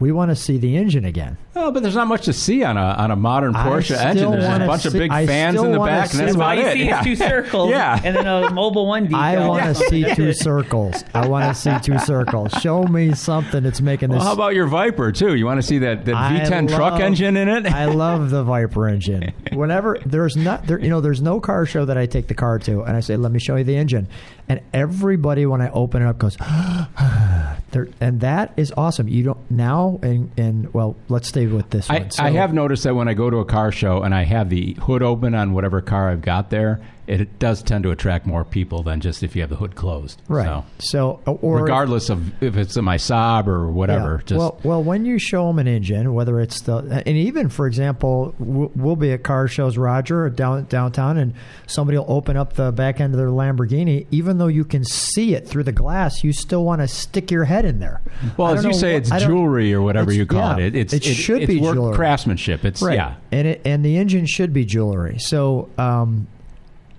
We 0.03 0.11
want 0.11 0.31
to 0.31 0.35
see 0.35 0.57
the 0.57 0.75
engine 0.75 1.05
again. 1.05 1.37
Oh, 1.55 1.71
but 1.71 1.81
there's 1.81 1.95
not 1.95 2.07
much 2.07 2.25
to 2.25 2.33
see 2.33 2.61
on 2.61 2.75
a 2.75 2.81
on 2.81 3.09
a 3.11 3.15
modern 3.15 3.53
Porsche 3.53 3.95
engine. 3.95 4.31
There's 4.31 4.43
just 4.43 4.47
a 4.47 4.51
wanna 4.51 4.67
bunch 4.67 4.85
of 4.85 4.91
big 4.91 5.09
I 5.09 5.25
fans 5.25 5.61
in 5.61 5.71
the 5.71 5.79
wanna 5.79 5.91
back, 5.91 6.11
and 6.11 6.19
that's 6.19 6.31
see- 6.33 6.35
about 6.35 6.57
all 6.57 6.61
you 6.61 6.69
it. 6.69 6.73
see 6.73 6.83
yeah. 6.87 7.01
two 7.03 7.15
circles, 7.31 7.69
Yeah. 7.69 8.01
and 8.03 8.13
then 8.13 8.27
a 8.27 8.51
mobile 8.51 8.85
one 8.85 9.03
detail. 9.05 9.17
I 9.19 9.47
want 9.47 9.63
to 9.63 9.75
see 9.75 10.03
two 10.13 10.33
circles. 10.33 11.05
I 11.13 11.25
want 11.29 11.45
to 11.45 11.55
see 11.55 11.71
two 11.79 11.97
circles. 11.99 12.51
Show 12.61 12.83
me 12.83 13.13
something 13.13 13.63
that's 13.63 13.79
making 13.79 14.09
this. 14.09 14.17
Well, 14.17 14.27
how 14.27 14.33
about 14.33 14.55
your 14.55 14.67
Viper 14.67 15.13
too? 15.13 15.35
You 15.35 15.45
want 15.45 15.61
to 15.61 15.65
see 15.65 15.77
that, 15.77 16.03
that 16.03 16.15
I 16.15 16.39
V10 16.41 16.75
truck 16.75 16.99
engine 16.99 17.37
in 17.37 17.47
it? 17.47 17.65
I 17.71 17.85
love 17.85 18.29
the 18.29 18.43
Viper 18.43 18.89
engine. 18.89 19.31
Whenever 19.53 19.99
there's 20.05 20.35
not 20.35 20.67
there, 20.67 20.79
you 20.79 20.89
know, 20.89 20.99
there's 20.99 21.21
no 21.21 21.39
car 21.39 21.65
show 21.65 21.85
that 21.85 21.97
I 21.97 22.07
take 22.07 22.27
the 22.27 22.33
car 22.35 22.59
to, 22.59 22.81
and 22.81 22.97
I 22.97 22.99
say, 22.99 23.15
"Let 23.15 23.31
me 23.31 23.39
show 23.39 23.55
you 23.55 23.63
the 23.63 23.77
engine," 23.77 24.09
and 24.49 24.61
everybody 24.73 25.45
when 25.45 25.61
I 25.61 25.69
open 25.69 26.01
it 26.01 26.05
up 26.07 26.17
goes, 26.17 26.37
and 27.99 28.21
that 28.21 28.53
is 28.57 28.73
awesome. 28.75 29.07
You 29.07 29.23
don't 29.23 29.51
now, 29.51 29.99
and, 30.01 30.31
and 30.37 30.73
well, 30.73 30.95
let's 31.09 31.27
stay 31.27 31.47
with 31.47 31.69
this 31.69 31.89
I, 31.89 31.99
one. 31.99 32.11
So- 32.11 32.23
I 32.23 32.31
have 32.31 32.53
noticed 32.53 32.83
that 32.83 32.95
when 32.95 33.07
I 33.07 33.13
go 33.13 33.29
to 33.29 33.37
a 33.37 33.45
car 33.45 33.71
show 33.71 34.01
and 34.03 34.13
I 34.13 34.23
have 34.23 34.49
the 34.49 34.73
hood 34.73 35.01
open 35.01 35.35
on 35.35 35.53
whatever 35.53 35.81
car 35.81 36.09
I've 36.09 36.21
got 36.21 36.49
there, 36.49 36.81
it, 37.07 37.21
it 37.21 37.39
does 37.39 37.61
tend 37.63 37.83
to 37.83 37.91
attract 37.91 38.25
more 38.25 38.43
people 38.43 38.83
than 38.83 38.99
just 38.99 39.23
if 39.23 39.35
you 39.35 39.41
have 39.41 39.49
the 39.49 39.55
hood 39.55 39.75
closed. 39.75 40.21
right. 40.27 40.45
So, 40.45 40.65
So, 40.79 41.37
or 41.41 41.61
regardless 41.61 42.09
of 42.09 42.41
if 42.43 42.55
it's 42.57 42.77
in 42.77 42.83
my 42.85 42.97
Saab 42.97 43.47
or 43.47 43.69
whatever, 43.71 44.15
Yeah. 44.21 44.25
just 44.25 44.39
well, 44.39 44.59
well, 44.63 44.83
when 44.83 45.05
you 45.05 45.19
show 45.19 45.47
them 45.47 45.59
an 45.59 45.67
engine, 45.67 46.13
whether 46.13 46.39
it's 46.39 46.61
the, 46.61 47.03
and 47.05 47.17
even 47.17 47.49
for 47.49 47.67
example, 47.67 48.33
we'll 48.39 48.95
be 48.95 49.11
at 49.11 49.23
car 49.23 49.47
shows, 49.47 49.77
Roger, 49.77 50.29
down 50.29 50.65
downtown, 50.65 51.17
and 51.17 51.33
somebody 51.67 51.97
will 51.97 52.05
open 52.09 52.37
up 52.37 52.53
the 52.53 52.71
back 52.71 52.99
end 53.01 53.13
of 53.13 53.17
their 53.17 53.29
Lamborghini. 53.29 54.05
Even 54.11 54.37
though 54.37 54.47
you 54.47 54.63
can 54.63 54.83
see 54.83 55.33
it 55.35 55.47
through 55.47 55.63
the 55.63 55.71
glass, 55.71 56.23
you 56.23 56.31
still 56.33 56.63
want 56.63 56.81
to 56.81 56.87
stick 56.87 57.31
your 57.31 57.43
head 57.45 57.65
in 57.65 57.79
there. 57.79 58.01
well, 58.37 58.53
as 58.53 58.63
you 58.63 58.71
know 58.71 58.77
say, 58.77 58.95
it's 58.95 59.09
jewelry 59.09 59.73
or 59.73 59.81
whatever 59.81 60.11
you 60.13 60.25
call 60.25 60.59
yeah, 60.59 60.65
it. 60.65 60.75
It's 60.75 60.93
it 60.93 61.03
should 61.03 61.41
it's 61.43 61.47
be 61.47 61.59
jewelry. 61.59 61.95
craftsmanship. 61.95 62.65
It's 62.65 62.81
right. 62.81 62.95
yeah. 62.95 63.15
and 63.31 63.47
it, 63.47 63.61
and 63.65 63.83
the 63.83 63.97
engine 63.97 64.25
should 64.25 64.53
be 64.53 64.65
jewelry. 64.65 65.17
So, 65.19 65.69
um, 65.77 66.27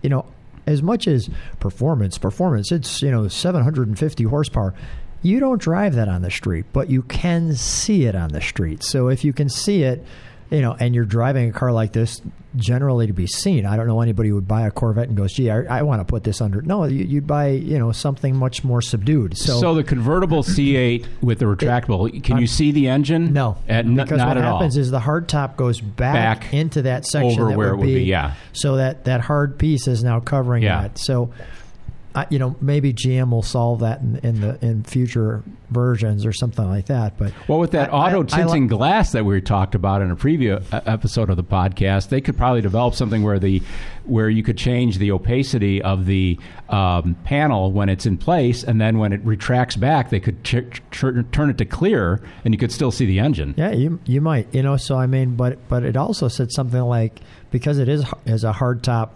you 0.04 0.10
know, 0.10 0.26
as 0.66 0.82
much 0.82 1.08
as 1.08 1.28
performance, 1.58 2.18
performance, 2.18 2.70
it's 2.70 3.02
you 3.02 3.10
know 3.10 3.26
750 3.26 4.24
horsepower. 4.24 4.74
You 5.22 5.40
don't 5.40 5.60
drive 5.60 5.94
that 5.94 6.08
on 6.08 6.20
the 6.20 6.30
street, 6.30 6.66
but 6.74 6.90
you 6.90 7.02
can 7.02 7.54
see 7.54 8.04
it 8.04 8.14
on 8.14 8.28
the 8.28 8.42
street. 8.42 8.82
So 8.82 9.08
if 9.08 9.24
you 9.24 9.32
can 9.32 9.48
see 9.48 9.82
it, 9.82 10.04
you 10.54 10.62
know, 10.62 10.74
and 10.78 10.94
you're 10.94 11.04
driving 11.04 11.48
a 11.48 11.52
car 11.52 11.72
like 11.72 11.92
this, 11.92 12.22
generally 12.56 13.06
to 13.08 13.12
be 13.12 13.26
seen. 13.26 13.66
I 13.66 13.76
don't 13.76 13.86
know 13.88 14.00
anybody 14.00 14.28
who 14.28 14.36
would 14.36 14.46
buy 14.48 14.66
a 14.66 14.70
Corvette 14.70 15.08
and 15.08 15.16
goes, 15.16 15.32
"Gee, 15.32 15.50
I, 15.50 15.78
I 15.78 15.82
want 15.82 16.00
to 16.00 16.04
put 16.04 16.22
this 16.24 16.40
under." 16.40 16.62
No, 16.62 16.84
you, 16.84 17.04
you'd 17.04 17.26
buy 17.26 17.48
you 17.48 17.78
know 17.78 17.90
something 17.92 18.36
much 18.36 18.62
more 18.64 18.80
subdued. 18.80 19.36
So, 19.36 19.58
So, 19.60 19.74
the 19.74 19.82
convertible 19.84 20.42
C8 20.44 21.06
with 21.20 21.40
the 21.40 21.46
retractable, 21.46 22.22
can 22.22 22.38
you 22.38 22.46
see 22.46 22.70
the 22.72 22.88
engine? 22.88 23.32
no, 23.32 23.56
At, 23.68 23.84
n- 23.86 23.96
because 23.96 24.20
what 24.20 24.36
at 24.36 24.44
happens 24.44 24.76
all. 24.76 24.80
is 24.82 24.90
the 24.90 25.00
hard 25.00 25.28
top 25.28 25.56
goes 25.56 25.80
back, 25.80 26.40
Back 26.42 26.54
into 26.54 26.82
that 26.82 27.04
section 27.06 27.40
over 27.40 27.50
that 27.50 27.58
where 27.58 27.74
would 27.76 27.86
it 27.88 27.92
would 27.92 27.98
be, 27.98 28.04
yeah. 28.04 28.34
So 28.52 28.76
that 28.76 29.04
that 29.04 29.20
hard 29.22 29.58
piece 29.58 29.88
is 29.88 30.04
now 30.04 30.20
covering 30.20 30.62
Yeah. 30.62 30.82
that. 30.82 30.98
So, 30.98 31.30
I, 32.16 32.26
you 32.30 32.38
know, 32.38 32.54
maybe 32.60 32.92
GM 32.92 33.30
will 33.30 33.42
solve 33.42 33.80
that 33.80 34.00
in, 34.00 34.16
in 34.22 34.40
the 34.40 34.64
in 34.64 34.84
future 34.84 35.42
versions 35.70 36.24
or 36.24 36.32
something 36.32 36.68
like 36.68 36.86
that. 36.86 37.18
But 37.18 37.32
Well, 37.48 37.58
with 37.58 37.72
that 37.72 37.92
I- 37.92 38.06
auto 38.08 38.22
tinting 38.22 38.68
glass 38.68 39.10
that 39.12 39.24
we 39.24 39.40
talked 39.40 39.74
about 39.74 40.00
in 40.00 40.10
a 40.12 40.16
previous 40.16 40.64
uh, 40.72 40.80
episode 40.86 41.28
of 41.28 41.36
the 41.36 41.42
podcast, 41.42 42.10
they 42.10 42.20
could 42.20 42.36
probably 42.36 42.60
develop 42.60 42.94
something 42.94 43.22
where 43.24 43.38
the 43.40 43.62
where 44.04 44.28
you 44.28 44.42
could 44.44 44.56
change 44.58 44.98
the 44.98 45.10
opacity 45.10 45.82
of 45.82 46.06
the 46.06 46.38
um, 46.68 47.16
panel 47.24 47.72
when 47.72 47.88
it's 47.88 48.06
in 48.06 48.16
place, 48.18 48.62
and 48.62 48.80
then 48.80 48.98
when 48.98 49.12
it 49.12 49.20
retracts 49.24 49.74
back, 49.76 50.10
they 50.10 50.20
could 50.20 50.44
ch- 50.44 50.80
ch- 50.92 51.04
turn 51.32 51.50
it 51.50 51.58
to 51.58 51.64
clear, 51.64 52.20
and 52.44 52.54
you 52.54 52.58
could 52.58 52.70
still 52.70 52.90
see 52.92 53.06
the 53.06 53.18
engine. 53.18 53.54
Yeah, 53.56 53.72
you 53.72 53.98
you 54.04 54.20
might, 54.20 54.54
you 54.54 54.62
know. 54.62 54.76
So 54.76 54.96
I 54.96 55.06
mean, 55.06 55.34
but 55.36 55.58
but 55.68 55.82
it 55.84 55.96
also 55.96 56.28
said 56.28 56.52
something 56.52 56.82
like 56.82 57.18
because 57.50 57.78
it 57.78 57.88
is 57.88 58.04
is 58.24 58.44
a 58.44 58.52
hard 58.52 58.84
top 58.84 59.14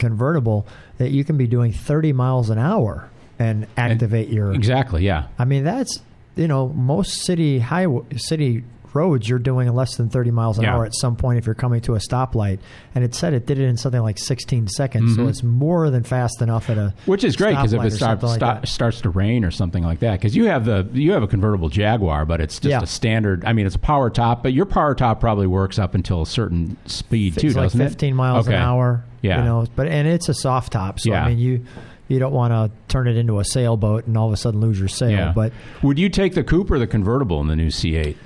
convertible 0.00 0.66
that 0.98 1.10
you 1.10 1.22
can 1.22 1.36
be 1.36 1.46
doing 1.46 1.72
30 1.72 2.12
miles 2.12 2.50
an 2.50 2.58
hour 2.58 3.08
and 3.38 3.68
activate 3.76 4.28
your. 4.28 4.52
Exactly. 4.52 5.04
Yeah. 5.04 5.28
I 5.38 5.44
mean, 5.44 5.62
that's 5.62 6.00
you 6.36 6.48
know 6.48 6.68
most 6.68 7.22
city 7.22 7.58
highway 7.60 8.02
city 8.16 8.64
roads 8.94 9.28
you're 9.28 9.38
doing 9.38 9.72
less 9.74 9.96
than 9.96 10.08
30 10.08 10.30
miles 10.30 10.58
an 10.58 10.64
Yeah. 10.64 10.74
hour 10.74 10.84
at 10.84 10.94
some 10.94 11.16
point 11.16 11.38
if 11.38 11.46
you're 11.46 11.54
coming 11.54 11.80
to 11.82 11.94
a 11.94 11.98
stoplight 11.98 12.58
and 12.94 13.04
it 13.04 13.14
said 13.14 13.32
it 13.34 13.46
did 13.46 13.58
it 13.58 13.64
in 13.68 13.76
something 13.76 14.00
like 14.02 14.18
16 14.18 14.68
seconds 14.68 15.16
so 15.16 15.22
Mhm. 15.24 15.28
it's 15.28 15.42
more 15.42 15.90
than 15.90 16.02
fast 16.02 16.42
enough 16.42 16.68
at 16.70 16.78
a 16.78 16.94
Which 17.06 17.24
is 17.24 17.36
great 17.36 17.50
because 17.56 17.72
if 17.72 17.80
it 17.80 18.00
like 18.00 18.36
start, 18.36 18.68
starts 18.68 19.00
to 19.02 19.10
rain 19.10 19.44
or 19.44 19.50
something 19.50 19.82
like 19.84 20.00
that, 20.00 20.12
because 20.12 20.34
you 20.36 20.46
have 20.46 20.64
the 20.64 20.86
you 20.92 21.12
have 21.12 21.22
a 21.22 21.28
convertible 21.28 21.68
Jaguar, 21.68 22.24
but 22.26 22.40
it's 22.40 22.58
just 22.58 22.70
Yeah. 22.70 22.82
a 22.82 22.86
standard. 22.86 23.44
I 23.44 23.52
mean, 23.52 23.66
it's 23.66 23.76
a 23.76 23.80
power 23.80 24.10
top, 24.10 24.42
but 24.42 24.52
your 24.52 24.66
power 24.66 24.94
top 24.94 25.20
probably 25.20 25.46
works 25.46 25.78
up 25.78 25.94
until 25.94 26.22
a 26.22 26.26
certain 26.26 26.76
speed 26.86 27.36
too, 27.36 27.48
like 27.48 27.56
doesn't 27.66 27.80
15 27.80 28.12
it? 28.12 28.16
miles 28.16 28.46
Okay. 28.48 28.56
an 28.56 28.62
hour. 28.62 29.04
Yeah. 29.22 29.38
you 29.38 29.44
know, 29.44 29.66
but 29.76 29.86
and 29.86 30.08
it's 30.08 30.28
a 30.30 30.34
soft 30.34 30.72
top, 30.72 30.98
so 30.98 31.10
Yeah. 31.10 31.24
I 31.24 31.28
mean 31.28 31.38
you 31.38 31.60
you 32.08 32.18
don't 32.18 32.32
want 32.32 32.52
to 32.52 32.70
turn 32.88 33.06
it 33.06 33.16
into 33.16 33.38
a 33.38 33.44
sailboat 33.44 34.06
and 34.08 34.16
all 34.16 34.26
of 34.26 34.32
a 34.32 34.36
sudden 34.36 34.60
lose 34.60 34.78
your 34.80 34.88
sail. 34.88 35.10
Yeah. 35.10 35.32
But 35.32 35.52
would 35.82 35.96
you 35.98 36.08
take 36.08 36.34
the 36.34 36.42
coupe 36.42 36.68
or 36.70 36.78
the 36.80 36.86
convertible 36.88 37.40
in 37.40 37.46
the 37.46 37.54
new 37.54 37.68
C8? 37.70 38.16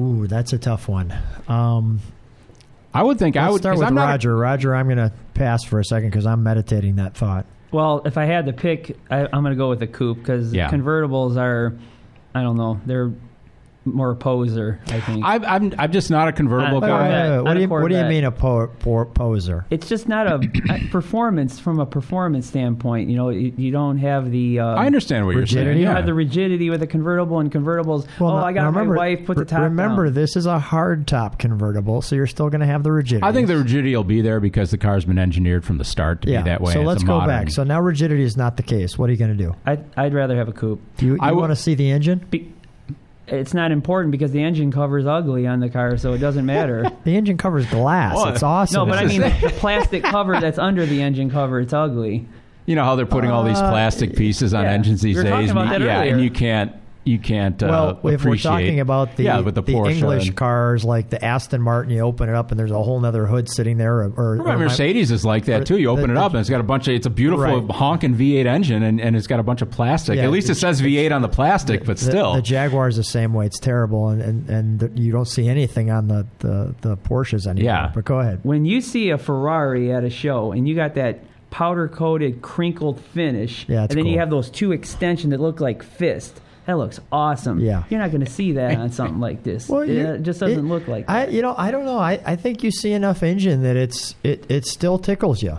Ooh, 0.00 0.26
that's 0.26 0.52
a 0.52 0.58
tough 0.58 0.88
one. 0.88 1.14
Um, 1.48 2.00
I 2.94 3.02
would 3.02 3.18
think 3.18 3.36
I 3.36 3.44
let's 3.44 3.52
would 3.54 3.62
start 3.62 3.78
with 3.78 3.86
I'm 3.88 3.94
not 3.94 4.04
a- 4.04 4.06
Roger. 4.08 4.36
Roger, 4.36 4.74
I'm 4.74 4.86
going 4.86 4.98
to 4.98 5.12
pass 5.34 5.64
for 5.64 5.80
a 5.80 5.84
second 5.84 6.10
because 6.10 6.26
I'm 6.26 6.42
meditating 6.42 6.96
that 6.96 7.16
thought. 7.16 7.46
Well, 7.70 8.02
if 8.04 8.18
I 8.18 8.26
had 8.26 8.44
to 8.46 8.52
pick, 8.52 8.98
I, 9.10 9.20
I'm 9.24 9.42
going 9.42 9.52
to 9.52 9.56
go 9.56 9.70
with 9.70 9.82
a 9.82 9.86
coupe 9.86 10.18
because 10.18 10.52
Yeah. 10.52 10.70
convertibles 10.70 11.36
are, 11.38 11.74
I 12.34 12.42
don't 12.42 12.56
know, 12.56 12.80
they're 12.84 13.10
more 13.84 14.14
poser. 14.14 14.78
I 14.88 15.00
think. 15.00 15.24
I'm, 15.24 15.44
I'm 15.44 15.74
I'm 15.78 15.92
just 15.92 16.10
not 16.10 16.28
a 16.28 16.32
convertible 16.32 16.80
Wait, 16.80 16.88
guy. 16.88 17.40
What 17.40 17.54
do 17.54 17.60
you 17.60 17.68
what 17.68 17.88
do 17.88 17.94
you 17.94 18.00
Corvette. 18.00 18.08
mean 18.08 18.24
a 18.24 18.30
po- 18.30 18.68
po- 18.78 19.04
poser? 19.06 19.66
it's 19.70 19.88
just 19.88 20.08
not 20.08 20.26
a, 20.26 20.40
a 20.70 20.88
performance 20.90 21.58
from 21.58 21.80
a 21.80 21.86
performance 21.86 22.46
standpoint. 22.46 23.10
You 23.10 23.16
know, 23.16 23.30
you, 23.30 23.52
you 23.56 23.70
don't 23.72 23.98
have 23.98 24.30
the. 24.30 24.60
Uh, 24.60 24.66
I 24.74 24.86
understand 24.86 25.26
what 25.26 25.34
Rigidity? 25.34 25.54
you're 25.56 25.64
saying. 25.66 25.76
You 25.78 25.82
Yeah. 25.82 25.88
don't 25.88 25.96
have 25.96 26.06
the 26.06 26.14
rigidity 26.14 26.70
with 26.70 26.82
a 26.82 26.86
convertible 26.86 27.38
and 27.40 27.50
convertibles. 27.50 28.06
oh, 28.20 28.28
now- 28.28 28.44
I 28.44 28.52
got 28.52 28.62
now 28.62 28.70
my 28.70 28.82
wife 28.96 29.26
put 29.26 29.34
the 29.36 29.42
re- 29.42 29.46
top. 29.48 29.60
Remember, 29.62 30.04
down. 30.06 30.14
this 30.14 30.36
is 30.36 30.46
a 30.46 30.58
hard 30.58 31.06
top 31.06 31.38
convertible, 31.38 32.02
so 32.02 32.14
you're 32.14 32.26
still 32.26 32.50
going 32.50 32.60
to 32.60 32.66
have 32.66 32.82
the 32.82 32.92
rigidity. 32.92 33.24
I 33.26 33.32
think 33.32 33.48
the 33.48 33.56
rigidity 33.56 33.96
will 33.96 34.04
be 34.04 34.20
there 34.20 34.40
because 34.40 34.70
the 34.70 34.78
car's 34.78 35.04
been 35.04 35.18
engineered 35.18 35.64
from 35.64 35.78
the 35.78 35.84
start 35.84 36.22
to 36.22 36.30
yeah. 36.30 36.42
be 36.42 36.50
that 36.50 36.60
way. 36.60 36.72
So 36.72 36.80
It's 36.80 36.84
a 36.86 36.88
let's 36.88 37.02
go 37.02 37.18
modern- 37.18 37.28
back. 37.28 37.50
So 37.50 37.64
now 37.64 37.80
rigidity 37.80 38.22
is 38.22 38.36
not 38.36 38.56
the 38.56 38.62
case. 38.62 38.96
What 38.98 39.08
are 39.08 39.12
you 39.12 39.18
going 39.18 39.36
to 39.36 39.44
do? 39.44 39.54
I'd, 39.66 39.84
I'd 39.96 40.14
rather 40.14 40.36
have 40.36 40.48
a 40.48 40.52
coupe. 40.52 40.80
You, 41.00 41.12
I 41.20 41.26
you 41.26 41.30
w- 41.34 41.40
want 41.40 41.50
to 41.50 41.56
see 41.56 41.74
the 41.74 41.90
engine? 41.90 42.24
Be, 42.30 42.52
it's 43.32 43.54
not 43.54 43.72
important 43.72 44.12
because 44.12 44.30
the 44.32 44.42
engine 44.42 44.70
cover 44.70 44.98
is 44.98 45.06
ugly 45.06 45.46
on 45.46 45.60
the 45.60 45.68
car, 45.70 45.96
so 45.96 46.12
it 46.12 46.18
doesn't 46.18 46.46
matter. 46.46 46.90
The 47.04 47.16
engine 47.16 47.36
covers 47.38 47.66
glass. 47.66 48.14
Oh, 48.16 48.28
it's 48.28 48.42
awesome. 48.42 48.86
no, 48.88 48.92
but 48.94 49.02
I 49.02 49.06
mean 49.06 49.20
just- 49.22 49.40
the 49.40 49.48
plastic 49.50 50.04
cover 50.04 50.38
that's 50.40 50.58
under 50.58 50.86
the 50.86 51.02
engine 51.02 51.30
cover. 51.30 51.58
It's 51.60 51.72
ugly. 51.72 52.26
You 52.66 52.76
know 52.76 52.84
how 52.84 52.94
they're 52.94 53.06
putting 53.06 53.30
all 53.30 53.42
these 53.42 53.58
Uh, 53.58 53.70
plastic 53.70 54.14
pieces 54.14 54.54
on 54.54 54.64
yeah. 54.64 54.70
engines 54.72 55.02
these 55.02 55.16
We 55.16 55.24
were 55.24 55.30
days, 55.30 55.50
about 55.50 55.64
and 55.64 55.72
you- 55.72 55.78
that 55.80 55.84
yeah, 55.84 55.98
earlier. 56.00 56.12
and 56.14 56.22
you 56.22 56.30
can't 56.30 56.72
you 57.04 57.18
can't 57.18 57.60
uh, 57.62 57.96
well, 58.00 58.12
if 58.14 58.24
we're 58.24 58.36
talking 58.36 58.78
about 58.78 59.16
the 59.16 59.24
yeah, 59.24 59.40
with 59.40 59.56
the, 59.56 59.62
the 59.62 59.72
English 59.72 60.28
and- 60.28 60.36
cars 60.36 60.84
like 60.84 61.10
the 61.10 61.22
Aston 61.24 61.60
Martin, 61.60 61.92
you 61.92 62.00
open 62.00 62.28
it 62.28 62.34
up 62.36 62.50
and 62.52 62.60
there's 62.60 62.70
a 62.70 62.80
whole 62.80 63.04
other 63.04 63.26
hood 63.26 63.48
sitting 63.48 63.76
there. 63.76 63.96
Or, 63.96 64.12
or, 64.16 64.36
Well, 64.36 64.40
or 64.52 64.56
my- 64.58 64.64
Mercedes 64.64 65.10
is 65.10 65.24
like 65.24 65.46
that 65.46 65.66
too. 65.66 65.78
You 65.78 65.88
open 65.90 66.06
the- 66.08 66.12
it 66.12 66.16
up 66.16 66.30
and 66.32 66.40
it's 66.40 66.48
got 66.48 66.60
a 66.60 66.64
bunch 66.64 66.86
of. 66.86 66.94
It's 66.94 67.06
a 67.06 67.10
beautiful 67.10 67.62
Right. 67.62 67.70
honking 67.76 68.14
V8 68.14 68.46
engine 68.46 68.82
and, 68.84 69.00
and 69.00 69.16
it's 69.16 69.26
got 69.26 69.40
a 69.40 69.42
bunch 69.42 69.62
of 69.62 69.70
plastic. 69.70 70.16
Yeah, 70.16 70.22
At 70.24 70.30
least 70.30 70.48
it 70.48 70.54
says 70.54 70.80
V8 70.80 71.10
on 71.12 71.22
the 71.22 71.28
plastic, 71.28 71.84
but 71.84 71.98
still. 71.98 72.34
the 72.34 72.42
Jaguar 72.42 72.86
is 72.86 72.96
the 72.96 73.02
same 73.04 73.34
way. 73.34 73.46
It's 73.46 73.58
terrible, 73.58 74.08
and, 74.08 74.22
and, 74.22 74.48
and 74.48 74.78
the, 74.78 74.90
you 75.00 75.10
don't 75.10 75.26
see 75.28 75.48
anything 75.48 75.90
on 75.90 76.06
the, 76.08 76.24
the, 76.38 76.74
the 76.82 76.96
Porsches 76.96 77.46
anymore. 77.48 77.64
Yeah. 77.72 77.90
But 77.92 78.04
go 78.04 78.20
ahead. 78.20 78.40
When 78.44 78.64
you 78.64 78.80
see 78.80 79.10
a 79.10 79.18
Ferrari 79.18 79.92
at 79.92 80.04
a 80.04 80.10
show 80.10 80.52
and 80.52 80.68
you 80.68 80.76
got 80.76 80.94
that 80.94 81.18
powder 81.50 81.88
coated, 81.88 82.40
crinkled 82.42 83.00
finish, 83.00 83.66
Yeah, 83.68 83.80
and 83.82 83.90
then 83.90 84.04
cool. 84.04 84.12
you 84.12 84.18
have 84.20 84.30
those 84.30 84.48
two 84.50 84.70
extensions 84.72 85.32
that 85.32 85.40
look 85.40 85.60
like 85.60 85.82
fists. 85.82 86.40
That 86.66 86.78
looks 86.78 87.00
awesome. 87.10 87.58
Yeah. 87.58 87.82
You're 87.90 87.98
not 88.00 88.12
going 88.12 88.24
to 88.24 88.30
see 88.30 88.52
that 88.52 88.78
on 88.78 88.92
something 88.92 89.18
like 89.20 89.42
this. 89.42 89.68
Well, 89.68 89.80
it, 89.82 89.88
you- 89.90 90.00
it 90.00 90.06
uh, 90.06 90.16
just 90.18 90.38
doesn't 90.40 90.58
it- 90.58 90.68
look 90.68 90.86
like 90.86 91.08
I, 91.10 91.26
that. 91.26 91.32
you 91.32 91.42
know, 91.42 91.54
I 91.58 91.70
don't 91.72 91.84
know. 91.84 91.98
I, 91.98 92.20
I 92.24 92.36
think 92.36 92.62
you 92.62 92.70
see 92.70 92.92
enough 92.92 93.22
engine 93.22 93.62
that 93.64 93.76
it's 93.76 94.14
it, 94.22 94.48
it 94.50 94.64
still 94.66 94.98
tickles 94.98 95.42
you. 95.42 95.58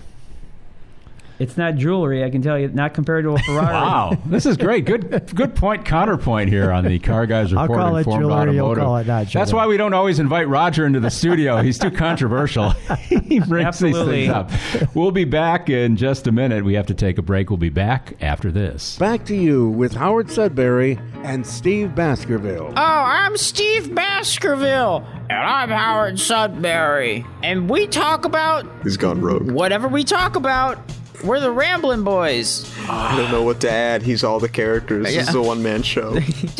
It's 1.44 1.58
not 1.58 1.76
jewelry, 1.76 2.24
I 2.24 2.30
can 2.30 2.42
tell 2.42 2.58
you, 2.58 2.70
not 2.70 2.94
compared 2.94 3.26
to 3.26 3.32
a 3.32 3.40
Ferrari. 3.40 3.74
Wow, 3.74 4.18
this 4.26 4.46
is 4.46 4.56
great. 4.56 4.86
Good, 4.86 5.30
good 5.36 5.56
point. 5.56 5.84
Counterpoint 5.84 6.50
here 6.50 6.72
on 6.72 6.86
the 6.86 7.00
Car 7.00 7.26
Guys 7.26 7.52
Report. 7.52 7.70
I'll 7.70 7.76
Report. 7.76 7.80
call 7.80 7.96
it 7.98 8.00
Informed 8.00 8.22
jewelry, 8.24 8.56
you'll 8.56 8.76
call 8.76 8.98
it 8.98 9.08
not 9.08 9.28
That's 9.28 9.52
why 9.52 9.68
we 9.68 9.76
don't 9.76 9.94
always 9.94 10.20
invite 10.20 10.48
Roger 10.48 10.86
into 10.86 11.02
the 11.02 11.10
studio. 11.12 11.62
He's 11.62 11.78
too 11.78 11.92
controversial. 11.92 12.70
he 13.10 13.42
brings 13.42 13.68
Absolutely. 13.68 14.28
these 14.28 14.32
things 14.32 14.82
up. 14.82 14.94
We'll 14.96 15.12
be 15.12 15.26
back 15.26 15.70
in 15.70 15.98
just 15.98 16.28
a 16.28 16.32
minute. 16.32 16.64
We 16.64 16.76
have 16.76 16.86
to 16.88 16.94
take 16.94 17.18
a 17.18 17.22
break. 17.22 17.50
We'll 17.50 17.58
be 17.58 17.70
back 17.70 18.14
after 18.22 18.52
this. 18.52 18.98
Back 18.98 19.26
to 19.26 19.36
you 19.36 19.70
with 19.70 19.94
Howard 19.94 20.30
Sudbury 20.30 21.00
and 21.24 21.46
Steve 21.46 21.94
Baskerville. 21.96 22.72
Oh, 22.78 22.82
I'm 22.82 23.36
Steve 23.38 23.94
Baskerville. 23.94 25.06
And 25.30 25.40
I'm 25.40 25.70
Howard 25.70 26.20
Sudbury. 26.20 27.26
And 27.44 27.70
we 27.70 27.88
talk 27.88 28.24
about 28.26 28.66
He's 28.84 28.98
gone 28.98 29.20
rogue. 29.20 29.52
whatever 29.52 29.88
we 29.88 30.04
talk 30.04 30.36
about. 30.36 30.78
We're 31.24 31.40
the 31.40 31.52
Ramblin' 31.52 32.04
Boys. 32.04 32.70
I 32.90 33.16
don't 33.16 33.32
know 33.32 33.44
what 33.44 33.62
to 33.62 33.72
add. 33.72 34.02
He's 34.02 34.26
all 34.26 34.42
the 34.42 34.50
characters. 34.50 35.06
This 35.06 35.30
is 35.30 35.36
a 35.36 35.42
one 35.42 35.64
man 35.64 35.82
show. 35.82 36.18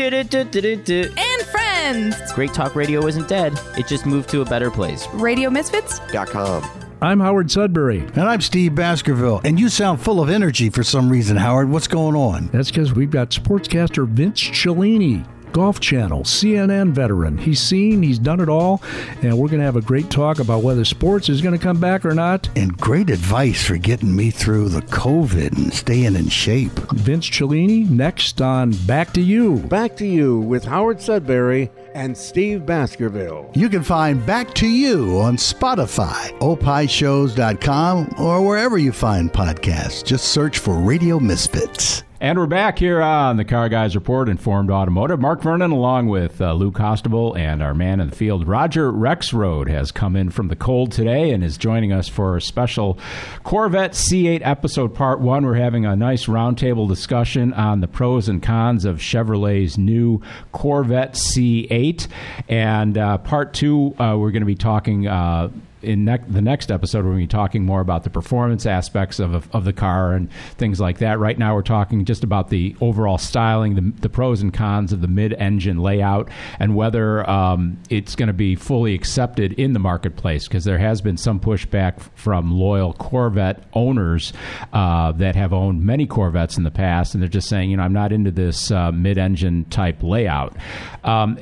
And 1.18 1.42
friends. 1.48 2.16
Great 2.34 2.54
Talk 2.54 2.74
Radio 2.76 3.06
isn't 3.06 3.28
dead. 3.28 3.60
It 3.78 3.88
just 3.88 4.06
moved 4.06 4.30
to 4.30 4.40
a 4.42 4.46
better 4.46 4.72
place. 4.72 5.06
Radio 5.14 5.50
Misfits? 5.50 6.00
Dot 6.12 6.30
com. 6.30 6.64
I'm 7.02 7.20
Howard 7.20 7.52
Sudbury. 7.52 8.00
And 8.00 8.20
I'm 8.20 8.40
Steve 8.40 8.74
Baskerville. 8.74 9.42
And 9.44 9.60
you 9.60 9.68
sound 9.68 10.00
full 10.00 10.22
of 10.22 10.30
energy 10.30 10.70
for 10.70 10.84
some 10.84 11.10
reason, 11.10 11.36
Howard. 11.36 11.70
What's 11.70 11.88
going 11.88 12.16
on? 12.16 12.48
That's 12.54 12.72
because 12.72 12.94
we've 12.94 13.12
got 13.12 13.32
sportscaster 13.32 14.08
Vince 14.08 14.40
Cellini. 14.42 15.26
Golf 15.54 15.80
Channel, 15.80 16.24
CNN 16.24 16.92
veteran. 16.92 17.38
He's 17.38 17.62
seen, 17.62 18.02
he's 18.02 18.20
done 18.20 18.40
it 18.40 18.50
all, 18.50 18.82
and 19.22 19.38
we're 19.38 19.48
going 19.48 19.60
to 19.60 19.66
have 19.66 19.76
a 19.76 19.82
great 19.82 20.10
talk 20.10 20.40
about 20.40 20.64
whether 20.64 20.84
sports 20.84 21.30
is 21.30 21.42
going 21.42 21.58
to 21.58 21.64
come 21.64 21.80
back 21.80 22.04
or 22.06 22.14
not. 22.14 22.50
And 22.56 22.76
great 22.78 23.10
advice 23.10 23.64
for 23.64 23.78
getting 23.78 24.16
me 24.16 24.32
through 24.32 24.70
the 24.70 24.82
COVID 24.82 25.56
and 25.56 25.74
staying 25.74 26.16
in 26.16 26.28
shape. 26.28 26.74
Vince 26.94 27.30
Cellini 27.30 27.84
next 27.84 28.42
on 28.42 28.72
Back 28.88 29.14
to 29.14 29.22
You. 29.22 29.58
Back 29.60 29.96
to 29.98 30.06
You 30.08 30.40
with 30.40 30.66
Howard 30.66 31.00
Sudbury 31.00 31.70
and 31.94 32.18
Steve 32.18 32.66
Baskerville. 32.66 33.52
You 33.54 33.70
can 33.70 33.84
find 33.84 34.26
Back 34.26 34.54
to 34.56 34.68
You 34.68 35.20
on 35.20 35.38
Spotify, 35.38 36.38
opishows.com, 36.40 38.16
or 38.20 38.46
wherever 38.46 38.78
you 38.78 38.92
find 38.92 39.32
podcasts. 39.32 40.04
Just 40.04 40.30
search 40.30 40.58
for 40.58 40.80
Radio 40.80 41.20
Misfits. 41.20 42.04
And 42.24 42.40
we're 42.40 42.46
back 42.46 42.80
here 42.80 43.02
on 43.02 43.36
the 43.36 43.44
Car 43.44 43.68
Guys 43.68 43.96
Report, 43.96 44.30
Informed 44.30 44.72
Automotive. 44.72 45.20
Mark 45.20 45.42
Vernon, 45.42 45.72
along 45.72 46.08
with 46.08 46.40
uh, 46.40 46.54
Lou 46.54 46.72
Costable 46.72 47.38
and 47.38 47.62
our 47.62 47.74
man 47.74 48.00
in 48.00 48.12
the 48.12 48.16
field, 48.16 48.48
Roger 48.48 48.94
Rexroad, 48.94 49.68
has 49.68 49.92
come 49.92 50.16
in 50.16 50.30
from 50.30 50.48
the 50.48 50.56
cold 50.56 50.94
today 50.94 51.32
and 51.32 51.44
is 51.44 51.58
joining 51.58 51.92
us 51.92 52.08
for 52.08 52.38
a 52.38 52.42
special 52.42 52.98
Corvette 53.44 53.92
C8 53.92 54.40
episode 54.42 54.96
part 54.96 55.20
one. 55.20 55.46
We're 55.46 55.56
having 55.56 55.86
a 55.86 55.98
nice 55.98 56.28
roundtable 56.28 56.88
discussion 56.88 57.52
on 57.52 57.82
the 57.82 57.90
pros 57.90 58.30
and 58.30 58.42
cons 58.42 58.86
of 58.86 59.00
Chevrolet's 59.00 59.78
new 59.78 60.22
Corvette 60.54 61.16
C8. 61.16 62.08
And 62.48 62.98
uh, 62.98 63.18
part 63.18 63.54
two, 63.54 63.96
uh, 64.00 64.16
we're 64.18 64.32
going 64.32 64.44
to 64.44 64.46
be 64.46 64.56
talking 64.56 65.08
uh, 65.08 65.50
in 65.84 66.06
ne- 66.06 66.18
the 66.28 66.42
next 66.42 66.72
episode, 66.72 67.00
we're 67.00 67.12
going 67.12 67.22
to 67.22 67.24
be 67.24 67.28
talking 67.28 67.66
more 67.66 67.82
about 67.82 68.04
the 68.04 68.10
performance 68.10 68.66
aspects 68.66 69.20
of, 69.20 69.54
of 69.54 69.66
the 69.66 69.74
car 69.74 70.14
and 70.14 70.32
things 70.58 70.80
like 70.80 71.00
that. 71.00 71.20
Right 71.20 71.38
now, 71.38 71.56
we're 71.56 71.62
talking 71.62 72.06
just 72.06 72.24
about 72.24 72.50
the 72.50 72.76
overall 72.82 73.18
styling, 73.18 73.76
the, 73.76 74.02
the 74.02 74.10
pros 74.10 74.42
and 74.42 74.54
cons 74.54 74.94
of 74.94 75.02
the 75.02 75.08
mid 75.08 75.34
engine 75.34 75.78
layout, 75.78 76.30
and 76.60 76.76
whether 76.76 77.30
um, 77.30 77.78
it's 77.90 78.16
going 78.16 78.28
to 78.28 78.34
be 78.34 78.56
fully 78.56 78.94
accepted 78.94 79.54
in 79.54 79.74
the 79.74 79.80
marketplace 79.80 80.48
because 80.48 80.64
there 80.64 80.80
has 80.80 81.02
been 81.02 81.18
some 81.18 81.40
pushback 81.40 82.02
from 82.16 82.52
loyal 82.52 82.94
Corvette 82.94 83.64
owners 83.74 84.34
uh, 84.72 85.12
that 85.14 85.36
have 85.36 85.54
owned 85.54 85.84
many 85.84 86.08
Corvettes 86.08 86.58
in 86.58 86.64
the 86.64 86.72
past, 86.72 87.14
and 87.14 87.22
they're 87.22 87.30
just 87.30 87.50
saying, 87.50 87.70
you 87.70 87.78
know, 87.78 87.84
I'm 87.84 87.94
not 87.94 88.12
into 88.12 88.32
this 88.32 88.72
uh, 88.72 88.92
mid 88.92 89.18
engine 89.18 89.66
type 89.66 90.02
layout. 90.02 90.56
Um, 91.04 91.38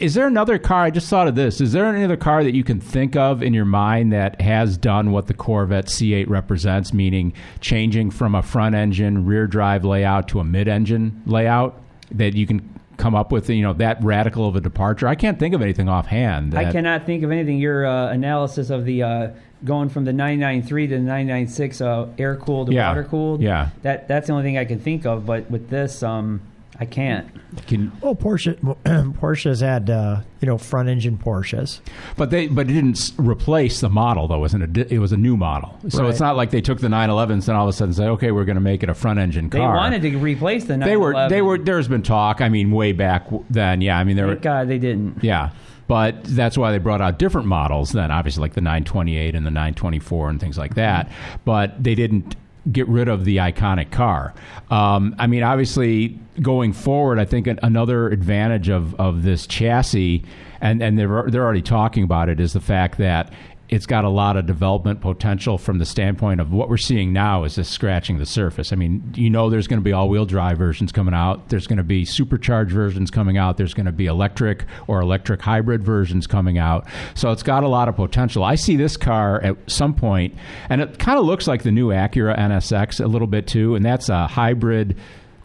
is 0.00 0.14
there 0.14 0.26
another 0.26 0.58
car? 0.58 0.84
I 0.84 0.90
just 0.90 1.08
thought 1.08 1.28
of 1.28 1.34
this. 1.34 1.60
Is 1.60 1.72
there 1.72 1.84
any 1.86 2.02
other 2.04 2.16
car 2.16 2.42
that 2.42 2.54
you 2.54 2.64
can 2.64 2.80
think 2.80 3.16
of 3.16 3.42
in 3.42 3.52
your 3.54 3.64
mind 3.64 4.12
that 4.12 4.40
has 4.40 4.76
done 4.76 5.12
what 5.12 5.26
the 5.26 5.34
Corvette 5.34 5.86
C8 5.86 6.28
represents, 6.28 6.92
meaning 6.92 7.32
changing 7.60 8.10
from 8.10 8.34
a 8.34 8.42
front 8.42 8.74
engine 8.74 9.26
rear 9.26 9.46
drive 9.46 9.84
layout 9.84 10.28
to 10.28 10.40
a 10.40 10.44
mid 10.44 10.68
engine 10.68 11.22
layout 11.26 11.80
that 12.12 12.34
you 12.34 12.46
can 12.46 12.68
come 12.96 13.14
up 13.14 13.30
with, 13.32 13.48
you 13.48 13.62
know, 13.62 13.72
that 13.74 14.02
radical 14.02 14.46
of 14.48 14.56
a 14.56 14.60
departure? 14.60 15.06
I 15.06 15.14
can't 15.14 15.38
think 15.38 15.54
of 15.54 15.62
anything 15.62 15.88
offhand. 15.88 16.54
I 16.56 16.72
cannot 16.72 17.06
think 17.06 17.22
of 17.22 17.30
anything. 17.30 17.58
Your 17.58 17.86
uh, 17.86 18.08
analysis 18.10 18.70
of 18.70 18.84
the 18.84 19.02
uh, 19.02 19.28
going 19.64 19.90
from 19.90 20.06
the 20.06 20.12
993 20.12 20.86
to 20.86 20.94
the 20.96 21.00
996 21.02 21.80
uh, 21.82 22.08
air 22.18 22.36
cooled 22.36 22.68
to 22.68 22.72
Yeah. 22.74 22.88
water 22.88 23.04
cooled. 23.04 23.42
Yeah. 23.42 23.68
That 23.82 24.08
that's 24.08 24.26
the 24.28 24.32
only 24.32 24.44
thing 24.44 24.56
I 24.58 24.64
can 24.64 24.78
think 24.80 25.04
of. 25.04 25.26
But 25.26 25.50
with 25.50 25.68
this, 25.68 26.02
um, 26.02 26.40
I 26.80 26.86
can't. 26.86 27.28
Can, 27.66 27.92
Well, 28.00 28.14
Porsche 28.14 28.56
Porsche's 29.20 29.60
had 29.60 29.90
uh, 29.90 30.22
you 30.40 30.46
know 30.46 30.56
front 30.56 30.88
engine 30.88 31.18
Porsches. 31.18 31.80
But 32.16 32.30
they 32.30 32.46
but 32.46 32.70
it 32.70 32.72
didn't 32.72 33.12
replace 33.18 33.80
the 33.80 33.90
model 33.90 34.26
though. 34.28 34.36
It 34.36 34.40
wasn't 34.40 34.76
a 34.78 34.94
it 34.94 34.98
was 34.98 35.12
a 35.12 35.16
new 35.18 35.36
model. 35.36 35.78
So 35.88 36.02
Right. 36.02 36.10
it's 36.10 36.20
not 36.20 36.36
like 36.36 36.50
they 36.50 36.62
took 36.62 36.80
the 36.80 36.88
911s 36.88 37.48
and 37.48 37.56
all 37.56 37.68
of 37.68 37.68
a 37.68 37.72
sudden 37.74 37.92
say, 37.92 38.06
okay, 38.06 38.30
we're 38.30 38.46
going 38.46 38.54
to 38.56 38.62
make 38.62 38.82
it 38.82 38.88
a 38.88 38.94
front 38.94 39.18
engine 39.18 39.50
car. 39.50 39.60
They 39.60 39.66
wanted 39.66 40.02
to 40.02 40.16
replace 40.18 40.64
the 40.64 40.78
911. 40.78 40.88
They 40.88 40.96
were 40.96 41.28
they 41.28 41.42
were. 41.42 41.62
There's 41.64 41.88
been 41.88 42.02
talk. 42.02 42.40
I 42.40 42.48
mean, 42.48 42.70
way 42.70 42.92
back 42.92 43.26
then. 43.50 43.82
Yeah. 43.82 43.98
I 43.98 44.04
mean, 44.04 44.16
there 44.16 44.26
were. 44.26 44.32
Thank 44.34 44.42
God 44.44 44.68
they 44.68 44.78
didn't. 44.78 45.22
Yeah. 45.22 45.50
But 45.86 46.22
that's 46.22 46.56
why 46.56 46.70
they 46.70 46.78
brought 46.78 47.00
out 47.00 47.18
different 47.18 47.48
models 47.48 47.90
then, 47.90 48.12
obviously, 48.12 48.42
like 48.42 48.54
the 48.54 48.60
928 48.60 49.34
and 49.34 49.44
the 49.44 49.50
924 49.50 50.30
and 50.30 50.38
things 50.40 50.56
like 50.56 50.76
that. 50.76 51.10
But 51.44 51.82
they 51.82 51.96
didn't 51.96 52.36
get 52.72 52.88
rid 52.88 53.08
of 53.08 53.24
the 53.24 53.38
iconic 53.38 53.90
car. 53.90 54.34
Um, 54.70 55.14
I 55.18 55.26
mean, 55.26 55.42
obviously, 55.42 56.18
going 56.40 56.72
forward, 56.72 57.18
I 57.18 57.24
think 57.24 57.48
another 57.62 58.08
advantage 58.08 58.68
of, 58.68 58.94
of 59.00 59.22
this 59.22 59.46
chassis, 59.46 60.24
and, 60.60 60.82
and 60.82 60.98
they're, 60.98 61.24
they're 61.28 61.44
already 61.44 61.62
talking 61.62 62.04
about 62.04 62.28
it, 62.28 62.40
is 62.40 62.52
the 62.52 62.60
fact 62.60 62.98
that 62.98 63.32
it's 63.70 63.86
got 63.86 64.04
a 64.04 64.08
lot 64.08 64.36
of 64.36 64.46
development 64.46 65.00
potential 65.00 65.56
from 65.56 65.78
the 65.78 65.86
standpoint 65.86 66.40
of 66.40 66.52
what 66.52 66.68
we're 66.68 66.76
seeing 66.76 67.12
now 67.12 67.44
is 67.44 67.54
just 67.54 67.70
scratching 67.70 68.18
the 68.18 68.26
surface. 68.26 68.72
I 68.72 68.76
mean, 68.76 69.12
you 69.14 69.30
know, 69.30 69.48
there's 69.48 69.68
going 69.68 69.78
to 69.78 69.84
be 69.84 69.92
all-wheel 69.92 70.26
drive 70.26 70.58
versions 70.58 70.90
coming 70.90 71.14
out. 71.14 71.50
There's 71.50 71.68
going 71.68 71.76
to 71.76 71.84
be 71.84 72.04
supercharged 72.04 72.72
versions 72.72 73.12
coming 73.12 73.38
out. 73.38 73.58
There's 73.58 73.72
going 73.72 73.86
to 73.86 73.92
be 73.92 74.06
electric 74.06 74.64
or 74.88 75.00
electric 75.00 75.40
hybrid 75.40 75.84
versions 75.84 76.26
coming 76.26 76.58
out. 76.58 76.88
So 77.14 77.30
it's 77.30 77.44
got 77.44 77.62
a 77.62 77.68
lot 77.68 77.88
of 77.88 77.94
potential. 77.94 78.42
I 78.42 78.56
see 78.56 78.74
this 78.74 78.96
car 78.96 79.40
at 79.40 79.56
some 79.70 79.94
point, 79.94 80.34
and 80.68 80.80
it 80.80 80.98
kind 80.98 81.20
of 81.20 81.24
looks 81.24 81.46
like 81.46 81.62
the 81.62 81.70
new 81.70 81.88
Acura 81.90 82.36
NSX 82.36 83.02
a 83.02 83.06
little 83.06 83.28
bit 83.28 83.46
too, 83.46 83.76
and 83.76 83.84
that's 83.84 84.08
a 84.08 84.26
hybrid 84.26 84.96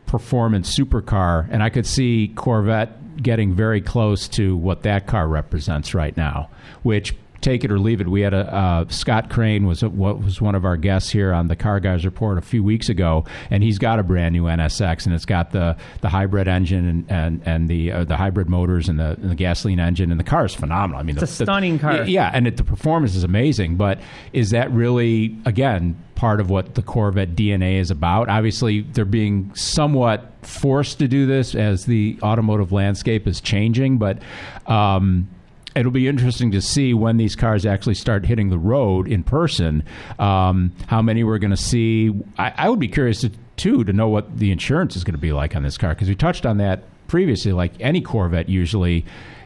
performance 0.08 0.76
supercar, 0.76 1.48
and 1.52 1.62
I 1.62 1.70
could 1.70 1.86
see 1.86 2.32
Corvette 2.36 3.22
getting 3.22 3.54
very 3.54 3.82
close 3.82 4.28
to 4.30 4.58
what 4.58 4.84
that 4.84 5.06
car 5.08 5.28
represents 5.28 5.94
right 5.94 6.16
now, 6.18 6.50
which 6.84 7.16
take 7.42 7.64
it 7.64 7.72
or 7.72 7.80
leave 7.80 8.02
it. 8.02 8.08
We 8.08 8.22
had 8.22 8.34
a 8.34 8.54
uh, 8.54 8.86
Scott 8.90 9.30
Crane 9.30 9.66
was 9.66 9.84
a, 9.84 9.90
what 9.90 10.24
was 10.24 10.42
one 10.42 10.56
of 10.56 10.66
our 10.66 10.78
guests 10.78 11.12
here 11.12 11.34
on 11.34 11.48
the 11.48 11.56
Car 11.56 11.80
Guys 11.80 12.06
Report 12.06 12.38
a 12.38 12.42
few 12.42 12.64
weeks 12.64 12.90
ago, 12.90 13.26
and 13.50 13.64
he's 13.64 13.78
got 13.78 14.00
a 14.00 14.04
brand 14.04 14.34
new 14.34 14.44
NSX, 14.44 15.06
and 15.06 15.14
it's 15.14 15.26
got 15.26 15.52
the, 15.52 15.76
the 16.02 16.10
hybrid 16.10 16.48
engine 16.48 16.88
and 16.88 17.06
and, 17.12 17.42
and 17.46 17.68
the 17.70 17.92
uh, 17.92 18.04
the 18.04 18.18
hybrid 18.18 18.50
motors 18.50 18.90
and 18.90 19.00
the, 19.00 19.12
and 19.22 19.30
the 19.32 19.36
gasoline 19.36 19.80
engine, 19.80 20.12
and 20.12 20.20
the 20.20 20.24
car 20.24 20.46
is 20.46 20.54
phenomenal. 20.56 21.00
I 21.00 21.04
mean, 21.04 21.18
It's 21.18 21.38
the, 21.38 21.44
a 21.44 21.46
stunning 21.46 21.80
car. 21.80 22.04
yeah, 22.04 22.32
and 22.34 22.48
it, 22.48 22.58
the 22.58 22.64
performance 22.64 23.16
is 23.16 23.24
amazing. 23.24 23.76
But 23.76 24.00
is 24.34 24.50
that 24.52 24.72
really 24.72 25.38
again 25.46 26.02
part 26.16 26.40
of 26.40 26.50
what 26.50 26.76
the 26.76 26.82
Corvette 26.82 27.36
DNA 27.36 27.80
is 27.80 27.92
about? 27.92 28.30
Obviously, 28.30 28.82
they're 28.82 29.06
being 29.06 29.54
somewhat 29.54 30.32
forced 30.42 31.00
to 31.00 31.08
do 31.08 31.26
this 31.26 31.56
as 31.56 31.86
the 31.86 32.18
automotive 32.24 32.72
landscape 32.72 33.28
is 33.28 33.42
changing, 33.42 33.98
but. 33.98 34.20
Um, 34.68 35.30
It'll 35.76 35.92
be 35.92 36.08
interesting 36.08 36.52
to 36.52 36.62
see 36.62 36.94
when 36.94 37.18
these 37.18 37.36
cars 37.36 37.66
actually 37.66 37.96
start 37.96 38.26
hitting 38.26 38.50
the 38.50 38.58
road 38.58 39.08
in 39.08 39.24
person. 39.24 39.84
Um, 40.18 40.72
how 40.88 41.02
many 41.02 41.24
we're 41.24 41.38
going 41.38 41.52
to 41.52 41.58
see? 41.58 42.14
I, 42.38 42.54
I 42.56 42.70
would 42.70 42.80
be 42.80 42.88
curious 42.88 43.22
to, 43.22 43.32
too 43.58 43.84
to 43.84 43.92
know 43.92 44.08
what 44.08 44.38
the 44.38 44.52
insurance 44.52 44.96
is 44.96 45.04
going 45.04 45.16
to 45.16 45.20
be 45.20 45.34
like 45.34 45.56
on 45.56 45.64
this 45.64 45.78
car 45.78 45.94
because 45.94 46.08
we 46.08 46.16
touched 46.16 46.46
on 46.46 46.58
that 46.60 46.84
previously. 47.08 47.52
Like 47.52 47.74
any 47.80 48.00
Corvette, 48.02 48.48
usually, 48.48 49.06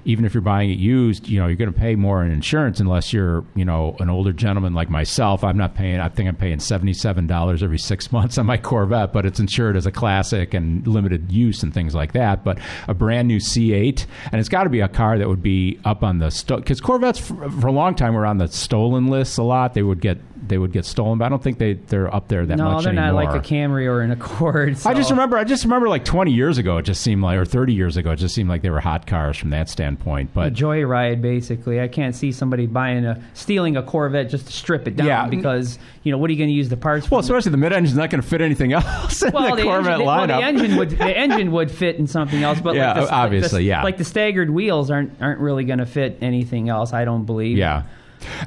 even 0.10 0.26
if 0.26 0.34
you're 0.34 0.42
buying 0.42 0.72
it 0.72 0.80
used, 0.80 1.28
you 1.28 1.40
know 1.40 1.46
you're 1.46 1.56
going 1.56 1.72
to 1.72 1.80
pay 1.80 1.96
more 1.96 2.24
in 2.24 2.32
insurance 2.32 2.80
unless 2.80 3.14
you're 3.14 3.46
you 3.56 3.64
know 3.64 3.96
an 4.00 4.10
older 4.10 4.34
gentleman 4.34 4.74
like 4.74 4.90
myself. 4.90 5.44
I'm 5.44 5.58
not 5.58 5.76
paying. 5.76 6.00
I 6.00 6.10
think 6.10 6.28
I'm 6.28 6.36
paying 6.36 6.60
seventy 6.60 6.94
seven 6.94 7.28
dollars 7.28 7.62
every 7.62 7.78
six 7.78 8.12
months 8.12 8.38
on 8.40 8.48
my 8.48 8.58
Corvette, 8.58 9.14
but 9.14 9.26
it's 9.26 9.40
insured 9.40 9.78
as 9.78 9.86
a 9.86 9.92
classic 9.92 10.54
and 10.56 10.86
limited 10.88 11.32
use 11.32 11.62
and 11.62 11.74
things 11.74 11.94
like 11.94 12.14
that. 12.14 12.44
But 12.44 12.58
a 12.88 12.96
brand 12.96 13.28
new 13.28 13.38
C8, 13.38 14.06
and 14.32 14.40
it's 14.40 14.50
got 14.50 14.64
to 14.64 14.70
be 14.70 14.80
a 14.80 14.88
car 14.88 15.20
that 15.20 15.28
would 15.28 15.44
be 15.44 15.80
up 15.86 16.04
on 16.04 16.18
the 16.18 16.30
because 16.58 16.82
Corvettes 16.82 17.20
for, 17.20 17.50
for 17.52 17.68
a 17.68 17.72
long 17.72 17.94
time 17.94 18.16
were 18.16 18.26
on 18.26 18.40
the 18.40 18.48
stolen 18.48 19.08
lists 19.08 19.38
a 19.38 19.44
lot. 19.44 19.76
They 19.76 19.84
would 19.84 20.02
get 20.02 20.18
they 20.50 20.58
would 20.58 20.72
get 20.74 20.84
stolen, 20.86 21.18
but 21.18 21.26
I 21.26 21.30
don't 21.30 21.42
think 21.42 21.58
they 21.58 21.74
they're 21.74 22.14
up 22.14 22.28
there 22.28 22.46
that 22.46 22.58
no, 22.58 22.72
much 22.72 22.84
they're 22.84 22.92
anymore. 22.92 23.24
not 23.24 23.34
like 23.34 23.36
a 23.36 23.48
Camry 23.48 23.86
or 23.86 24.02
an 24.02 24.12
Accord. 24.12 24.78
I 24.86 24.94
just 24.94 25.10
remember. 25.10 25.38
I 25.38 25.44
just 25.46 25.64
remember 25.64 25.88
like 25.88 26.04
20 26.04 26.32
years 26.32 26.58
ago. 26.58 26.78
It 26.78 26.84
just 26.84 27.02
seemed 27.02 27.22
like, 27.22 27.38
or 27.38 27.46
30 27.46 27.74
years 27.74 27.96
ago, 27.96 28.12
it 28.12 28.18
just 28.18 28.36
seemed 28.36 28.50
like 28.50 28.62
they 28.62 28.70
were 28.70 28.82
hot 28.82 29.08
cars 29.08 29.38
from 29.38 29.52
that 29.52 29.70
standpoint. 29.70 30.34
But 30.34 30.48
a 30.48 30.52
joyride 30.52 31.22
basically. 31.22 31.80
I 31.80 31.88
can't 31.88 32.14
see 32.16 32.32
somebody 32.32 32.66
buying 32.66 33.06
a 33.06 33.24
stealing 33.34 33.78
a 33.78 33.84
Corvette 33.84 34.30
just 34.30 34.48
to 34.48 34.52
strip 34.52 34.88
it 34.88 34.96
down 34.98 35.08
Yeah. 35.08 35.28
because 35.28 35.80
you 36.04 36.12
know 36.12 36.18
what 36.18 36.30
are 36.30 36.34
you 36.34 36.40
going 36.40 36.50
to 36.50 36.56
use 36.56 36.70
the 36.70 36.78
parts? 36.78 37.10
well, 37.10 37.22
for? 37.22 37.26
especially 37.26 37.52
the 37.52 37.58
mid-engine's 37.58 37.96
not 37.98 38.10
going 38.10 38.22
to 38.22 38.28
fit 38.28 38.42
anything 38.42 38.74
else 38.74 39.22
in 39.22 39.32
well, 39.32 39.52
the 39.56 39.62
the 39.62 39.64
Corvette 39.64 39.94
engine, 39.94 40.06
well, 40.06 40.28
the 40.28 40.34
engine 40.36 40.76
would 40.78 40.90
the 40.92 41.18
engine 41.18 41.52
would 41.52 41.70
fit 41.72 41.96
in 41.98 42.08
something 42.08 42.44
else, 42.44 42.60
but 42.60 42.76
Yeah, 42.76 42.94
like 42.94 43.08
the, 43.08 43.14
obviously, 43.14 43.48
like 43.60 43.60
the, 43.60 43.64
yeah. 43.64 43.84
like 43.84 43.98
the 43.98 44.04
staggered 44.06 44.50
wheels 44.50 44.90
aren't 44.92 45.22
aren't 45.22 45.40
really 45.40 45.64
going 45.64 45.80
to 45.80 45.86
fit 45.86 46.18
anything 46.22 46.70
else. 46.70 46.94
I 46.94 47.06
don't 47.06 47.26
believe. 47.26 47.58
yeah. 47.58 47.84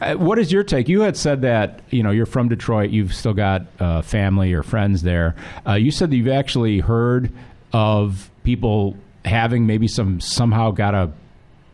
Uh, 0.01 0.15
what 0.15 0.39
is 0.39 0.53
your 0.53 0.63
take? 0.63 0.89
You 0.89 1.03
had 1.03 1.17
said 1.17 1.43
that 1.43 1.81
you 1.91 2.03
know 2.03 2.11
you're 2.11 2.27
from 2.27 2.49
Detroit. 2.49 2.91
You've 2.91 3.15
still 3.15 3.35
got 3.35 3.63
uh, 3.81 4.03
family 4.03 4.53
or 4.53 4.63
friends 4.63 5.03
there. 5.03 5.35
Uh, 5.67 5.75
you 5.75 5.91
said 5.91 6.11
that 6.11 6.17
you've 6.17 6.29
actually 6.29 6.81
heard 6.81 7.33
of 7.73 8.31
people 8.45 8.97
having 9.25 9.67
maybe 9.67 9.89
some 9.89 10.21
somehow 10.21 10.71
got 10.71 10.95
a 10.95 11.13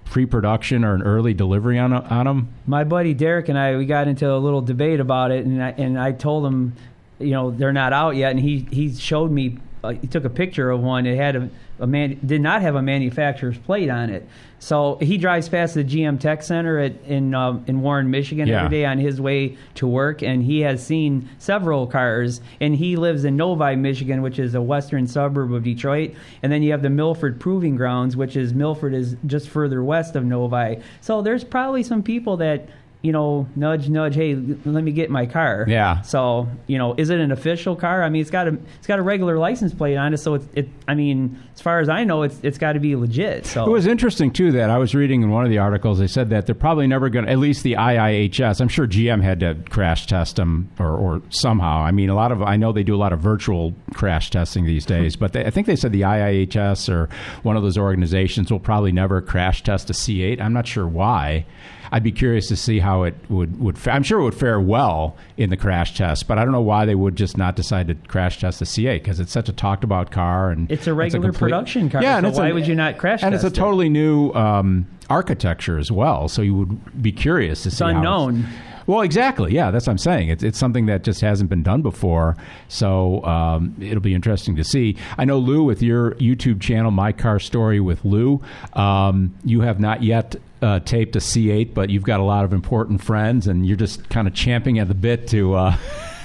pre-production 0.04 0.84
or 0.84 0.94
an 0.94 1.02
early 1.02 1.34
delivery 1.34 1.78
on 1.78 1.92
on 1.92 2.26
them. 2.26 2.48
My 2.66 2.84
buddy 2.84 3.14
Derek 3.14 3.48
and 3.48 3.58
I 3.58 3.76
we 3.76 3.86
got 3.86 4.08
into 4.08 4.30
a 4.30 4.38
little 4.38 4.62
debate 4.62 5.00
about 5.00 5.30
it, 5.30 5.44
and 5.44 5.62
I, 5.62 5.70
and 5.70 5.98
I 5.98 6.12
told 6.12 6.46
him, 6.46 6.74
you 7.18 7.30
know, 7.30 7.50
they're 7.50 7.72
not 7.72 7.92
out 7.92 8.16
yet, 8.16 8.30
and 8.30 8.40
he 8.40 8.66
he 8.70 8.94
showed 8.94 9.30
me 9.30 9.58
uh, 9.84 9.90
he 9.90 10.06
took 10.06 10.24
a 10.24 10.30
picture 10.30 10.70
of 10.70 10.80
one. 10.80 11.06
It 11.06 11.16
had 11.16 11.36
a, 11.36 11.50
a 11.80 11.86
man 11.86 12.18
did 12.24 12.40
not 12.40 12.62
have 12.62 12.74
a 12.74 12.82
manufacturer's 12.82 13.58
plate 13.58 13.88
on 13.90 14.10
it. 14.10 14.28
So 14.60 14.98
he 15.00 15.18
drives 15.18 15.48
past 15.48 15.74
the 15.74 15.84
GM 15.84 16.18
Tech 16.18 16.42
Center 16.42 16.78
at, 16.80 16.92
in 17.06 17.32
um, 17.32 17.62
in 17.68 17.80
Warren, 17.80 18.10
Michigan 18.10 18.48
Yeah. 18.48 18.64
every 18.64 18.78
day 18.78 18.84
on 18.84 18.98
his 18.98 19.20
way 19.20 19.56
to 19.76 19.86
work, 19.86 20.20
and 20.22 20.42
he 20.42 20.60
has 20.62 20.84
seen 20.84 21.28
several 21.38 21.86
cars. 21.86 22.40
And 22.60 22.74
he 22.74 22.96
lives 22.96 23.24
in 23.24 23.36
Novi, 23.36 23.76
Michigan, 23.76 24.20
which 24.20 24.40
is 24.40 24.56
a 24.56 24.60
western 24.62 25.06
suburb 25.06 25.52
of 25.52 25.62
Detroit. 25.62 26.14
And 26.42 26.50
then 26.50 26.62
you 26.64 26.72
have 26.72 26.82
the 26.82 26.90
Milford 26.90 27.38
Proving 27.38 27.76
Grounds, 27.76 28.16
which 28.16 28.36
is 28.36 28.52
Milford 28.52 28.94
is 28.94 29.16
just 29.26 29.48
further 29.48 29.84
west 29.84 30.16
of 30.16 30.24
Novi. 30.24 30.82
So 31.00 31.22
there's 31.22 31.44
probably 31.44 31.84
some 31.84 32.02
people 32.02 32.36
that 32.38 32.68
you 33.02 33.12
know 33.12 33.48
nudge 33.54 33.88
nudge. 33.88 34.14
Hey, 34.14 34.34
let 34.34 34.82
me 34.82 34.90
get 34.90 35.10
my 35.10 35.26
car. 35.26 35.64
Yeah. 35.68 36.00
So 36.02 36.48
you 36.66 36.78
know, 36.78 36.94
is 36.96 37.10
it 37.10 37.20
an 37.20 37.30
official 37.30 37.76
car? 37.76 38.02
I 38.02 38.08
mean, 38.08 38.20
it's 38.20 38.30
got 38.30 38.48
a 38.48 38.58
it's 38.78 38.86
got 38.86 38.98
a 38.98 39.02
regular 39.02 39.38
license 39.38 39.72
plate 39.72 39.96
on 39.96 40.14
it, 40.14 40.18
so 40.18 40.34
it's 40.34 40.46
it. 40.54 40.68
I 40.88 40.94
mean, 40.94 41.40
as 41.54 41.60
far 41.60 41.80
as 41.80 41.88
I 41.88 42.04
know, 42.04 42.22
it's 42.22 42.38
it's 42.42 42.58
got 42.58 42.72
to 42.72 42.80
be 42.80 42.96
legit. 42.96 43.46
So 43.46 43.64
It 43.64 43.70
was 43.70 43.86
interesting 43.86 44.32
too 44.32 44.50
that 44.52 44.70
I 44.70 44.78
was 44.78 44.94
reading 44.94 45.22
in 45.22 45.30
one 45.30 45.44
of 45.44 45.50
the 45.50 45.58
articles. 45.58 45.98
They 45.98 46.08
said 46.08 46.30
that 46.30 46.46
they're 46.46 46.54
probably 46.54 46.86
never 46.86 47.08
going 47.08 47.26
to, 47.26 47.30
at 47.30 47.38
least 47.38 47.62
the 47.62 47.74
IIHS. 47.74 48.60
I'm 48.60 48.68
sure 48.68 48.86
GM 48.86 49.22
had 49.22 49.40
to 49.40 49.56
crash 49.70 50.06
test 50.06 50.36
them 50.36 50.68
or, 50.78 50.96
or 50.96 51.22
somehow. 51.30 51.78
I 51.82 51.92
mean, 51.92 52.10
a 52.10 52.14
lot 52.14 52.32
of 52.32 52.42
I 52.42 52.56
know 52.56 52.72
they 52.72 52.82
do 52.82 52.96
a 52.96 52.98
lot 52.98 53.12
of 53.12 53.20
virtual 53.20 53.74
crash 53.94 54.30
testing 54.30 54.66
these 54.66 54.84
mm-hmm. 54.86 55.02
days, 55.02 55.16
but 55.16 55.32
they, 55.34 55.44
I 55.44 55.50
think 55.50 55.68
they 55.68 55.76
said 55.76 55.92
the 55.92 56.00
IIHS 56.00 56.88
or 56.92 57.08
one 57.44 57.56
of 57.56 57.62
those 57.62 57.78
organizations 57.78 58.50
will 58.50 58.58
probably 58.58 58.90
never 58.90 59.20
crash 59.20 59.62
test 59.62 59.88
a 59.88 59.92
C8. 59.92 60.40
I'm 60.40 60.52
not 60.52 60.66
sure 60.66 60.86
why. 60.86 61.46
I'd 61.92 62.02
be 62.02 62.12
curious 62.12 62.48
to 62.48 62.56
see 62.56 62.78
how 62.78 63.02
it 63.04 63.14
would 63.28 63.58
would. 63.60 63.78
Fa- 63.78 63.92
I'm 63.92 64.02
sure 64.02 64.20
it 64.20 64.24
would 64.24 64.34
fare 64.34 64.60
well 64.60 65.16
in 65.36 65.50
the 65.50 65.56
crash 65.56 65.96
test, 65.96 66.28
but 66.28 66.38
I 66.38 66.44
don't 66.44 66.52
know 66.52 66.60
why 66.60 66.84
they 66.84 66.94
would 66.94 67.16
just 67.16 67.36
not 67.36 67.56
decide 67.56 67.88
to 67.88 67.94
crash 67.94 68.38
test 68.40 68.58
the 68.58 68.64
C8 68.64 69.02
because 69.02 69.20
it's 69.20 69.32
such 69.32 69.48
a 69.48 69.52
talked 69.52 69.84
about 69.84 70.10
car 70.10 70.50
and 70.50 70.70
It's 70.70 70.86
a 70.86 70.94
regular 70.94 71.28
complete- 71.28 71.38
production 71.50 71.90
car, 71.90 72.02
Yeah, 72.02 72.16
and 72.18 72.24
so 72.24 72.28
it's 72.30 72.38
why 72.38 72.48
a- 72.48 72.54
would 72.54 72.66
you 72.66 72.74
not 72.74 72.98
crash 72.98 73.22
And 73.22 73.34
it's 73.34 73.44
a 73.44 73.48
test 73.48 73.56
it? 73.56 73.60
totally 73.60 73.88
new 73.88 74.30
um, 74.32 74.86
architecture 75.10 75.78
as 75.78 75.90
well, 75.90 76.28
so 76.28 76.42
you 76.42 76.54
would 76.54 77.02
be 77.02 77.12
curious 77.12 77.62
to 77.62 77.70
see. 77.70 77.82
how 77.84 77.90
unknown. 77.90 78.46
well, 78.86 79.00
exactly. 79.02 79.52
Yeah, 79.54 79.70
that's 79.70 79.86
what 79.86 79.92
I'm 79.92 79.98
saying. 79.98 80.28
It's, 80.28 80.42
it's 80.42 80.58
something 80.58 80.86
that 80.86 81.02
just 81.04 81.20
hasn't 81.20 81.48
been 81.50 81.62
done 81.62 81.82
before. 81.82 82.36
So 82.68 83.24
um, 83.24 83.74
it'll 83.80 84.00
be 84.00 84.14
interesting 84.14 84.56
to 84.56 84.64
see. 84.64 84.96
I 85.16 85.24
know, 85.24 85.38
Lou, 85.38 85.62
with 85.64 85.82
your 85.82 86.12
YouTube 86.12 86.60
channel, 86.60 86.90
My 86.90 87.12
Car 87.12 87.38
Story 87.38 87.80
with 87.80 88.04
Lou, 88.04 88.40
um, 88.74 89.34
you 89.44 89.60
have 89.62 89.78
not 89.80 90.02
yet 90.02 90.36
uh, 90.62 90.80
taped 90.80 91.16
a 91.16 91.20
C8, 91.20 91.74
but 91.74 91.90
you've 91.90 92.04
got 92.04 92.20
a 92.20 92.24
lot 92.24 92.44
of 92.44 92.52
important 92.52 93.02
friends, 93.02 93.46
and 93.46 93.66
you're 93.66 93.76
just 93.76 94.08
kind 94.08 94.26
of 94.26 94.34
champing 94.34 94.78
at 94.78 94.88
the 94.88 94.94
bit 94.94 95.28
to 95.28 95.54
uh, 95.54 95.76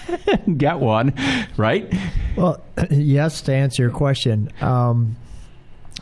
get 0.58 0.80
one, 0.80 1.14
right? 1.58 1.92
Well, 2.36 2.62
yes, 2.90 3.42
to 3.42 3.54
answer 3.54 3.84
your 3.84 3.92
question, 3.92 4.52
um, 4.62 5.16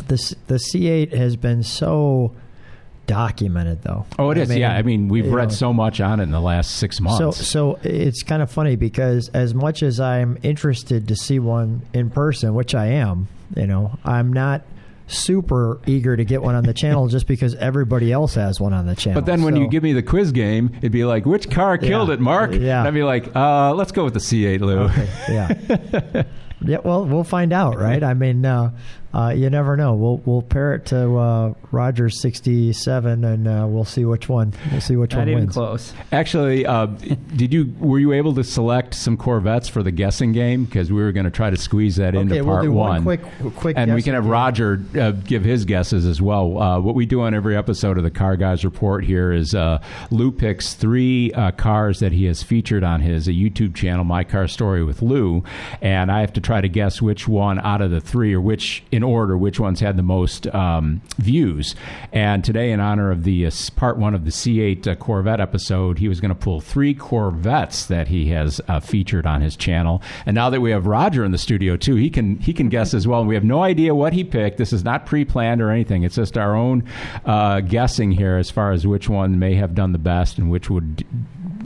the 0.08 0.18
C- 0.18 0.36
the 0.48 0.56
C8 0.56 1.14
has 1.14 1.36
been 1.36 1.64
so 1.64 2.34
documented, 3.08 3.82
though. 3.82 4.06
Oh, 4.18 4.32
it 4.32 4.38
is. 4.38 4.56
yeah, 4.56 4.74
I 4.74 4.82
mean, 4.84 5.10
we've 5.10 5.32
read 5.32 5.50
know, 5.50 5.56
so 5.56 5.74
much 5.74 6.00
on 6.00 6.20
it 6.20 6.24
in 6.24 6.32
the 6.32 6.42
last 6.42 6.78
six 6.78 7.02
months. 7.02 7.20
So, 7.20 7.32
so 7.32 7.80
it's 7.84 8.24
kind 8.24 8.42
of 8.42 8.50
funny 8.50 8.76
because 8.76 9.30
as 9.30 9.54
much 9.54 9.84
as 9.84 10.00
I'm 10.00 10.38
interested 10.44 11.08
to 11.10 11.16
see 11.16 11.40
one 11.40 11.82
in 11.94 12.10
person, 12.10 12.54
which 12.54 12.74
I 12.74 12.88
am, 12.88 13.28
you 13.56 13.68
know, 13.68 13.98
I'm 14.06 14.32
not 14.32 14.62
super 15.12 15.80
eager 15.86 16.16
to 16.16 16.24
get 16.24 16.42
one 16.42 16.56
on 16.56 16.64
the 16.64 16.74
channel 16.74 17.08
just 17.08 17.28
because 17.28 17.56
everybody 17.56 18.12
else 18.12 18.36
has 18.36 18.60
one 18.60 18.74
on 18.74 18.86
the 18.86 18.96
channel. 18.96 19.20
But 19.22 19.26
then 19.26 19.44
when 19.44 19.56
So- 19.56 19.62
you 19.62 19.68
give 19.68 19.84
me 19.84 19.94
the 19.94 20.04
quiz 20.04 20.32
game, 20.32 20.72
it'd 20.78 20.92
be 20.92 21.04
like, 21.06 21.26
which 21.26 21.50
car 21.50 21.78
killed 21.78 22.08
Yeah. 22.10 22.14
it, 22.16 22.20
Mark? 22.20 22.54
Yeah. 22.54 22.80
And 22.80 22.88
I'd 22.88 22.94
be 22.94 23.04
like, 23.04 23.36
uh, 23.36 23.74
let's 23.74 23.92
go 23.92 24.04
with 24.06 24.14
the 24.14 24.20
C8, 24.20 24.62
Lou. 24.62 24.90
yeah. 25.30 26.24
yeah, 26.66 26.78
well, 26.84 27.06
we'll 27.06 27.24
find 27.24 27.52
out, 27.54 27.78
right? 27.78 28.04
I 28.04 28.14
mean, 28.14 28.46
uh, 28.46 28.72
uh, 29.14 29.34
you 29.36 29.50
never 29.50 29.76
know. 29.78 29.94
We'll 29.94 30.18
we'll 30.26 30.42
pair 30.42 30.74
it 30.76 30.86
to 30.88 31.18
uh, 31.18 31.54
Rogers 31.72 32.22
sixty 32.22 32.74
seven, 32.74 33.24
and 33.26 33.48
uh, 33.48 33.66
we'll 33.68 33.86
see 33.86 34.06
which 34.06 34.30
one. 34.30 34.54
We'll 34.72 34.82
see 34.82 34.96
which 34.96 35.12
Not 35.12 35.20
one 35.20 35.30
even 35.30 35.40
wins. 35.44 35.54
close. 35.54 35.94
Actually, 36.12 36.66
uh, 36.66 36.86
did 37.36 37.54
you 37.54 37.74
were 37.80 38.00
you 38.00 38.14
able 38.14 38.34
to 38.36 38.44
select 38.44 38.94
some 38.94 39.18
Corvettes 39.18 39.68
for 39.70 39.84
the 39.84 39.92
guessing 39.92 40.32
game? 40.32 40.66
Because 40.66 40.92
we 40.92 41.02
were 41.02 41.12
going 41.12 41.26
to 41.26 41.32
try 41.32 41.50
to 41.50 41.58
squeeze 41.58 41.98
that 41.98 42.16
into 42.16 42.34
Okay, 42.36 42.42
we'll 42.42 42.56
part 42.56 42.64
do 42.64 42.72
one 42.72 43.04
quick- 43.04 43.22
quick 43.56 43.78
and 43.78 43.94
we 43.94 44.02
can 44.02 44.14
have 44.14 44.24
game. 44.24 44.32
Roger 44.32 44.82
uh, 45.00 45.12
give 45.12 45.44
his 45.44 45.66
guesses 45.66 46.06
as 46.06 46.22
well. 46.22 46.58
Uh, 46.62 46.80
what 46.80 46.96
we 46.96 47.06
do 47.06 47.22
on 47.22 47.34
every 47.34 47.56
episode 47.58 47.98
of 47.98 48.04
the 48.04 48.12
Car 48.12 48.38
Guys 48.38 48.64
Report 48.64 49.04
here 49.04 49.32
is 49.34 49.54
uh, 49.54 49.82
Lou 50.10 50.32
picks 50.32 50.74
three 50.74 51.32
uh, 51.34 51.52
cars 51.52 52.00
that 52.00 52.12
he 52.12 52.26
has 52.26 52.44
featured 52.44 52.84
on 52.84 53.02
his 53.02 53.28
uh, 53.28 53.32
YouTube 53.32 53.76
channel, 53.76 54.04
My 54.04 54.24
Car 54.24 54.48
Story 54.48 54.84
with 54.84 55.02
Lou, 55.02 55.44
and 55.82 56.12
I 56.12 56.22
have 56.22 56.34
to 56.34 56.42
try 56.42 56.62
to 56.62 56.70
guess 56.70 57.02
which 57.02 57.28
one 57.28 57.60
out 57.60 57.82
of 57.82 57.92
the 57.92 58.02
three, 58.02 58.34
or 58.34 58.42
which 58.42 58.84
in 58.92 59.01
order, 59.04 59.38
which 59.38 59.60
ones 59.60 59.80
had 59.80 59.98
the 59.98 60.04
most 60.04 60.48
um, 60.48 61.02
views. 61.18 61.76
And 62.12 62.44
today, 62.44 62.72
in 62.72 62.80
honor 62.80 63.12
of 63.12 63.24
the 63.24 63.46
uh, 63.46 63.52
part 63.76 63.98
one 63.98 64.14
of 64.14 64.26
the 64.26 64.32
C8 64.32 64.88
uh, 64.88 64.96
Corvette 64.96 65.40
episode, 65.40 66.00
he 66.00 66.08
was 66.08 66.20
going 66.20 66.30
to 66.30 66.36
pull 66.36 66.62
three 66.62 66.94
Corvettes 66.94 67.86
that 67.86 68.08
he 68.08 68.30
has 68.30 68.62
uh, 68.68 68.80
featured 68.80 69.26
on 69.26 69.42
his 69.42 69.56
channel. 69.56 70.02
And 70.26 70.36
now 70.36 70.50
that 70.50 70.62
we 70.62 70.72
have 70.72 70.88
Roger 70.88 71.24
in 71.24 71.32
the 71.32 71.38
studio 71.38 71.78
too, 71.78 71.96
he 71.96 72.10
can 72.10 72.38
he 72.40 72.54
can 72.54 72.70
guess 72.70 72.94
as 72.94 73.08
well. 73.08 73.20
And 73.20 73.30
we 73.30 73.36
have 73.36 73.44
no 73.44 73.64
idea 73.64 73.96
what 73.96 74.14
he 74.14 74.24
picked. 74.24 74.58
This 74.58 74.74
is 74.74 74.84
not 74.84 75.06
pre-planned 75.06 75.62
or 75.62 75.70
anything. 75.70 76.04
It's 76.04 76.16
just 76.16 76.38
our 76.38 76.56
own 76.56 76.84
uh, 77.26 77.62
guessing 77.62 78.12
here 78.12 78.38
as 78.38 78.50
far 78.50 78.72
as 78.72 78.86
which 78.86 79.10
one 79.10 79.40
may 79.40 79.56
have 79.56 79.76
done 79.76 79.92
the 79.92 79.98
best 79.98 80.38
and 80.38 80.50
which 80.50 80.70
would. 80.70 81.06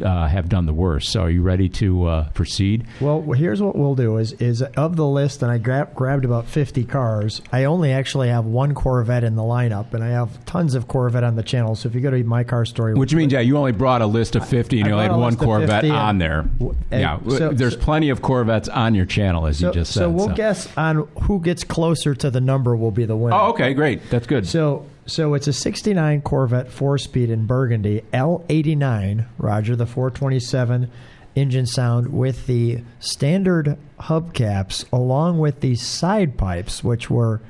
Uh, 0.03 0.27
have 0.27 0.49
done 0.49 0.65
the 0.65 0.73
worst. 0.73 1.09
So, 1.11 1.21
are 1.21 1.29
you 1.29 1.41
ready 1.41 1.69
to 1.69 2.05
uh, 2.05 2.29
proceed? 2.29 2.85
Well, 2.99 3.21
here's 3.31 3.61
what 3.61 3.75
we'll 3.75 3.95
do: 3.95 4.17
is 4.17 4.33
is 4.33 4.61
of 4.61 4.95
the 4.95 5.05
list, 5.07 5.41
and 5.41 5.51
I 5.51 5.57
grab, 5.57 5.95
grabbed 5.95 6.25
about 6.25 6.45
fifty 6.45 6.83
cars. 6.83 7.41
I 7.51 7.63
only 7.63 7.91
actually 7.91 8.29
have 8.29 8.45
one 8.45 8.73
Corvette 8.73 9.23
in 9.23 9.35
the 9.35 9.41
lineup, 9.43 9.93
and 9.93 10.03
I 10.03 10.09
have 10.09 10.43
tons 10.45 10.75
of 10.75 10.87
Corvette 10.87 11.23
on 11.23 11.35
the 11.35 11.43
channel. 11.43 11.75
So 11.75 11.87
if 11.87 11.95
you 11.95 12.01
go 12.01 12.11
to 12.11 12.23
my 12.23 12.43
car 12.43 12.65
story, 12.65 12.93
Which 12.93 13.13
means, 13.13 13.33
yeah, 13.33 13.39
you 13.39 13.57
only 13.57 13.71
brought 13.71 14.01
a 14.01 14.05
list 14.05 14.35
of 14.35 14.47
50 14.47 14.79
and 14.81 14.87
I 14.87 14.89
you 14.89 14.93
only 14.95 15.07
had 15.07 15.15
one 15.15 15.35
Corvette 15.35 15.85
on 15.85 16.17
there. 16.17 16.39
and 16.59 16.75
yeah, 16.91 17.19
so- 17.27 17.51
there's 17.53 17.73
so- 17.73 17.79
plenty 17.79 18.09
of 18.09 18.21
Corvettes 18.21 18.69
on 18.69 18.95
your 18.95 19.05
channel, 19.05 19.45
as 19.45 19.59
so, 19.59 19.67
you 19.67 19.73
just 19.73 19.93
said. 19.93 19.99
so 20.01 20.09
we'll 20.09 20.29
guess 20.29 20.67
on 20.77 21.07
who 21.23 21.39
gets 21.39 21.63
closer 21.63 22.15
to 22.15 22.29
the 22.29 22.41
number 22.41 22.75
will 22.75 22.91
be 22.91 23.05
the 23.05 23.15
winner. 23.15 23.35
Oh, 23.35 23.49
okay, 23.49 23.73
great. 23.73 24.09
That's 24.09 24.27
good. 24.27 24.47
So 24.47 24.85
so 25.05 25.33
it's 25.33 25.47
a 25.47 25.53
69 25.53 26.21
Corvette 26.21 26.69
4-speed 26.69 27.29
in 27.29 27.45
Burgundy 27.45 28.01
L89 28.13 29.25
Roger 29.37 29.75
the 29.75 29.85
427 29.85 30.91
engine 31.35 31.65
sound 31.65 32.13
with 32.13 32.47
the 32.47 32.81
standard 32.99 33.77
hubcaps 33.99 34.85
along 34.91 35.37
with 35.37 35.59
the 35.59 35.75
side 35.75 36.37
pipes 36.37 36.83
which 36.83 37.09
were 37.09 37.41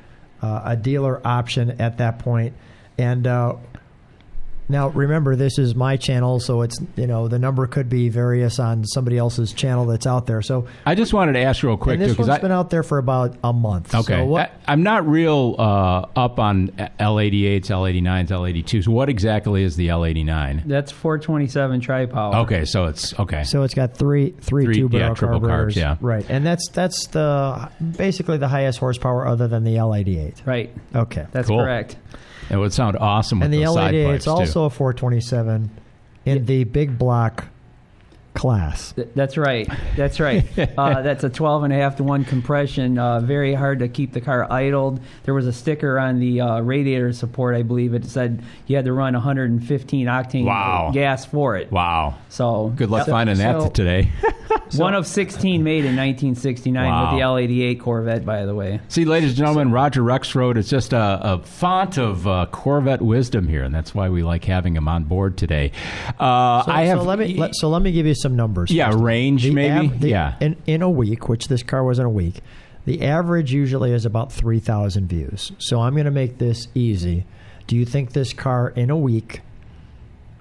uh, 0.41 0.61
a 0.65 0.75
dealer 0.75 1.25
option 1.25 1.81
at 1.81 1.97
that 1.97 2.19
point. 2.19 2.53
And 2.97 3.25
uh, 3.25 3.55
now 4.67 4.89
remember 4.89 5.35
this 5.35 5.57
is 5.59 5.75
my 5.75 5.95
channel 5.97 6.39
so 6.39 6.61
it's 6.61 6.77
you 6.95 7.05
know 7.07 7.27
the 7.27 7.37
number 7.39 7.67
could 7.67 7.89
be 7.89 8.09
various 8.09 8.59
on 8.59 8.83
somebody 8.85 9.17
else's 9.17 9.53
channel 9.53 9.85
that's 9.85 10.07
out 10.07 10.25
there 10.25 10.41
so 10.41 10.67
I 10.85 10.95
just 10.95 11.13
wanted 11.13 11.33
to 11.33 11.39
ask 11.39 11.61
real 11.63 11.77
quick, 11.77 11.95
and 11.95 12.01
this 12.01 12.09
too, 12.09 12.13
because 12.13 12.27
one's 12.29 12.39
I. 12.39 12.41
been 12.41 12.51
out 12.51 12.69
there 12.69 12.83
for 12.83 12.97
about 12.97 13.35
a 13.43 13.53
month 13.53 13.93
Okay, 13.93 14.17
so 14.19 14.25
what, 14.25 14.51
I, 14.67 14.73
am 14.73 14.83
not 14.83 15.07
real 15.07 15.55
uh, 15.57 16.07
up 16.15 16.39
on 16.39 16.69
L88s, 16.99 17.65
L89s, 17.67 18.27
L82s. 18.29 18.87
What 18.87 19.09
exactly 19.09 19.63
is 19.63 19.75
the 19.75 19.87
L89? 19.89 20.63
That's 20.65 20.91
427 20.91 21.81
tri 21.81 22.05
power. 22.05 22.35
Okay, 22.37 22.65
so 22.65 22.85
it's 22.85 23.17
okay. 23.19 23.43
So 23.43 23.63
it's 23.63 23.73
got 23.73 23.95
three 23.95 24.31
three, 24.41 24.65
Three- 24.65 24.75
two 24.75 24.89
barrel 24.89 25.09
yeah, 25.09 25.13
triple 25.13 25.39
carbs, 25.39 25.47
carburetors. 25.47 25.75
yeah. 25.77 25.97
right, 26.01 26.25
and 26.29 26.45
that's 26.45 26.67
that's 26.69 27.07
the 27.07 27.69
basically 27.97 28.37
the 28.37 28.47
highest 28.47 28.79
horsepower 28.79 29.27
other 29.27 29.47
than 29.47 29.63
the 29.63 29.75
L88. 29.75 30.45
Right. 30.45 30.71
Okay, 30.95 31.25
That's 31.31 31.47
Cool. 31.47 31.59
correct. 31.61 31.97
It 32.49 32.57
would 32.57 32.73
sound 32.73 32.97
awesome 32.97 33.39
with 33.39 33.45
and 33.45 33.53
the 33.53 33.63
those 33.63 33.73
side 33.75 33.93
L88 33.93 34.05
pipes, 34.05 34.15
it's 34.17 34.27
also 34.27 34.53
too. 34.61 34.65
a 34.65 34.69
427 34.69 35.69
in 36.25 36.45
the 36.45 36.63
big 36.63 36.97
block 36.97 37.45
class. 38.33 38.91
Th- 38.91 39.07
That's 39.15 39.37
right. 39.37 39.67
That's 39.95 40.19
right. 40.19 40.45
uh, 40.77 41.01
that's 41.01 41.23
a 41.23 41.29
12 41.29 41.63
and 41.63 41.73
a 41.73 41.77
half 41.77 41.95
to 41.97 42.03
1 42.03 42.25
compression. 42.25 42.97
Uh, 42.99 43.21
very 43.21 43.53
hard 43.53 43.79
to 43.79 43.87
keep 43.87 44.11
the 44.11 44.19
car 44.19 44.51
idled. 44.51 44.99
There 45.23 45.33
was 45.33 45.47
a 45.47 45.53
sticker 45.53 45.97
on 45.97 46.19
the 46.19 46.41
uh, 46.41 46.59
radiator 46.59 47.13
support, 47.13 47.55
I 47.55 47.61
believe. 47.63 47.93
It 47.93 48.05
said 48.05 48.43
you 48.67 48.75
had 48.75 48.85
to 48.85 48.93
run 48.93 49.13
115 49.13 50.07
octane 50.07 50.45
Wow. 50.45 50.91
gas 50.93 51.25
for 51.25 51.55
it. 51.55 51.71
Wow. 51.71 52.15
So 52.29 52.73
Good 52.75 52.89
luck 52.89 53.05
so- 53.05 53.11
finding 53.13 53.37
that 53.37 53.55
so- 54.69 54.81
one 54.83 54.93
of 54.93 55.05
16 55.07 55.63
made 55.63 55.85
in 55.85 55.95
1969 55.95 56.87
Wow. 56.89 57.11
with 57.11 57.19
the 57.19 57.23
L88 57.25 57.79
Corvette, 57.79 58.25
by 58.25 58.45
the 58.45 58.53
way. 58.55 58.79
See, 58.87 59.05
ladies 59.05 59.29
and 59.31 59.37
gentlemen, 59.37 59.71
Roger 59.71 60.01
Rexroad 60.01 60.57
is 60.57 60.69
just 60.69 60.93
a, 60.93 61.19
a 61.21 61.39
font 61.43 61.97
of 61.97 62.27
uh, 62.27 62.47
Corvette 62.51 63.01
wisdom 63.01 63.47
here, 63.47 63.63
and 63.63 63.73
that's 63.73 63.93
why 63.95 64.09
we 64.09 64.23
like 64.23 64.43
having 64.45 64.75
him 64.75 64.87
on 64.87 65.03
board 65.03 65.37
today. 65.37 65.71
Uh, 66.19 66.63
So, 66.63 66.71
I 66.71 66.83
have. 66.85 66.99
so 66.99 67.03
let 67.05 67.19
me 67.19 67.35
let, 67.37 67.55
so 67.55 67.69
let 67.69 67.81
me 67.81 67.91
give 67.91 68.05
you 68.05 68.15
some 68.15 68.35
numbers. 68.35 68.71
Yeah, 68.71 68.91
first. 68.91 69.03
range 69.03 69.43
The 69.43 69.51
maybe? 69.51 69.87
av- 69.87 69.99
the- 69.99 70.09
Yeah. 70.09 70.35
in 70.41 70.55
in 70.65 70.81
a 70.81 70.89
week, 70.89 71.29
which 71.29 71.47
this 71.47 71.63
car 71.63 71.83
was 71.83 71.99
in 71.99 72.05
a 72.05 72.09
week, 72.09 72.41
the 72.85 73.03
average 73.03 73.51
usually 73.53 73.91
is 73.93 74.05
about 74.05 74.31
three 74.31 74.59
thousand 74.59 75.07
views. 75.07 75.51
So 75.59 75.81
I'm 75.81 75.93
going 75.93 76.05
to 76.05 76.11
make 76.11 76.37
this 76.37 76.67
easy. 76.75 77.25
Do 77.67 77.75
you 77.75 77.85
think 77.85 78.13
this 78.13 78.31
car 78.33 78.69
in 78.75 78.89
a 78.91 78.97
week 78.97 79.41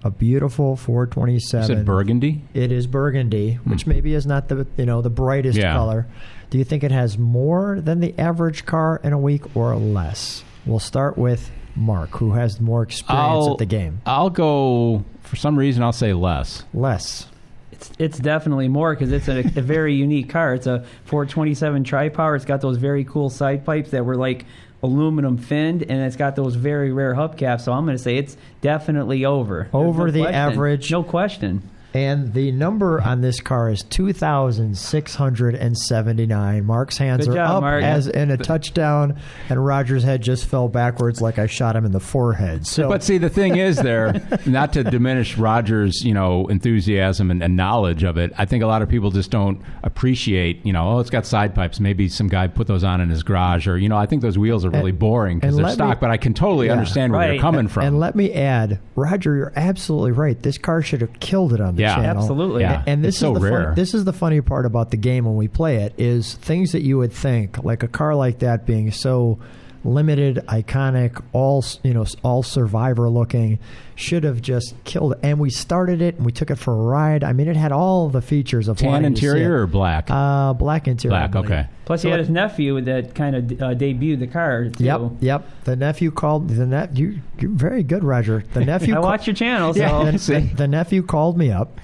a 0.04 0.10
beautiful 0.10 0.76
427. 0.76 1.70
You 1.70 1.76
said 1.76 1.86
burgundy? 1.86 2.42
It 2.52 2.70
is 2.70 2.86
burgundy, 2.86 3.54
hmm. 3.54 3.70
which 3.70 3.86
maybe 3.86 4.14
is 4.14 4.26
not 4.26 4.48
the 4.48 4.66
you 4.76 4.86
know 4.86 5.02
the 5.02 5.10
brightest 5.10 5.58
Yeah. 5.58 5.72
color. 5.72 6.06
Do 6.50 6.58
you 6.58 6.64
think 6.64 6.84
it 6.84 6.92
has 6.92 7.18
more 7.18 7.80
than 7.80 8.00
the 8.00 8.14
average 8.18 8.66
car 8.66 9.00
in 9.02 9.12
a 9.12 9.18
week 9.18 9.56
or 9.56 9.74
less? 9.74 10.44
We'll 10.66 10.78
start 10.78 11.18
with 11.18 11.50
Mark, 11.74 12.10
who 12.10 12.32
has 12.32 12.60
more 12.60 12.82
experience 12.82 13.48
at 13.48 13.58
the 13.58 13.66
game. 13.66 14.00
I'll 14.06 14.30
go. 14.30 15.04
For 15.22 15.36
some 15.36 15.58
reason, 15.58 15.82
I'll 15.82 15.92
say 15.92 16.12
less. 16.12 16.64
Less. 16.72 17.26
It's 17.72 17.90
it's 17.98 18.18
definitely 18.18 18.68
more 18.68 18.94
because 18.94 19.10
it's 19.10 19.26
a, 19.26 19.38
a 19.40 19.62
very 19.62 19.94
unique 20.06 20.28
car. 20.28 20.54
It's 20.54 20.66
a 20.66 20.84
427 21.06 21.82
tri-power. 21.82 22.36
It's 22.36 22.44
got 22.44 22.60
those 22.60 22.76
very 22.76 23.04
cool 23.04 23.30
side 23.30 23.64
pipes 23.64 23.90
that 23.90 24.04
were 24.04 24.16
like 24.16 24.44
aluminum 24.84 25.38
finned, 25.38 25.82
and 25.82 26.02
it's 26.02 26.16
got 26.16 26.36
those 26.36 26.54
very 26.54 26.92
rare 26.92 27.14
hubcaps. 27.14 27.62
So 27.62 27.72
I'm 27.72 27.84
going 27.84 27.96
to 27.96 28.02
say 28.02 28.18
it's 28.18 28.36
definitely 28.60 29.24
over. 29.24 29.68
Over 29.72 30.06
no 30.06 30.10
the 30.12 30.20
question. 30.20 30.34
average. 30.34 30.92
No 30.92 31.02
question. 31.02 31.62
And 31.94 32.34
the 32.34 32.50
number 32.50 33.00
on 33.00 33.20
this 33.20 33.40
car 33.40 33.70
is 33.70 33.84
2,679. 33.84 36.64
Mark's 36.64 36.98
hands 36.98 37.26
Good 37.26 37.32
are 37.32 37.36
job, 37.36 37.50
up 37.56 37.60
Mark. 37.62 37.84
as 37.84 38.08
in 38.08 38.32
a 38.32 38.36
touchdown, 38.36 39.16
and 39.48 39.64
Roger's 39.64 40.02
head 40.02 40.20
just 40.22 40.46
fell 40.46 40.66
backwards 40.68 41.20
like 41.22 41.38
I 41.38 41.46
shot 41.46 41.76
him 41.76 41.84
in 41.84 41.92
the 41.92 42.00
forehead. 42.00 42.66
So, 42.66 42.88
But 42.88 43.04
see, 43.04 43.18
the 43.18 43.30
thing 43.30 43.56
is, 43.56 43.76
there, 43.76 44.20
not 44.46 44.72
to 44.72 44.82
diminish 44.82 45.38
Rogers, 45.38 46.02
you 46.04 46.14
know, 46.14 46.48
enthusiasm 46.48 47.30
and, 47.30 47.40
and 47.42 47.56
knowledge 47.56 48.02
of 48.02 48.18
it. 48.18 48.32
I 48.36 48.44
think 48.44 48.64
a 48.64 48.66
lot 48.66 48.82
of 48.82 48.88
people 48.88 49.12
just 49.12 49.30
don't 49.30 49.60
appreciate, 49.84 50.66
you 50.66 50.72
know, 50.72 50.96
oh, 50.96 50.98
it's 50.98 51.10
got 51.10 51.26
side 51.26 51.54
pipes. 51.54 51.78
Maybe 51.78 52.08
some 52.08 52.26
guy 52.28 52.48
put 52.48 52.66
those 52.66 52.82
on 52.82 53.00
in 53.00 53.08
his 53.08 53.22
garage, 53.22 53.68
or 53.68 53.78
you 53.78 53.88
know, 53.88 53.96
I 53.96 54.06
think 54.06 54.20
those 54.22 54.36
wheels 54.36 54.64
are 54.64 54.70
really 54.70 54.90
boring 54.92 55.38
because 55.38 55.50
and 55.50 55.58
they're 55.58 55.66
let 55.66 55.78
me- 55.78 55.90
stock. 55.90 56.00
but 56.00 56.10
I 56.10 56.16
can 56.16 56.34
totally 56.34 56.66
Yeah. 56.66 56.72
understand 56.72 57.12
where 57.12 57.28
they're 57.28 57.38
coming 57.40 57.68
from. 57.68 57.84
And 57.84 58.00
let 58.00 58.16
me 58.16 58.32
add, 58.32 58.80
Roger, 58.96 59.36
you're 59.36 59.52
absolutely 59.54 60.10
right. 60.12 60.40
This 60.42 60.58
car 60.58 60.82
should 60.82 61.00
have 61.00 61.20
killed 61.20 61.52
it 61.52 61.60
on 61.60 61.76
the 61.76 61.83
Yeah. 61.84 61.96
channel. 61.96 62.22
Absolutely. 62.22 62.62
Yeah. 62.62 62.82
And 62.86 63.04
this 63.04 63.14
It's 63.14 63.18
so 63.18 63.34
is 63.36 63.42
the 63.42 63.50
rare. 63.50 63.62
Funny, 63.64 63.74
this 63.76 63.94
is 63.94 64.04
the 64.04 64.12
funny 64.12 64.40
part 64.40 64.66
about 64.66 64.90
the 64.90 64.96
game 64.96 65.24
when 65.24 65.36
we 65.36 65.48
play 65.48 65.76
it 65.76 65.94
is 65.98 66.34
things 66.34 66.72
that 66.72 66.82
you 66.82 66.98
would 66.98 67.12
think 67.12 67.62
like 67.64 67.82
a 67.82 67.88
car 67.88 68.14
like 68.14 68.40
that 68.40 68.66
being 68.66 68.90
so 68.90 69.38
limited, 69.84 70.36
iconic, 70.48 71.22
all 71.32 71.64
you 71.82 71.92
know, 71.94 72.06
all 72.22 72.42
survivor 72.42 73.08
looking, 73.10 73.58
should 73.94 74.24
have 74.24 74.40
just 74.42 74.74
killed 74.84 75.12
it. 75.12 75.18
And 75.22 75.38
we 75.38 75.50
started 75.50 76.00
it 76.02 76.16
and 76.16 76.24
we 76.26 76.32
took 76.32 76.50
it 76.50 76.56
for 76.56 76.72
a 76.72 76.82
ride. 76.84 77.22
I 77.22 77.32
mean, 77.32 77.48
it 77.48 77.56
had 77.56 77.70
all 77.72 78.08
the 78.08 78.22
features 78.22 78.68
of 78.68 78.78
Tan 78.78 78.90
wanting 78.90 79.14
to 79.14 79.20
see 79.20 79.26
interior 79.26 79.62
or 79.62 79.66
black? 79.66 80.06
Uh, 80.10 80.52
black 80.54 80.88
interior. 80.88 81.28
Black. 81.28 81.36
Okay. 81.36 81.66
Plus, 81.84 82.02
he 82.02 82.08
had 82.08 82.18
it- 82.18 82.22
his 82.24 82.30
nephew 82.30 82.80
that 82.80 83.14
kind 83.14 83.36
of 83.36 83.52
uh, 83.62 83.74
debuted 83.74 84.20
the 84.20 84.26
car. 84.26 84.68
Too. 84.70 84.84
Yep, 84.84 85.00
yep. 85.20 85.48
The 85.64 85.76
nephew 85.76 86.10
called 86.10 86.48
the 86.48 86.66
net. 86.66 86.96
You, 86.96 87.20
you're 87.38 87.50
very 87.50 87.82
good, 87.82 88.02
Roger. 88.04 88.42
The 88.54 88.64
nephew. 88.64 88.94
I 88.94 88.96
ca- 88.96 89.02
watch 89.02 89.26
your 89.26 89.34
channel, 89.36 89.74
so 89.74 89.80
Yeah, 89.80 90.10
the, 90.10 90.18
the, 90.18 90.54
the 90.56 90.68
nephew 90.68 91.02
called 91.02 91.36
me 91.36 91.50
up. 91.50 91.78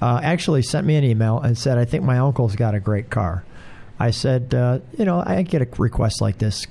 Uh, 0.00 0.20
actually, 0.22 0.62
sent 0.62 0.86
me 0.86 0.96
an 0.96 1.04
email 1.04 1.38
and 1.38 1.56
said, 1.56 1.78
"I 1.78 1.84
think 1.84 2.02
my 2.02 2.18
uncle's 2.18 2.56
got 2.56 2.74
a 2.74 2.80
great 2.80 3.08
car." 3.10 3.44
I 4.00 4.10
said, 4.10 4.52
uh, 4.52 4.80
"You 4.98 5.04
know, 5.04 5.22
I 5.24 5.42
get 5.42 5.62
a 5.62 5.68
request 5.78 6.20
like 6.20 6.38
this 6.38 6.66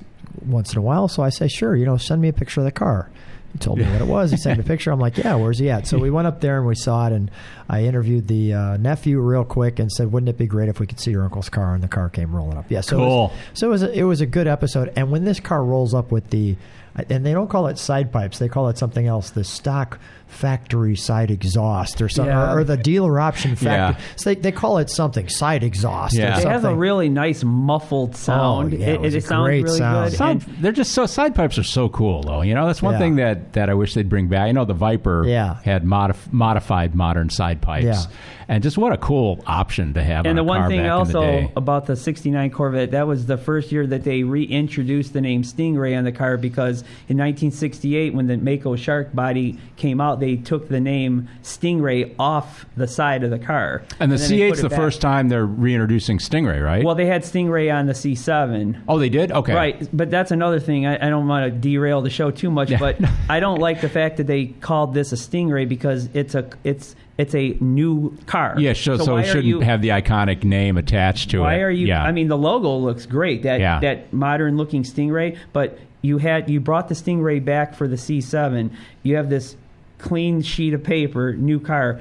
once 0.46 0.72
in 0.72 0.78
a 0.78 0.82
while, 0.82 1.08
so 1.08 1.22
I 1.22 1.28
say, 1.30 1.48
sure. 1.48 1.76
You 1.76 1.84
know, 1.86 1.96
send 1.96 2.20
me 2.22 2.28
a 2.28 2.32
picture 2.32 2.60
of 2.60 2.64
the 2.64 2.72
car." 2.72 3.10
He 3.52 3.58
told 3.58 3.78
me 3.80 3.84
what 3.84 4.00
it 4.00 4.06
was. 4.06 4.30
He 4.30 4.38
sent 4.38 4.58
me 4.58 4.64
a 4.64 4.66
picture. 4.66 4.90
I'm 4.90 4.98
like, 4.98 5.18
"Yeah, 5.18 5.34
where's 5.34 5.58
he 5.58 5.68
at?" 5.68 5.86
So 5.86 5.98
we 5.98 6.10
went 6.10 6.26
up 6.26 6.40
there 6.40 6.56
and 6.56 6.66
we 6.66 6.74
saw 6.74 7.06
it, 7.08 7.12
and 7.12 7.30
I 7.68 7.82
interviewed 7.84 8.26
the 8.26 8.54
uh, 8.54 8.76
nephew 8.78 9.20
real 9.20 9.44
quick 9.44 9.78
and 9.78 9.92
said, 9.92 10.10
"Wouldn't 10.10 10.30
it 10.30 10.38
be 10.38 10.46
great 10.46 10.70
if 10.70 10.80
we 10.80 10.86
could 10.86 10.98
see 10.98 11.10
your 11.10 11.22
uncle's 11.24 11.50
car?" 11.50 11.74
And 11.74 11.82
the 11.84 11.88
car 11.88 12.08
came 12.08 12.34
rolling 12.34 12.56
up. 12.56 12.70
Yeah, 12.70 12.80
so 12.80 12.96
it 12.96 13.00
was- 13.00 13.08
Cool. 13.08 13.32
so 13.52 13.66
it 13.66 13.70
was 13.70 13.82
a, 13.82 13.92
it 13.92 14.04
was 14.04 14.20
a 14.22 14.26
good 14.26 14.46
episode. 14.46 14.90
And 14.96 15.10
when 15.10 15.24
this 15.24 15.38
car 15.38 15.62
rolls 15.62 15.92
up 15.92 16.10
with 16.10 16.30
the, 16.30 16.56
and 16.94 17.24
they 17.24 17.32
don't 17.32 17.48
call 17.48 17.66
it 17.68 17.78
side 17.78 18.12
pipes, 18.12 18.38
they 18.38 18.48
call 18.48 18.68
it 18.68 18.78
something 18.78 19.06
else, 19.06 19.30
the 19.30 19.44
stock 19.44 19.98
factory 20.28 20.96
side 20.96 21.30
exhaust 21.30 22.00
or 22.00 22.08
something, 22.08 22.32
Yeah. 22.32 22.52
or, 22.54 22.60
or 22.60 22.64
the 22.64 22.78
dealer 22.78 23.20
option 23.20 23.54
factory. 23.54 24.02
Yeah. 24.02 24.16
So 24.16 24.30
they, 24.30 24.36
they 24.40 24.52
call 24.52 24.78
it 24.78 24.88
something 24.88 25.28
side 25.28 25.62
exhaust. 25.62 26.14
Yeah. 26.16 26.38
or 26.38 26.40
It 26.40 26.46
has 26.48 26.64
a 26.64 26.74
really 26.74 27.10
nice 27.10 27.44
muffled 27.44 28.16
sound. 28.16 28.72
Oh, 28.72 28.76
yeah, 28.78 28.86
it 28.86 29.00
was 29.02 29.14
a 29.14 29.20
sounds 29.20 29.46
great 29.46 29.64
really 29.64 29.78
sound. 29.78 30.10
good. 30.10 30.16
Sound, 30.16 30.42
And- 30.48 30.56
they're 30.58 30.72
just 30.72 30.92
so 30.92 31.04
side 31.04 31.34
pipes 31.34 31.58
are 31.58 31.62
so 31.62 31.90
cool 31.90 32.22
though. 32.22 32.40
You 32.40 32.54
know, 32.54 32.66
that's 32.66 32.80
one 32.82 32.94
Yeah. 32.94 32.98
thing 32.98 33.16
that, 33.16 33.52
that 33.52 33.68
I 33.68 33.74
wish 33.74 33.92
they'd 33.92 34.08
bring 34.08 34.28
back. 34.28 34.40
I 34.48 34.52
know 34.52 34.64
the 34.64 34.72
Viper 34.74 35.24
Yeah. 35.26 35.56
had 35.64 35.84
modif- 35.84 36.32
modified 36.32 36.94
modern 36.94 37.28
side 37.28 37.60
pipes, 37.60 37.84
Yeah. 37.84 38.02
and 38.48 38.62
just 38.62 38.78
what 38.78 38.92
a 38.94 38.96
cool 38.96 39.42
option 39.46 39.92
to 39.94 40.02
have. 40.02 40.24
And 40.24 40.28
on 40.28 40.36
the 40.36 40.42
a 40.42 40.44
one 40.46 40.60
car 40.60 40.68
thing 40.70 40.78
back 40.78 40.84
in 41.06 41.12
the 41.12 41.18
also 41.18 41.52
about 41.56 41.84
the 41.86 41.94
69 41.96 42.50
Corvette, 42.50 42.92
that 42.92 43.06
was 43.06 43.26
the 43.26 43.36
first 43.36 43.70
year 43.70 43.86
that 43.86 44.04
they 44.04 44.22
reintroduced 44.22 45.12
the 45.12 45.20
name 45.20 45.42
Stingray 45.42 45.96
on 45.96 46.04
the 46.04 46.12
car 46.12 46.38
because 46.38 46.81
in 47.08 47.16
1968, 47.18 48.14
when 48.14 48.26
the 48.26 48.36
Mako 48.36 48.76
Shark 48.76 49.14
body 49.14 49.58
came 49.76 50.00
out, 50.00 50.20
they 50.20 50.36
took 50.36 50.68
the 50.68 50.80
name 50.80 51.28
Stingray 51.42 52.14
off 52.18 52.66
the 52.76 52.86
side 52.88 53.24
of 53.24 53.30
the 53.30 53.38
car. 53.38 53.82
and 54.00 54.10
the 54.10 54.16
then 54.16 54.30
they 54.30 54.48
put 54.48 54.52
C8's 54.54 54.58
it 54.58 54.62
the 54.62 54.68
back. 54.70 54.78
first 54.78 55.00
time 55.00 55.28
they're 55.28 55.46
reintroducing 55.46 56.18
Stingray, 56.18 56.62
right? 56.64 56.84
Well, 56.84 56.94
they 56.94 57.06
had 57.06 57.22
Stingray 57.22 57.72
on 57.74 57.86
the 57.86 57.92
C7. 57.92 58.82
oh, 58.88 58.98
they 58.98 59.08
did. 59.08 59.32
Okay, 59.32 59.54
Right, 59.54 59.88
but 59.96 60.10
that's 60.10 60.30
another 60.30 60.60
thing. 60.60 60.86
I, 60.86 61.06
I 61.06 61.10
don't 61.10 61.28
want 61.28 61.52
to 61.52 61.58
derail 61.58 62.00
the 62.02 62.10
show 62.10 62.30
too 62.30 62.50
much, 62.50 62.70
Yeah. 62.70 62.78
but 62.78 62.96
I 63.28 63.40
don't 63.40 63.58
like 63.58 63.80
the 63.80 63.88
fact 63.88 64.16
that 64.18 64.26
they 64.26 64.46
called 64.46 64.94
this 64.94 65.12
a 65.12 65.16
Stingray 65.16 65.68
because 65.68 66.08
it's 66.14 66.34
a 66.34 66.48
it's 66.64 66.94
it's 67.18 67.34
a 67.34 67.50
new 67.60 68.16
car. 68.26 68.54
Yeah, 68.58 68.72
so, 68.72 68.96
so, 68.96 69.14
why 69.14 69.20
it 69.20 69.26
shouldn't 69.26 69.44
you- 69.44 69.60
have 69.60 69.82
the 69.82 69.90
iconic 69.90 70.44
name 70.44 70.76
attached 70.78 71.30
to 71.30 71.40
why 71.40 71.54
it. 71.54 71.58
Why 71.58 71.62
are 71.62 71.70
you? 71.70 71.86
Yeah. 71.88 72.02
I 72.02 72.10
mean, 72.10 72.28
the 72.28 72.38
logo 72.38 72.74
looks 72.76 73.04
great. 73.06 73.42
That 73.42 73.60
Yeah. 73.60 73.80
that 73.80 74.12
modern 74.12 74.56
looking 74.56 74.82
Stingray, 74.82 75.36
but 75.52 75.78
you 76.02 76.18
had 76.18 76.50
you 76.50 76.60
brought 76.60 76.88
the 76.88 76.94
Stingray 76.94 77.42
back 77.44 77.74
for 77.74 77.88
the 77.88 77.96
C7. 77.96 78.70
You 79.02 79.16
have 79.16 79.30
this 79.30 79.56
clean 79.98 80.42
sheet 80.42 80.74
of 80.74 80.82
paper, 80.82 81.32
new 81.34 81.60
car. 81.60 82.00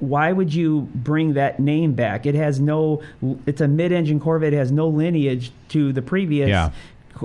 Why 0.00 0.32
would 0.32 0.52
you 0.52 0.88
bring 0.94 1.34
that 1.34 1.60
name 1.60 1.94
back? 1.94 2.26
It 2.26 2.34
has 2.34 2.60
no. 2.60 3.02
It's 3.46 3.60
a 3.60 3.68
mid-engine 3.68 4.20
Corvette. 4.20 4.52
It 4.52 4.56
has 4.56 4.72
no 4.72 4.88
lineage 4.88 5.52
to 5.70 5.92
the 5.92 6.02
previous. 6.02 6.48
Yeah. 6.48 6.70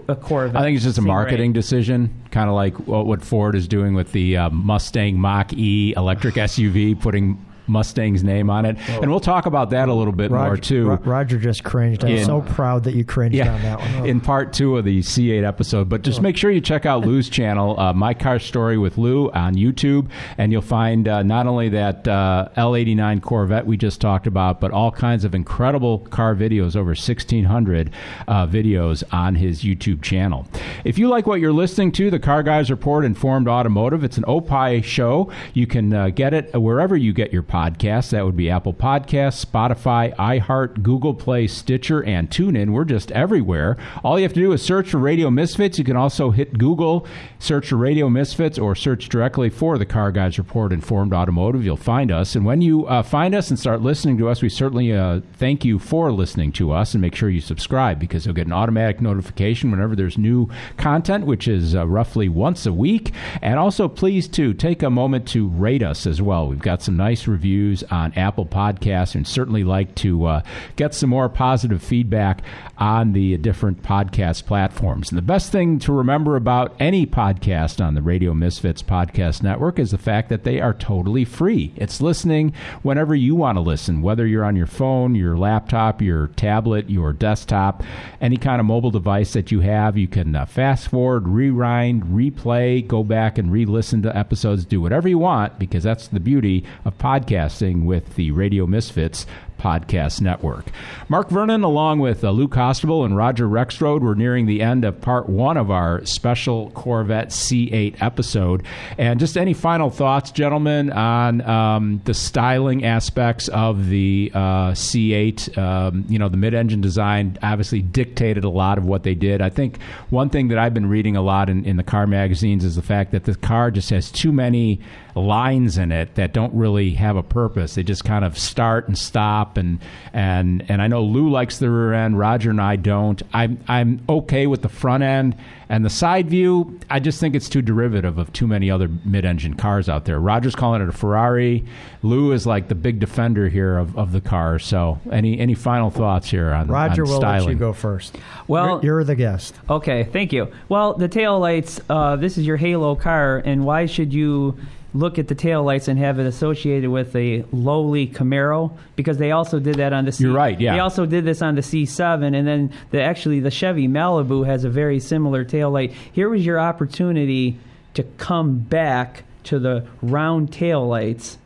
A 0.07 0.16
Corvette. 0.16 0.55
I 0.55 0.64
think 0.64 0.76
it's 0.76 0.86
just 0.86 0.97
a 0.97 1.01
Stingray. 1.01 1.05
marketing 1.05 1.53
decision, 1.53 2.11
kind 2.32 2.49
of 2.49 2.55
like 2.55 2.74
what, 2.88 3.05
what 3.05 3.22
Ford 3.22 3.55
is 3.55 3.68
doing 3.68 3.93
with 3.93 4.11
the 4.11 4.38
uh, 4.38 4.49
Mustang 4.49 5.20
Mach 5.20 5.53
E 5.53 5.93
electric 5.95 6.36
SUV, 6.36 6.99
putting 6.99 7.43
Mustang's 7.68 8.24
name 8.24 8.49
on 8.49 8.66
it. 8.66 8.78
And 8.89 9.09
we'll 9.09 9.20
talk 9.20 9.45
about 9.45 9.70
that 9.72 9.89
a 9.89 9.93
little 9.93 10.14
bit 10.14 10.32
more 10.32 10.57
too. 10.57 10.88
Ro- 10.89 10.99
Roger 11.03 11.38
just 11.38 11.64
cringed. 11.64 12.03
I'm 12.03 12.11
In- 12.11 12.26
so 12.26 12.41
proud 12.41 12.84
that 12.86 12.95
you 12.95 13.05
cringed 13.05 13.39
on 13.39 13.61
that 13.61 13.80
one. 13.80 14.05
in 14.05 14.20
part 14.22 14.53
two 14.53 14.78
of 14.78 14.86
the 14.86 14.99
C8 14.99 15.43
episode. 15.43 15.89
But 15.89 16.01
just 16.01 16.22
make 16.22 16.38
sure 16.38 16.51
you 16.51 16.61
check 16.61 16.86
out 16.86 17.05
Lou's 17.05 17.30
channel, 17.30 17.80
uh, 17.80 17.93
My 17.93 18.14
Car 18.14 18.39
Story 18.39 18.78
with 18.78 18.97
Lou 18.97 19.30
on 19.32 19.55
YouTube, 19.55 20.09
and 20.38 20.51
you'll 20.51 20.61
find 20.61 21.07
uh, 21.07 21.24
not 21.24 21.47
only 21.47 21.70
that 21.70 22.07
uh, 22.07 22.49
L89 22.57 23.22
Corvette 23.22 23.66
we 23.66 23.78
just 23.78 24.01
talked 24.01 24.28
about, 24.28 24.59
but 24.59 24.72
all 24.72 24.91
kinds 24.91 25.24
of 25.26 25.34
incredible 25.36 25.99
car 25.99 26.36
videos, 26.36 26.76
over 26.76 26.89
1,600 26.91 27.91
uh, 28.28 28.47
videos 28.47 29.03
on 29.11 29.36
his 29.36 29.64
YouTube 29.64 30.01
channel. 30.01 30.45
If 30.84 30.97
you 30.97 31.07
like 31.07 31.28
what 31.28 31.39
you're 31.39 31.53
listening 31.53 31.91
to, 31.93 32.09
the 32.11 32.20
Car 32.20 32.43
Guys 32.43 32.70
Report 32.70 33.05
Informed 33.05 33.47
Automotive, 33.47 34.03
it's 34.03 34.18
an 34.18 34.26
Opie 34.28 34.82
show. 34.82 35.32
You 35.53 35.68
can 35.68 35.93
uh, 35.93 36.09
get 36.09 36.34
it 36.34 36.53
wherever 36.59 36.95
you 36.97 37.14
get 37.14 37.32
your 37.34 37.43
podcasts. 37.53 38.09
That 38.09 38.25
would 38.25 38.35
be 38.35 38.49
Apple 38.49 38.73
Podcasts, 38.73 39.45
Spotify, 39.45 40.15
iHeart, 40.15 40.81
Google 40.81 41.13
Play, 41.13 41.45
Stitcher, 41.45 42.03
and 42.03 42.27
TuneIn. 42.31 42.71
We're 42.71 42.83
just 42.83 43.11
everywhere. 43.11 43.77
All 44.03 44.17
you 44.17 44.23
have 44.23 44.33
to 44.33 44.39
do 44.39 44.51
is 44.53 44.63
search 44.63 44.89
for 44.89 44.97
Radio 44.97 45.29
Misfits. 45.29 45.77
You 45.77 45.83
can 45.83 45.95
also 45.95 46.31
hit 46.31 46.57
Google, 46.57 47.05
search 47.37 47.69
for 47.69 47.75
Radio 47.75 48.09
Misfits, 48.09 48.57
or 48.57 48.73
search 48.73 49.07
directly 49.07 49.51
for 49.51 49.77
the 49.77 49.85
Car 49.85 50.11
Guys 50.11 50.39
Report 50.39 50.73
Informed 50.73 51.13
Automotive. 51.13 51.63
You'll 51.63 51.77
find 51.77 52.11
us. 52.11 52.35
And 52.35 52.43
when 52.43 52.61
you 52.61 52.87
uh, 52.87 53.03
find 53.03 53.35
us 53.35 53.51
and 53.51 53.59
start 53.59 53.83
listening 53.83 54.17
to 54.17 54.29
us, 54.29 54.41
we 54.41 54.49
certainly 54.49 54.91
uh, 54.91 55.21
thank 55.33 55.63
you 55.63 55.77
for 55.77 56.11
listening 56.11 56.53
to 56.53 56.71
us 56.71 56.95
and 56.95 57.01
make 57.01 57.13
sure 57.13 57.29
you 57.29 57.39
subscribe 57.39 57.99
because 57.99 58.25
you'll 58.25 58.33
get 58.33 58.47
an 58.47 58.53
automatic 58.53 58.99
notification 58.99 59.69
whenever 59.69 59.95
there's 59.95 60.17
new 60.17 60.49
content, 60.77 61.27
which 61.27 61.47
is 61.47 61.75
uh, 61.75 61.85
roughly 61.85 62.27
once 62.27 62.65
a 62.65 62.73
week. 62.73 63.13
And 63.43 63.59
also, 63.59 63.87
please, 63.87 64.27
too, 64.27 64.55
take 64.55 64.81
a 64.81 64.89
moment 64.89 65.27
to 65.29 65.47
rate 65.49 65.83
us 65.83 66.07
as 66.07 66.19
well. 66.19 66.47
We've 66.47 66.57
got 66.57 66.81
some 66.81 66.97
nice 66.97 67.27
reviews 67.27 67.42
on 67.91 68.13
Apple 68.13 68.45
Podcasts 68.45 69.15
and 69.15 69.27
certainly 69.27 69.63
like 69.63 69.95
to 69.95 70.25
uh, 70.25 70.41
get 70.75 70.93
some 70.93 71.09
more 71.09 71.29
positive 71.29 71.83
feedback 71.83 72.41
on 72.77 73.13
the 73.13 73.37
different 73.37 73.83
podcast 73.83 74.45
platforms. 74.45 75.09
And 75.09 75.17
the 75.17 75.21
best 75.21 75.51
thing 75.51 75.79
to 75.79 75.93
remember 75.93 76.35
about 76.35 76.75
any 76.79 77.05
podcast 77.05 77.83
on 77.83 77.93
the 77.93 78.01
Radio 78.01 78.33
Misfits 78.33 78.81
Podcast 78.83 79.43
Network 79.43 79.79
is 79.79 79.91
the 79.91 79.97
fact 79.97 80.29
that 80.29 80.43
they 80.43 80.59
are 80.59 80.73
totally 80.73 81.25
free. 81.25 81.73
It's 81.75 82.01
listening 82.01 82.53
whenever 82.81 83.15
you 83.15 83.35
want 83.35 83.57
to 83.57 83.61
listen, 83.61 84.01
whether 84.01 84.25
you're 84.25 84.43
on 84.45 84.55
your 84.55 84.67
phone, 84.67 85.15
your 85.15 85.37
laptop, 85.37 86.01
your 86.01 86.27
tablet, 86.27 86.89
your 86.89 87.13
desktop, 87.13 87.83
any 88.21 88.37
kind 88.37 88.59
of 88.59 88.65
mobile 88.65 88.91
device 88.91 89.33
that 89.33 89.51
you 89.51 89.61
have. 89.61 89.97
You 89.97 90.07
can 90.07 90.35
uh, 90.35 90.45
fast 90.45 90.87
forward, 90.87 91.27
rewind, 91.27 92.03
replay, 92.03 92.85
go 92.85 93.03
back 93.03 93.37
and 93.37 93.51
re 93.51 93.65
listen 93.65 94.01
to 94.03 94.17
episodes, 94.17 94.65
do 94.65 94.81
whatever 94.81 95.07
you 95.07 95.17
want 95.17 95.59
because 95.59 95.83
that's 95.83 96.07
the 96.07 96.19
beauty 96.19 96.65
of 96.85 96.97
podcasting 97.34 97.86
with 97.86 98.15
the 98.15 98.31
Radio 98.31 98.67
Misfits 98.67 99.25
Podcast 99.59 100.19
Network. 100.19 100.65
Mark 101.07 101.29
Vernon, 101.29 101.63
along 101.63 101.99
with 101.99 102.23
uh, 102.23 102.31
Lou 102.31 102.49
Costable 102.49 103.05
and 103.05 103.15
Roger 103.15 103.47
Rexroad, 103.47 104.01
we're 104.01 104.13
nearing 104.13 104.45
the 104.45 104.61
end 104.61 104.84
of 104.84 104.99
part 104.99 105.29
one 105.29 105.55
of 105.55 105.71
our 105.71 106.05
special 106.05 106.69
Corvette 106.71 107.29
C8 107.29 108.01
episode. 108.01 108.65
And 108.97 109.21
just 109.21 109.38
any 109.38 109.53
final 109.53 109.89
thoughts, 109.89 110.31
gentlemen, 110.31 110.91
on 110.91 111.41
um, 111.41 112.01
the 112.03 112.13
styling 112.13 112.84
aspects 112.84 113.47
of 113.47 113.88
the 113.88 114.31
uh, 114.34 114.71
C8? 114.71 115.57
Um, 115.57 116.05
you 116.09 116.19
know, 116.19 116.27
the 116.27 116.38
mid 116.38 116.53
engine 116.53 116.81
design 116.81 117.38
obviously 117.41 117.81
dictated 117.81 118.43
a 118.43 118.49
lot 118.49 118.77
of 118.77 118.86
what 118.86 119.03
they 119.03 119.15
did. 119.15 119.41
I 119.41 119.49
think 119.49 119.81
one 120.09 120.29
thing 120.29 120.49
that 120.49 120.57
I've 120.57 120.73
been 120.73 120.89
reading 120.89 121.15
a 121.15 121.21
lot 121.21 121.49
in, 121.49 121.63
in 121.63 121.77
the 121.77 121.84
car 121.84 122.05
magazines 122.05 122.65
is 122.65 122.75
the 122.75 122.81
fact 122.81 123.11
that 123.11 123.23
the 123.23 123.36
car 123.36 123.71
just 123.71 123.91
has 123.91 124.11
too 124.11 124.34
many 124.34 124.81
lines 125.16 125.78
in 125.78 125.91
it 125.91 126.16
that 126.16 126.34
don't 126.34 126.53
really 126.53 126.91
have 126.91 127.16
a 127.16 127.24
purpose. 127.24 127.76
They 127.76 127.84
just 127.84 128.03
kind 128.03 128.26
of 128.26 128.38
start 128.38 128.88
and 128.88 128.97
stop 128.97 129.57
and 129.57 129.80
and 130.11 130.66
and 130.70 130.82
I 130.82 130.88
know 130.88 131.03
Lou 131.03 131.30
likes 131.30 131.59
the 131.59 131.70
rear 131.70 131.93
end, 131.93 132.18
Roger 132.18 132.49
and 132.49 132.61
I 132.61 132.76
don't. 132.76 133.22
I'm 133.34 133.64
I'm 133.68 134.01
okay 134.09 134.47
with 134.47 134.61
the 134.61 134.70
front 134.70 135.03
end 135.03 135.36
and 135.70 135.84
the 135.86 135.89
side 135.89 136.30
view. 136.30 136.80
I 136.89 136.99
just 136.99 137.20
think 137.20 137.36
it's 137.36 137.49
too 137.49 137.61
derivative 137.61 138.18
of 138.18 138.32
too 138.34 138.47
many 138.47 138.70
other 138.70 138.89
mid-engine 139.05 139.55
cars 139.55 139.89
out 139.89 140.05
there. 140.05 140.20
Roger's 140.20 140.55
calling 140.55 140.82
it 140.82 140.89
a 140.89 140.91
Ferrari. 140.91 141.66
Lou 142.01 142.32
is 142.32 142.45
like 142.45 142.68
the 142.68 142.76
big 142.76 142.99
defender 142.99 143.49
here 143.49 143.78
of, 143.78 143.97
of 143.97 144.11
the 144.11 144.22
car. 144.22 144.59
So 144.59 144.99
any 145.11 145.39
any 145.39 145.53
final 145.53 145.89
thoughts 145.89 146.30
here 146.30 146.51
on 146.53 146.68
Roger 146.68 147.03
on 147.03 147.09
will 147.09 147.18
styling? 147.18 147.45
let 147.47 147.53
you 147.53 147.59
go 147.59 147.74
first. 147.74 148.18
Well, 148.47 148.82
you're, 148.84 148.84
you're 148.99 149.03
the 149.03 149.16
guest. 149.16 149.55
Okay, 149.70 150.03
thank 150.03 150.34
you. 150.34 150.51
Well, 150.70 150.93
the 150.95 151.07
tail 151.07 151.39
lights. 151.39 151.80
Uh, 151.89 152.16
this 152.16 152.38
is 152.38 152.45
your 152.45 152.57
Halo 152.57 152.95
car, 152.95 153.38
and 153.43 153.66
why 153.66 153.86
should 153.86 154.14
you 154.14 154.57
look 154.95 155.18
at 155.18 155.28
the 155.28 155.34
tail 155.34 155.64
lights 155.64 155.88
and 155.88 155.97
have 155.97 156.20
it 156.20 156.28
associated 156.28 156.88
with 156.89 157.16
a 157.16 157.43
lowly 157.51 158.05
Camaro? 158.07 158.78
Because 158.95 159.18
they 159.18 159.32
also 159.32 159.59
did 159.59 159.76
that 159.76 159.91
on 159.93 160.05
the. 160.05 160.11
C- 160.11 160.24
You're 160.26 160.34
right, 160.34 160.59
yeah. 160.59 160.74
They 160.74 160.80
also 160.80 161.05
did 161.05 161.26
this 161.26 161.41
on 161.41 161.55
the 161.55 161.61
C7, 161.61 162.36
and 162.36 162.47
then 162.47 162.72
the 162.91 163.01
actually 163.01 163.39
the 163.39 163.49
Chevy 163.51 163.88
Malibu 163.88 164.45
has 164.45 164.64
a 164.66 164.70
very 164.70 164.99
similar 164.99 165.43
tail 165.53 165.69
light. 165.69 165.93
Here 166.11 166.29
was 166.29 166.43
your 166.43 166.59
opportunity 166.59 167.59
to 167.93 168.01
come 168.17 168.57
back 168.57 169.23
to 169.43 169.59
the 169.59 169.85
round 170.01 170.51
tail 170.51 170.87
lights 170.87 171.37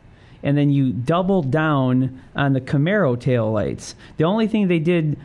and 0.42 0.56
then 0.56 0.70
you 0.70 0.92
double 0.92 1.42
down 1.42 2.22
on 2.34 2.54
the 2.54 2.60
Camaro 2.60 3.20
tail 3.20 3.52
lights. 3.52 3.94
The 4.16 4.24
only 4.24 4.46
thing 4.46 4.68
they 4.68 4.78
did, 4.78 5.18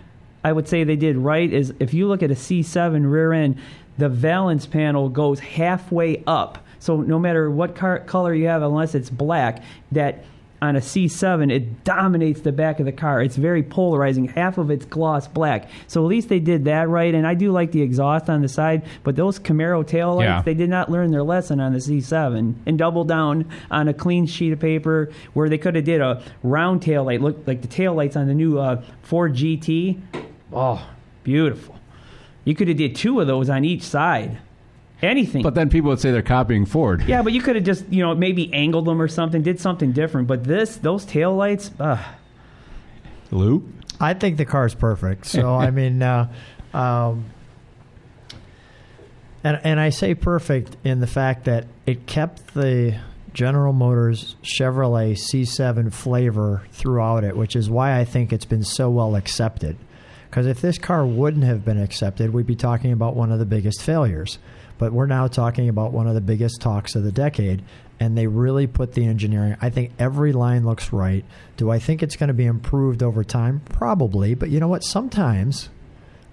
I 0.43 0.51
would 0.51 0.67
say 0.67 0.83
they 0.83 0.97
did 0.97 1.15
right, 1.15 1.51
is 1.51 1.73
if 1.79 1.93
you 1.93 2.07
look 2.07 2.21
at 2.21 2.31
a 2.31 2.35
C7 2.35 3.09
rear 3.09 3.31
end, 3.31 3.57
the 3.97 4.09
valence 4.09 4.65
panel 4.65 5.07
goes 5.07 5.39
halfway 5.39 6.23
up. 6.25 6.65
So 6.79 6.97
no 6.97 7.19
matter 7.19 7.49
what 7.49 7.75
car- 7.75 7.99
color 7.99 8.33
you 8.33 8.47
have, 8.47 8.63
unless 8.63 8.95
it's 8.95 9.09
black, 9.09 9.63
that 9.91 10.25
on 10.63 10.77
a 10.77 10.79
C7, 10.79 11.51
it 11.51 11.83
dominates 11.83 12.39
the 12.41 12.53
back 12.53 12.79
of 12.79 12.85
the 12.85 12.91
car. 12.93 13.21
It's 13.21 13.35
very 13.35 13.61
polarizing. 13.61 14.29
Half 14.29 14.57
of 14.57 14.71
it's 14.71 14.85
gloss 14.85 15.27
black. 15.27 15.69
So 15.87 16.01
at 16.01 16.07
least 16.07 16.29
they 16.29 16.39
did 16.39 16.63
that 16.65 16.87
right. 16.87 17.13
And 17.13 17.27
I 17.27 17.33
do 17.33 17.51
like 17.51 17.73
the 17.73 17.81
exhaust 17.81 18.29
on 18.29 18.41
the 18.41 18.47
side, 18.47 18.83
but 19.03 19.17
those 19.17 19.39
Camaro 19.39 19.85
tail 19.85 20.15
lights, 20.15 20.25
Yeah. 20.25 20.41
they 20.41 20.53
did 20.53 20.69
not 20.69 20.89
learn 20.89 21.11
their 21.11 21.21
lesson 21.23 21.59
on 21.59 21.73
the 21.73 21.79
C7 21.79 22.55
and 22.65 22.77
double 22.77 23.03
down 23.03 23.45
on 23.69 23.89
a 23.89 23.93
clean 23.93 24.25
sheet 24.25 24.53
of 24.53 24.59
paper 24.61 25.09
where 25.33 25.49
they 25.49 25.57
could 25.57 25.75
have 25.75 25.83
did 25.83 25.99
a 25.99 26.23
round 26.43 26.81
tail 26.81 27.03
light, 27.03 27.21
look 27.21 27.45
like 27.45 27.61
the 27.61 27.67
tail 27.67 27.93
lights 27.93 28.15
on 28.15 28.27
the 28.27 28.33
new 28.33 28.57
uh, 28.57 28.81
Ford 29.01 29.33
GT. 29.33 29.99
Oh, 30.53 30.87
beautiful. 31.23 31.75
You 32.45 32.55
could 32.55 32.69
have 32.69 32.77
did 32.77 32.95
two 32.95 33.19
of 33.19 33.27
those 33.27 33.49
on 33.49 33.65
each 33.65 33.83
side. 33.83 34.37
Anything. 35.03 35.43
But 35.43 35.53
then 35.53 35.69
people 35.69 35.89
would 35.89 35.99
say 35.99 36.11
they're 36.11 36.21
copying 36.21 36.65
Ford. 36.65 37.03
Yeah, 37.05 37.21
but 37.21 37.33
you 37.33 37.41
could 37.41 37.57
have 37.57 37.65
just, 37.65 37.87
you 37.89 38.01
know, 38.01 38.15
maybe 38.15 38.51
angled 38.53 38.85
them 38.85 39.01
or 39.01 39.09
something, 39.09 39.43
did 39.43 39.59
something 39.59 39.91
different. 39.91 40.27
But 40.27 40.45
this, 40.45 40.77
those 40.77 41.03
tail 41.03 41.35
lights, 41.35 41.71
uh, 41.79 42.01
Lou? 43.29 43.67
I 43.99 44.13
think 44.13 44.37
the 44.37 44.45
car's 44.45 44.73
perfect. 44.73 45.25
So 45.25 45.53
I 45.53 45.71
mean, 45.71 46.01
uh, 46.01 46.31
um, 46.73 47.25
and 49.43 49.59
and 49.63 49.79
I 49.79 49.89
say 49.89 50.15
perfect 50.15 50.77
in 50.83 51.01
the 51.01 51.07
fact 51.07 51.45
that 51.45 51.67
it 51.85 52.07
kept 52.07 52.53
the 52.53 52.97
General 53.33 53.73
Motors 53.73 54.35
Chevrolet 54.43 55.13
C7 55.13 55.91
flavor 55.91 56.63
throughout 56.71 57.23
it, 57.23 57.35
which 57.35 57.55
is 57.55 57.69
why 57.69 57.99
I 57.99 58.05
think 58.05 58.31
it's 58.31 58.45
been 58.45 58.63
so 58.63 58.89
well 58.89 59.15
accepted. 59.15 59.75
Because 60.29 60.47
if 60.47 60.61
this 60.61 60.77
car 60.77 61.05
wouldn't 61.05 61.43
have 61.43 61.63
been 61.63 61.79
accepted, 61.79 62.33
we'd 62.33 62.47
be 62.47 62.55
talking 62.55 62.91
about 62.91 63.15
one 63.15 63.31
of 63.31 63.39
the 63.39 63.45
biggest 63.45 63.81
failures. 63.81 64.39
But 64.77 64.91
we're 64.93 65.05
now 65.05 65.27
talking 65.27 65.69
about 65.69 65.91
one 65.93 66.07
of 66.07 66.15
the 66.15 66.21
biggest 66.21 66.61
talks 66.61 66.95
of 66.95 67.03
the 67.03 67.11
decade, 67.11 67.63
and 67.99 68.17
they 68.17 68.27
really 68.27 68.67
put 68.67 68.93
the 68.93 69.05
engineering. 69.05 69.55
I 69.61 69.69
think 69.69 69.91
every 69.99 70.33
line 70.33 70.65
looks 70.65 70.91
right. 70.91 71.23
Do 71.57 71.69
I 71.69 71.79
think 71.79 72.03
it's 72.03 72.15
going 72.15 72.27
to 72.29 72.33
be 72.33 72.45
improved 72.45 73.01
over 73.03 73.23
time? 73.23 73.61
Probably. 73.69 74.33
But 74.35 74.49
you 74.49 74.59
know 74.59 74.67
what? 74.67 74.83
Sometimes, 74.83 75.69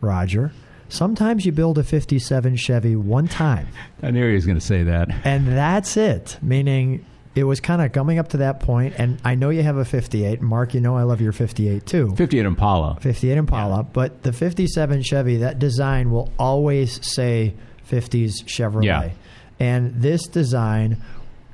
Roger, 0.00 0.52
sometimes 0.88 1.44
you 1.46 1.52
build 1.52 1.78
a 1.78 1.84
57 1.84 2.56
Chevy 2.56 2.96
one 2.96 3.28
time, 3.28 3.68
I 4.02 4.10
knew 4.10 4.26
he 4.26 4.34
was 4.34 4.46
going 4.46 4.58
to 4.58 4.64
say 4.64 4.82
that. 4.84 5.08
and 5.24 5.46
that's 5.46 5.96
it. 5.96 6.38
Meaning, 6.42 7.04
it 7.36 7.44
was 7.44 7.60
kind 7.60 7.80
of 7.80 7.92
coming 7.92 8.18
up 8.18 8.28
to 8.30 8.38
that 8.38 8.58
point, 8.58 8.94
and 8.98 9.20
I 9.24 9.36
know 9.36 9.50
you 9.50 9.62
have 9.62 9.76
a 9.76 9.84
58. 9.84 10.40
Mark, 10.42 10.74
you 10.74 10.80
know 10.80 10.96
I 10.96 11.04
love 11.04 11.20
your 11.20 11.30
58 11.32 11.86
too. 11.86 12.14
58 12.16 12.44
Impala. 12.44 12.98
58 13.00 13.36
Impala, 13.38 13.84
but 13.84 14.24
the 14.24 14.32
57 14.32 15.02
Chevy, 15.02 15.36
that 15.36 15.60
design 15.60 16.10
will 16.10 16.32
always 16.40 17.06
say 17.06 17.54
50s 17.88 18.44
Chevrolet. 18.44 18.84
Yeah. 18.84 19.10
And 19.58 20.00
this 20.00 20.26
design, 20.26 21.02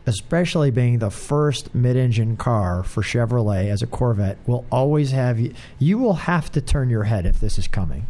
especially 0.07 0.70
being 0.70 0.99
the 0.99 1.11
first 1.11 1.74
mid 1.74 1.97
engine 1.97 2.37
car 2.37 2.83
for 2.83 3.03
Chevrolet 3.03 3.68
as 3.68 3.83
a 3.83 3.87
Corvette, 3.87 4.39
will 4.47 4.64
always 4.70 5.11
have 5.11 5.39
you. 5.41 5.55
You 5.79 5.99
will 5.99 6.14
have 6.14 6.51
to 6.53 6.61
turn 6.61 6.89
your 6.91 7.05
head 7.05 7.27
if 7.27 7.41
this 7.41 7.59
is 7.59 7.66
coming. 7.66 8.07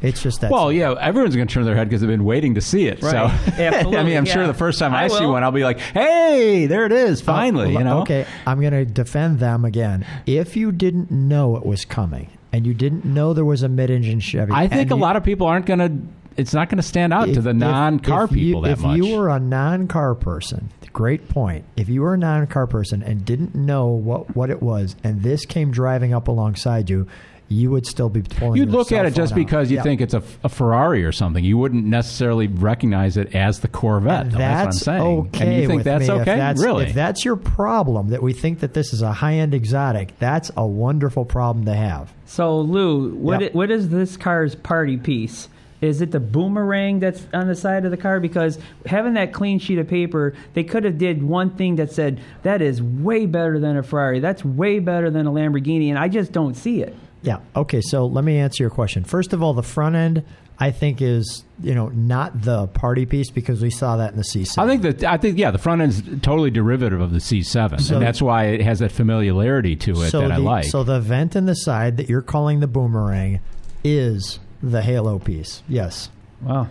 It's 0.00 0.20
just 0.20 0.40
that. 0.40 0.50
Well, 0.50 0.72
yeah, 0.72 0.94
everyone's 1.00 1.36
going 1.36 1.46
to 1.46 1.54
turn 1.54 1.64
their 1.64 1.76
head 1.76 1.88
because 1.88 2.00
they've 2.00 2.10
been 2.10 2.24
waiting 2.24 2.54
to 2.56 2.60
see 2.60 2.86
it. 2.86 3.00
Right. 3.02 3.12
So, 3.12 3.52
Absolutely, 3.62 3.98
I 3.98 4.02
mean, 4.02 4.16
I'm 4.16 4.24
sure 4.24 4.46
the 4.48 4.54
first 4.54 4.80
time 4.80 4.92
I, 4.92 5.04
I 5.04 5.08
see 5.08 5.24
one, 5.24 5.44
I'll 5.44 5.52
be 5.52 5.62
like, 5.62 5.78
"Hey, 5.78 6.66
there 6.66 6.86
it 6.86 6.92
is, 6.92 7.22
uh, 7.22 7.24
finally!" 7.24 7.76
Oh, 7.76 7.78
you 7.78 7.84
know. 7.84 8.00
Okay, 8.02 8.26
I'm 8.46 8.60
going 8.60 8.72
to 8.72 8.84
defend 8.84 9.38
them 9.38 9.64
again. 9.64 10.04
If 10.26 10.56
you 10.56 10.72
didn't 10.72 11.10
know 11.12 11.56
it 11.56 11.64
was 11.64 11.84
coming 11.84 12.30
and 12.52 12.66
you 12.66 12.74
didn't 12.74 13.04
know 13.04 13.32
there 13.32 13.44
was 13.44 13.62
a 13.62 13.68
mid 13.68 13.90
engine 13.90 14.18
Chevy, 14.18 14.52
I 14.52 14.66
think 14.66 14.82
and 14.82 14.92
a 14.92 14.94
you- 14.96 15.00
lot 15.00 15.14
of 15.16 15.22
people 15.24 15.46
aren't 15.46 15.66
going 15.66 15.78
to. 15.78 15.92
It's 16.36 16.54
not 16.54 16.68
going 16.68 16.76
to 16.78 16.82
stand 16.82 17.12
out 17.12 17.26
to 17.34 17.40
the 17.40 17.52
non-car 17.54 18.24
if 18.24 18.32
you- 18.32 18.36
people 18.38 18.60
that 18.62 18.70
if 18.72 18.80
much. 18.80 18.98
If 18.98 19.04
you 19.06 19.16
were 19.16 19.28
a 19.28 19.40
non-car 19.40 20.14
person, 20.14 20.70
great 20.92 21.28
point. 21.28 21.64
If 21.76 21.88
you 21.88 22.02
were 22.02 22.14
a 22.14 22.18
non-car 22.18 22.66
person 22.66 23.02
and 23.02 23.24
didn't 23.24 23.54
know 23.54 23.86
what 23.88 24.34
what 24.36 24.50
it 24.50 24.62
was, 24.62 24.94
and 25.02 25.22
this 25.22 25.46
came 25.46 25.70
driving 25.70 26.12
up 26.12 26.28
alongside 26.28 26.90
you, 26.90 27.06
you 27.48 27.70
would 27.70 27.84
still 27.86 28.08
be 28.08 28.22
pulling. 28.22 28.56
You'd 28.56 28.70
look 28.70 28.92
at 28.92 29.04
it 29.04 29.14
just 29.14 29.32
phone 29.32 29.40
out. 29.40 29.44
because 29.46 29.70
you 29.70 29.76
Yeah. 29.76 29.82
think 29.82 30.00
it's 30.00 30.14
a, 30.14 30.22
a 30.42 30.48
Ferrari 30.48 31.04
or 31.04 31.12
something. 31.12 31.44
You 31.44 31.58
wouldn't 31.58 31.84
necessarily 31.84 32.46
recognize 32.46 33.18
it 33.18 33.34
as 33.34 33.60
the 33.60 33.68
Corvette. 33.68 34.22
And 34.22 34.32
that's, 34.32 34.38
that's 34.38 34.86
what 34.86 34.94
I'm 34.94 35.00
saying. 35.02 35.18
okay. 35.28 35.46
and 35.46 35.54
you 35.62 35.66
think 35.66 35.76
with 35.78 35.84
that's 35.84 36.08
me. 36.08 36.14
If 36.14 36.20
okay? 36.22 36.36
that's- 36.36 36.62
really? 36.64 36.84
If 36.86 36.94
that's 36.94 37.24
your 37.26 37.36
problem, 37.36 38.08
that 38.08 38.22
we 38.22 38.32
think 38.32 38.60
that 38.60 38.72
this 38.72 38.94
is 38.94 39.02
a 39.02 39.12
high-end 39.12 39.52
exotic, 39.54 40.18
that's 40.18 40.50
a 40.56 40.66
wonderful 40.66 41.26
problem 41.26 41.66
to 41.66 41.74
have. 41.74 42.10
So 42.24 42.58
Lou, 42.60 43.14
what 43.16 43.40
Yep. 43.42 43.50
i- 43.50 43.56
what 43.56 43.70
is 43.70 43.90
this 43.90 44.16
car's 44.16 44.54
party 44.54 44.96
piece? 44.96 45.48
Is 45.82 46.00
it 46.00 46.12
the 46.12 46.20
boomerang 46.20 47.00
that's 47.00 47.26
on 47.34 47.48
the 47.48 47.56
side 47.56 47.84
of 47.84 47.90
the 47.90 47.96
car? 47.96 48.20
Because 48.20 48.58
having 48.86 49.14
that 49.14 49.32
clean 49.32 49.58
sheet 49.58 49.78
of 49.78 49.88
paper, 49.88 50.32
they 50.54 50.62
could 50.62 50.84
have 50.84 50.96
did 50.96 51.22
one 51.22 51.50
thing 51.50 51.76
that 51.76 51.90
said 51.92 52.20
that 52.44 52.62
is 52.62 52.80
way 52.80 53.26
better 53.26 53.58
than 53.58 53.76
a 53.76 53.82
Ferrari. 53.82 54.20
That's 54.20 54.44
way 54.44 54.78
better 54.78 55.10
than 55.10 55.26
a 55.26 55.32
Lamborghini, 55.32 55.88
and 55.90 55.98
I 55.98 56.06
just 56.08 56.30
don't 56.30 56.54
see 56.54 56.82
it. 56.82 56.94
Yeah. 57.22 57.38
Okay. 57.56 57.80
So 57.80 58.06
let 58.06 58.24
me 58.24 58.38
answer 58.38 58.62
your 58.62 58.70
question. 58.70 59.02
First 59.04 59.32
of 59.32 59.42
all, 59.42 59.54
the 59.54 59.62
front 59.62 59.96
end, 59.96 60.22
I 60.58 60.70
think, 60.70 61.02
is 61.02 61.44
you 61.60 61.74
know 61.74 61.88
not 61.88 62.42
the 62.42 62.68
party 62.68 63.04
piece 63.04 63.30
because 63.30 63.60
we 63.60 63.70
saw 63.70 63.96
that 63.96 64.12
in 64.12 64.16
the 64.16 64.24
C7. 64.24 64.58
I 64.58 64.66
think 64.68 64.82
that 64.82 65.04
I 65.04 65.16
think 65.16 65.36
yeah, 65.36 65.50
the 65.50 65.58
front 65.58 65.82
end's 65.82 66.00
totally 66.20 66.50
derivative 66.50 67.00
of 67.00 67.10
the 67.12 67.18
C7, 67.18 67.80
So- 67.80 67.94
and 67.94 68.02
that's 68.04 68.22
why 68.22 68.44
it 68.46 68.60
has 68.62 68.78
that 68.78 68.92
familiarity 68.92 69.74
to 69.76 70.02
it 70.02 70.10
so 70.10 70.20
that 70.20 70.28
the, 70.28 70.34
I 70.34 70.36
like. 70.38 70.64
So 70.66 70.84
the 70.84 71.00
vent 71.00 71.34
in 71.34 71.46
the 71.46 71.54
side 71.54 71.96
that 71.96 72.08
you're 72.08 72.22
calling 72.22 72.60
the 72.60 72.68
boomerang 72.68 73.40
is 73.84 74.38
the 74.62 74.82
halo 74.82 75.18
piece. 75.18 75.62
Yes. 75.68 76.10
Wow. 76.40 76.68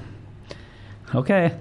Okay. 1.14 1.54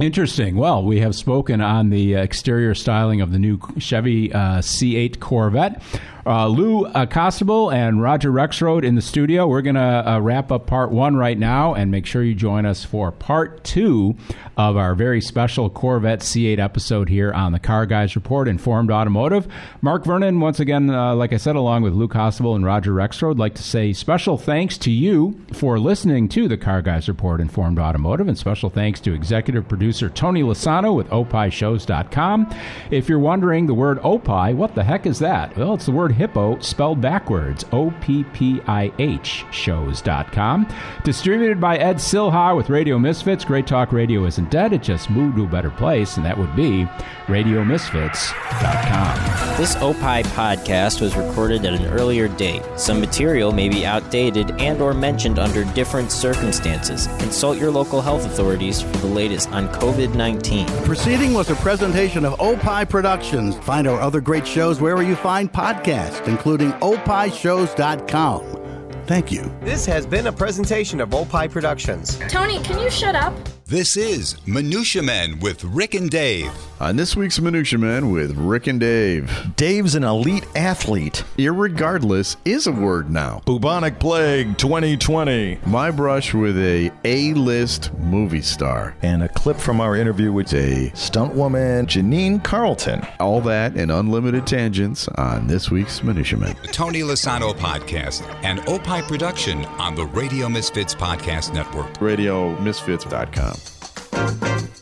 Interesting. 0.00 0.56
Well, 0.56 0.82
we 0.82 1.00
have 1.00 1.14
spoken 1.14 1.60
on 1.60 1.90
the 1.90 2.16
uh, 2.16 2.22
exterior 2.22 2.74
styling 2.74 3.20
of 3.20 3.32
the 3.32 3.38
new 3.38 3.60
Chevy 3.78 4.32
uh, 4.32 4.60
C8 4.60 5.20
Corvette. 5.20 5.82
Uh, 6.26 6.46
Lou 6.46 6.84
uh, 6.84 7.06
Costable 7.06 7.72
and 7.72 8.02
Roger 8.02 8.30
Rexroad 8.30 8.84
in 8.84 8.94
the 8.94 9.02
studio. 9.02 9.46
We're 9.46 9.62
going 9.62 9.76
to 9.76 9.80
uh, 10.10 10.20
wrap 10.20 10.52
up 10.52 10.66
part 10.66 10.90
one 10.90 11.16
right 11.16 11.38
now 11.38 11.74
and 11.74 11.90
make 11.90 12.06
sure 12.06 12.22
you 12.22 12.34
join 12.34 12.66
us 12.66 12.84
for 12.84 13.10
part 13.10 13.64
two 13.64 14.16
of 14.56 14.76
our 14.76 14.94
very 14.94 15.20
special 15.20 15.70
Corvette 15.70 16.20
C8 16.20 16.58
episode 16.58 17.08
here 17.08 17.32
on 17.32 17.52
the 17.52 17.58
Car 17.58 17.86
Guys 17.86 18.14
Report 18.14 18.48
Informed 18.48 18.90
Automotive. 18.90 19.48
Mark 19.80 20.04
Vernon, 20.04 20.40
once 20.40 20.60
again, 20.60 20.90
uh, 20.90 21.14
like 21.14 21.32
I 21.32 21.38
said, 21.38 21.56
along 21.56 21.82
with 21.82 21.94
Lou 21.94 22.08
Costable 22.08 22.54
and 22.54 22.64
Roger 22.64 22.92
Rexroad, 22.92 23.38
like 23.38 23.54
to 23.54 23.62
say 23.62 23.92
special 23.92 24.36
thanks 24.36 24.76
to 24.78 24.90
you 24.90 25.40
for 25.52 25.78
listening 25.78 26.28
to 26.28 26.48
the 26.48 26.58
Car 26.58 26.82
Guys 26.82 27.08
Report 27.08 27.40
Informed 27.40 27.78
Automotive 27.78 28.28
and 28.28 28.36
special 28.38 28.70
thanks 28.70 29.00
to 29.00 29.14
executive 29.14 29.66
producer 29.66 29.89
producer 29.90 30.08
Tony 30.08 30.44
Lossano 30.44 30.94
with 30.94 31.08
opishows.com. 31.08 32.48
If 32.92 33.08
you're 33.08 33.18
wondering 33.18 33.66
the 33.66 33.74
word 33.74 33.98
opi, 34.02 34.54
what 34.54 34.76
the 34.76 34.84
heck 34.84 35.04
is 35.04 35.18
that? 35.18 35.56
Well, 35.56 35.74
it's 35.74 35.86
the 35.86 35.90
word 35.90 36.12
hippo 36.12 36.60
spelled 36.60 37.00
backwards, 37.00 37.64
O 37.72 37.92
P 38.00 38.22
P 38.32 38.60
I 38.68 38.92
H 39.00 39.44
shows.com. 39.50 40.68
Distributed 41.02 41.60
by 41.60 41.76
Ed 41.78 41.96
Silha 41.96 42.56
with 42.56 42.70
Radio 42.70 43.00
Misfits. 43.00 43.44
Great 43.44 43.66
Talk 43.66 43.90
Radio 43.90 44.26
isn't 44.26 44.48
dead, 44.50 44.72
it 44.72 44.82
just 44.82 45.10
moved 45.10 45.38
to 45.38 45.44
a 45.44 45.48
better 45.48 45.70
place, 45.70 46.16
and 46.16 46.24
that 46.24 46.38
would 46.38 46.54
be 46.54 46.86
radiomisfits.com. 47.26 49.56
This 49.56 49.74
opi 49.76 50.22
podcast 50.26 51.00
was 51.00 51.16
recorded 51.16 51.64
at 51.64 51.74
an 51.74 51.86
earlier 51.86 52.28
date. 52.28 52.62
Some 52.76 53.00
material 53.00 53.50
may 53.50 53.68
be 53.68 53.84
outdated 53.84 54.52
and 54.60 54.80
or 54.80 54.94
mentioned 54.94 55.40
under 55.40 55.64
different 55.74 56.12
circumstances. 56.12 57.08
Consult 57.18 57.58
your 57.58 57.72
local 57.72 58.00
health 58.00 58.24
authorities 58.24 58.82
for 58.82 58.96
the 58.98 59.06
latest 59.06 59.50
on 59.50 59.69
COVID-19. 59.72 60.84
Proceeding 60.84 61.32
was 61.32 61.50
a 61.50 61.56
presentation 61.56 62.24
of 62.24 62.40
Opie 62.40 62.84
Productions. 62.86 63.56
Find 63.58 63.86
our 63.86 64.00
other 64.00 64.20
great 64.20 64.46
shows 64.46 64.80
wherever 64.80 65.02
you 65.02 65.16
find 65.16 65.52
podcasts, 65.52 66.26
including 66.26 66.72
opishows.com. 66.72 68.60
Thank 69.06 69.32
you. 69.32 69.52
This 69.62 69.86
has 69.86 70.06
been 70.06 70.28
a 70.28 70.32
presentation 70.32 71.00
of 71.00 71.14
Opie 71.14 71.48
Productions. 71.48 72.18
Tony, 72.28 72.62
can 72.62 72.78
you 72.78 72.90
shut 72.90 73.14
up? 73.14 73.34
This 73.70 73.96
is 73.96 74.34
Minutia 74.48 75.00
Men 75.00 75.38
with 75.38 75.62
Rick 75.62 75.94
and 75.94 76.10
Dave. 76.10 76.50
On 76.80 76.96
this 76.96 77.14
week's 77.14 77.38
Minutia 77.38 77.78
Men 77.78 78.10
with 78.10 78.36
Rick 78.36 78.66
and 78.66 78.80
Dave. 78.80 79.30
Dave's 79.54 79.94
an 79.94 80.02
elite 80.02 80.44
athlete. 80.56 81.22
Irregardless 81.38 82.36
is 82.44 82.66
a 82.66 82.72
word 82.72 83.10
now. 83.10 83.42
Bubonic 83.46 84.00
Plague 84.00 84.58
2020. 84.58 85.60
My 85.66 85.92
brush 85.92 86.34
with 86.34 86.58
a 86.58 86.90
A-list 87.04 87.94
movie 87.98 88.42
star. 88.42 88.96
And 89.02 89.22
a 89.22 89.28
clip 89.28 89.58
from 89.58 89.80
our 89.80 89.94
interview 89.94 90.32
with 90.32 90.52
a 90.52 90.90
stunt 90.96 91.36
woman, 91.36 91.86
Janine 91.86 92.42
Carlton. 92.42 93.06
All 93.20 93.40
that 93.42 93.76
and 93.76 93.92
unlimited 93.92 94.48
tangents 94.48 95.06
on 95.06 95.46
this 95.46 95.70
week's 95.70 96.02
Minutia 96.02 96.38
Men. 96.38 96.56
The 96.62 96.68
Tony 96.68 97.02
Lossano 97.02 97.54
Podcast, 97.54 98.22
and 98.42 98.58
Opie 98.68 99.02
production 99.02 99.64
on 99.78 99.94
the 99.94 100.06
Radio 100.06 100.48
Misfits 100.48 100.92
Podcast 100.92 101.54
Network. 101.54 101.92
RadioMisfits.com. 101.98 103.59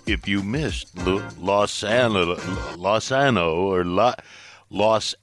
If 0.06 0.26
you 0.26 0.42
missed 0.42 0.96
Lo- 1.06 1.26
Los 1.38 1.84
Ano, 1.84 2.36
Los 2.76 3.12
Ano 3.12 3.54
or 3.54 3.84
La, 3.84 4.14
Los 4.70 5.14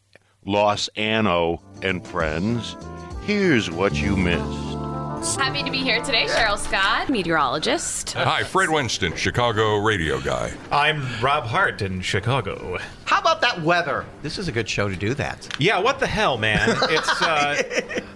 Los 0.45 0.89
Ano 0.95 1.61
and 1.81 2.05
friends, 2.05 2.75
here's 3.25 3.69
what 3.71 3.93
you 3.95 4.15
missed. 4.15 4.61
Happy 5.39 5.63
to 5.63 5.71
be 5.71 5.77
here 5.79 6.03
today, 6.03 6.27
Cheryl 6.27 6.57
Scott, 6.57 7.09
meteorologist. 7.09 8.13
Hi, 8.13 8.43
Fred 8.43 8.69
Winston, 8.69 9.15
Chicago 9.15 9.77
radio 9.77 10.19
guy. 10.21 10.53
I'm 10.71 11.01
Rob 11.19 11.45
Hart 11.45 11.81
in 11.81 12.01
Chicago. 12.01 12.77
How 13.05 13.19
about 13.21 13.39
that 13.41 13.61
weather? 13.61 14.03
This 14.23 14.37
is 14.39 14.47
a 14.47 14.51
good 14.51 14.67
show 14.67 14.89
to 14.89 14.95
do 14.95 15.13
that. 15.13 15.47
Yeah, 15.59 15.79
what 15.79 15.99
the 15.99 16.07
hell, 16.07 16.37
man? 16.37 16.75
It's 16.89 17.21
uh, 17.21 17.61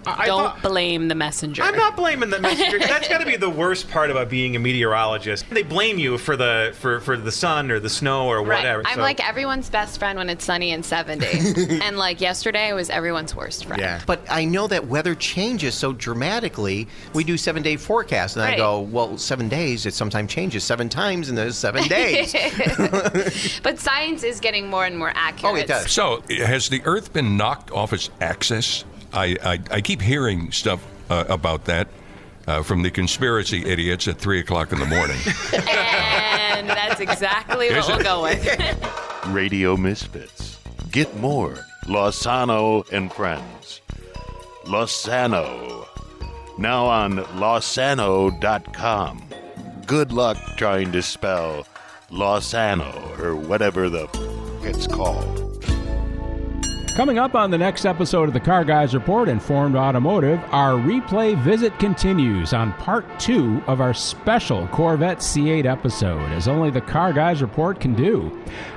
I 0.06 0.26
Don't 0.26 0.42
thought- 0.44 0.62
blame 0.62 1.06
the 1.08 1.14
messenger. 1.14 1.62
I'm 1.62 1.76
not 1.76 1.94
blaming 1.96 2.30
the 2.30 2.40
messenger. 2.40 2.78
That's 2.80 3.08
got 3.08 3.18
to 3.20 3.26
be 3.26 3.36
the 3.36 3.48
worst 3.50 3.88
part 3.88 4.10
about 4.10 4.28
being 4.28 4.56
a 4.56 4.58
meteorologist. 4.58 5.48
They 5.50 5.62
blame 5.62 5.98
you 5.98 6.18
for 6.18 6.36
the 6.36 6.74
for, 6.80 7.00
for 7.00 7.16
the 7.16 7.30
sun 7.30 7.70
or 7.70 7.78
the 7.78 7.88
snow 7.90 8.26
or 8.26 8.38
Right. 8.42 8.56
whatever. 8.58 8.82
I'm 8.84 8.96
so- 8.96 9.00
like 9.02 9.26
everyone's 9.26 9.70
best 9.70 9.98
friend 10.00 10.18
when 10.18 10.28
it's 10.28 10.44
sunny 10.44 10.72
and 10.72 10.84
70. 10.84 11.26
and 11.84 11.96
like 11.96 12.20
yesterday 12.20 12.72
was 12.72 12.90
everyone's 12.90 13.34
worst 13.36 13.66
friend. 13.66 13.80
Yeah. 13.80 14.00
But 14.06 14.20
I 14.28 14.44
know 14.44 14.66
that 14.66 14.88
weather 14.88 15.14
changes 15.14 15.74
so 15.76 15.92
dramatically. 15.92 16.88
We 17.14 17.22
do 17.22 17.36
seven 17.36 17.62
day 17.62 17.76
forecasts, 17.76 18.34
and 18.34 18.44
I 18.44 18.56
go, 18.56 18.80
well, 18.80 19.16
seven 19.18 19.48
days, 19.48 19.86
it 19.86 19.94
sometimes 19.94 20.32
changes 20.32 20.64
seven 20.64 20.88
times 20.88 21.28
in 21.28 21.36
those 21.36 21.56
seven 21.56 21.84
days. 21.88 22.32
but 23.62 23.78
science 23.78 24.24
is 24.24 24.40
getting 24.40 24.68
more 24.68 24.79
and 24.84 24.98
more 24.98 25.12
accurate. 25.14 25.68
So, 25.88 26.22
has 26.28 26.68
the 26.68 26.82
Earth 26.84 27.12
been 27.12 27.36
knocked 27.36 27.70
off 27.70 27.92
its 27.92 28.10
axis? 28.20 28.84
I, 29.12 29.36
I, 29.42 29.58
I 29.70 29.80
keep 29.80 30.00
hearing 30.00 30.52
stuff 30.52 30.84
uh, 31.10 31.24
about 31.28 31.64
that 31.66 31.88
uh, 32.46 32.62
from 32.62 32.82
the 32.82 32.90
conspiracy 32.90 33.64
idiots 33.66 34.06
at 34.08 34.18
3 34.18 34.40
o'clock 34.40 34.72
in 34.72 34.78
the 34.78 34.86
morning. 34.86 35.18
And 36.50 36.68
that's 36.68 37.00
exactly 37.00 37.68
Is 37.68 37.86
what 37.86 37.88
we'll 37.88 38.00
it? 38.00 38.04
go 38.04 38.22
with. 38.22 39.26
Radio 39.28 39.76
Misfits. 39.78 40.58
Get 40.90 41.16
more 41.16 41.54
Lossano 41.86 42.86
and 42.92 43.10
friends. 43.10 43.80
Lossano. 44.64 45.86
Now 46.58 46.84
on 46.86 47.18
losano.com. 48.20 49.22
Good 49.86 50.12
luck 50.12 50.36
trying 50.58 50.92
to 50.92 51.00
spell 51.02 51.66
Lossano 52.10 53.18
or 53.18 53.34
whatever 53.36 53.88
the 53.88 54.04
f- 54.04 54.29
it's 54.64 54.86
called. 54.86 55.40
Coming 56.96 57.18
up 57.18 57.34
on 57.36 57.50
the 57.50 57.56
next 57.56 57.86
episode 57.86 58.28
of 58.28 58.34
the 58.34 58.40
Car 58.40 58.64
Guys 58.64 58.94
Report 58.94 59.28
Informed 59.28 59.76
Automotive, 59.76 60.38
our 60.50 60.72
replay 60.72 61.40
visit 61.40 61.78
continues 61.78 62.52
on 62.52 62.74
part 62.74 63.06
two 63.18 63.62
of 63.68 63.80
our 63.80 63.94
special 63.94 64.66
Corvette 64.66 65.18
C8 65.18 65.64
episode, 65.64 66.30
as 66.32 66.48
only 66.48 66.68
the 66.68 66.80
Car 66.80 67.12
Guys 67.12 67.40
Report 67.40 67.80
can 67.80 67.94
do. 67.94 68.30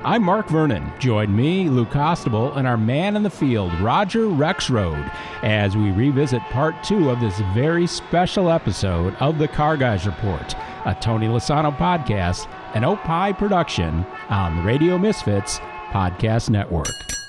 I'm 0.04 0.22
Mark 0.22 0.48
Vernon. 0.48 0.90
Join 1.00 1.36
me, 1.36 1.68
Lou 1.68 1.84
Costable, 1.84 2.56
and 2.56 2.68
our 2.68 2.78
man 2.78 3.16
in 3.16 3.24
the 3.24 3.30
field, 3.30 3.74
Roger 3.80 4.20
Rexroad, 4.20 5.12
as 5.42 5.76
we 5.76 5.90
revisit 5.90 6.40
part 6.44 6.82
two 6.84 7.10
of 7.10 7.20
this 7.20 7.38
very 7.52 7.86
special 7.86 8.48
episode 8.48 9.16
of 9.16 9.38
the 9.38 9.48
Car 9.48 9.76
Guys 9.76 10.06
Report, 10.06 10.54
a 10.86 10.96
Tony 10.98 11.26
Lossano 11.26 11.76
podcast, 11.76 12.48
an 12.74 12.84
Opie 12.84 13.36
production 13.36 14.06
on 14.30 14.56
the 14.56 14.62
Radio 14.62 14.96
Misfits 14.96 15.60
Podcast 15.94 16.50
Network. 16.50 17.23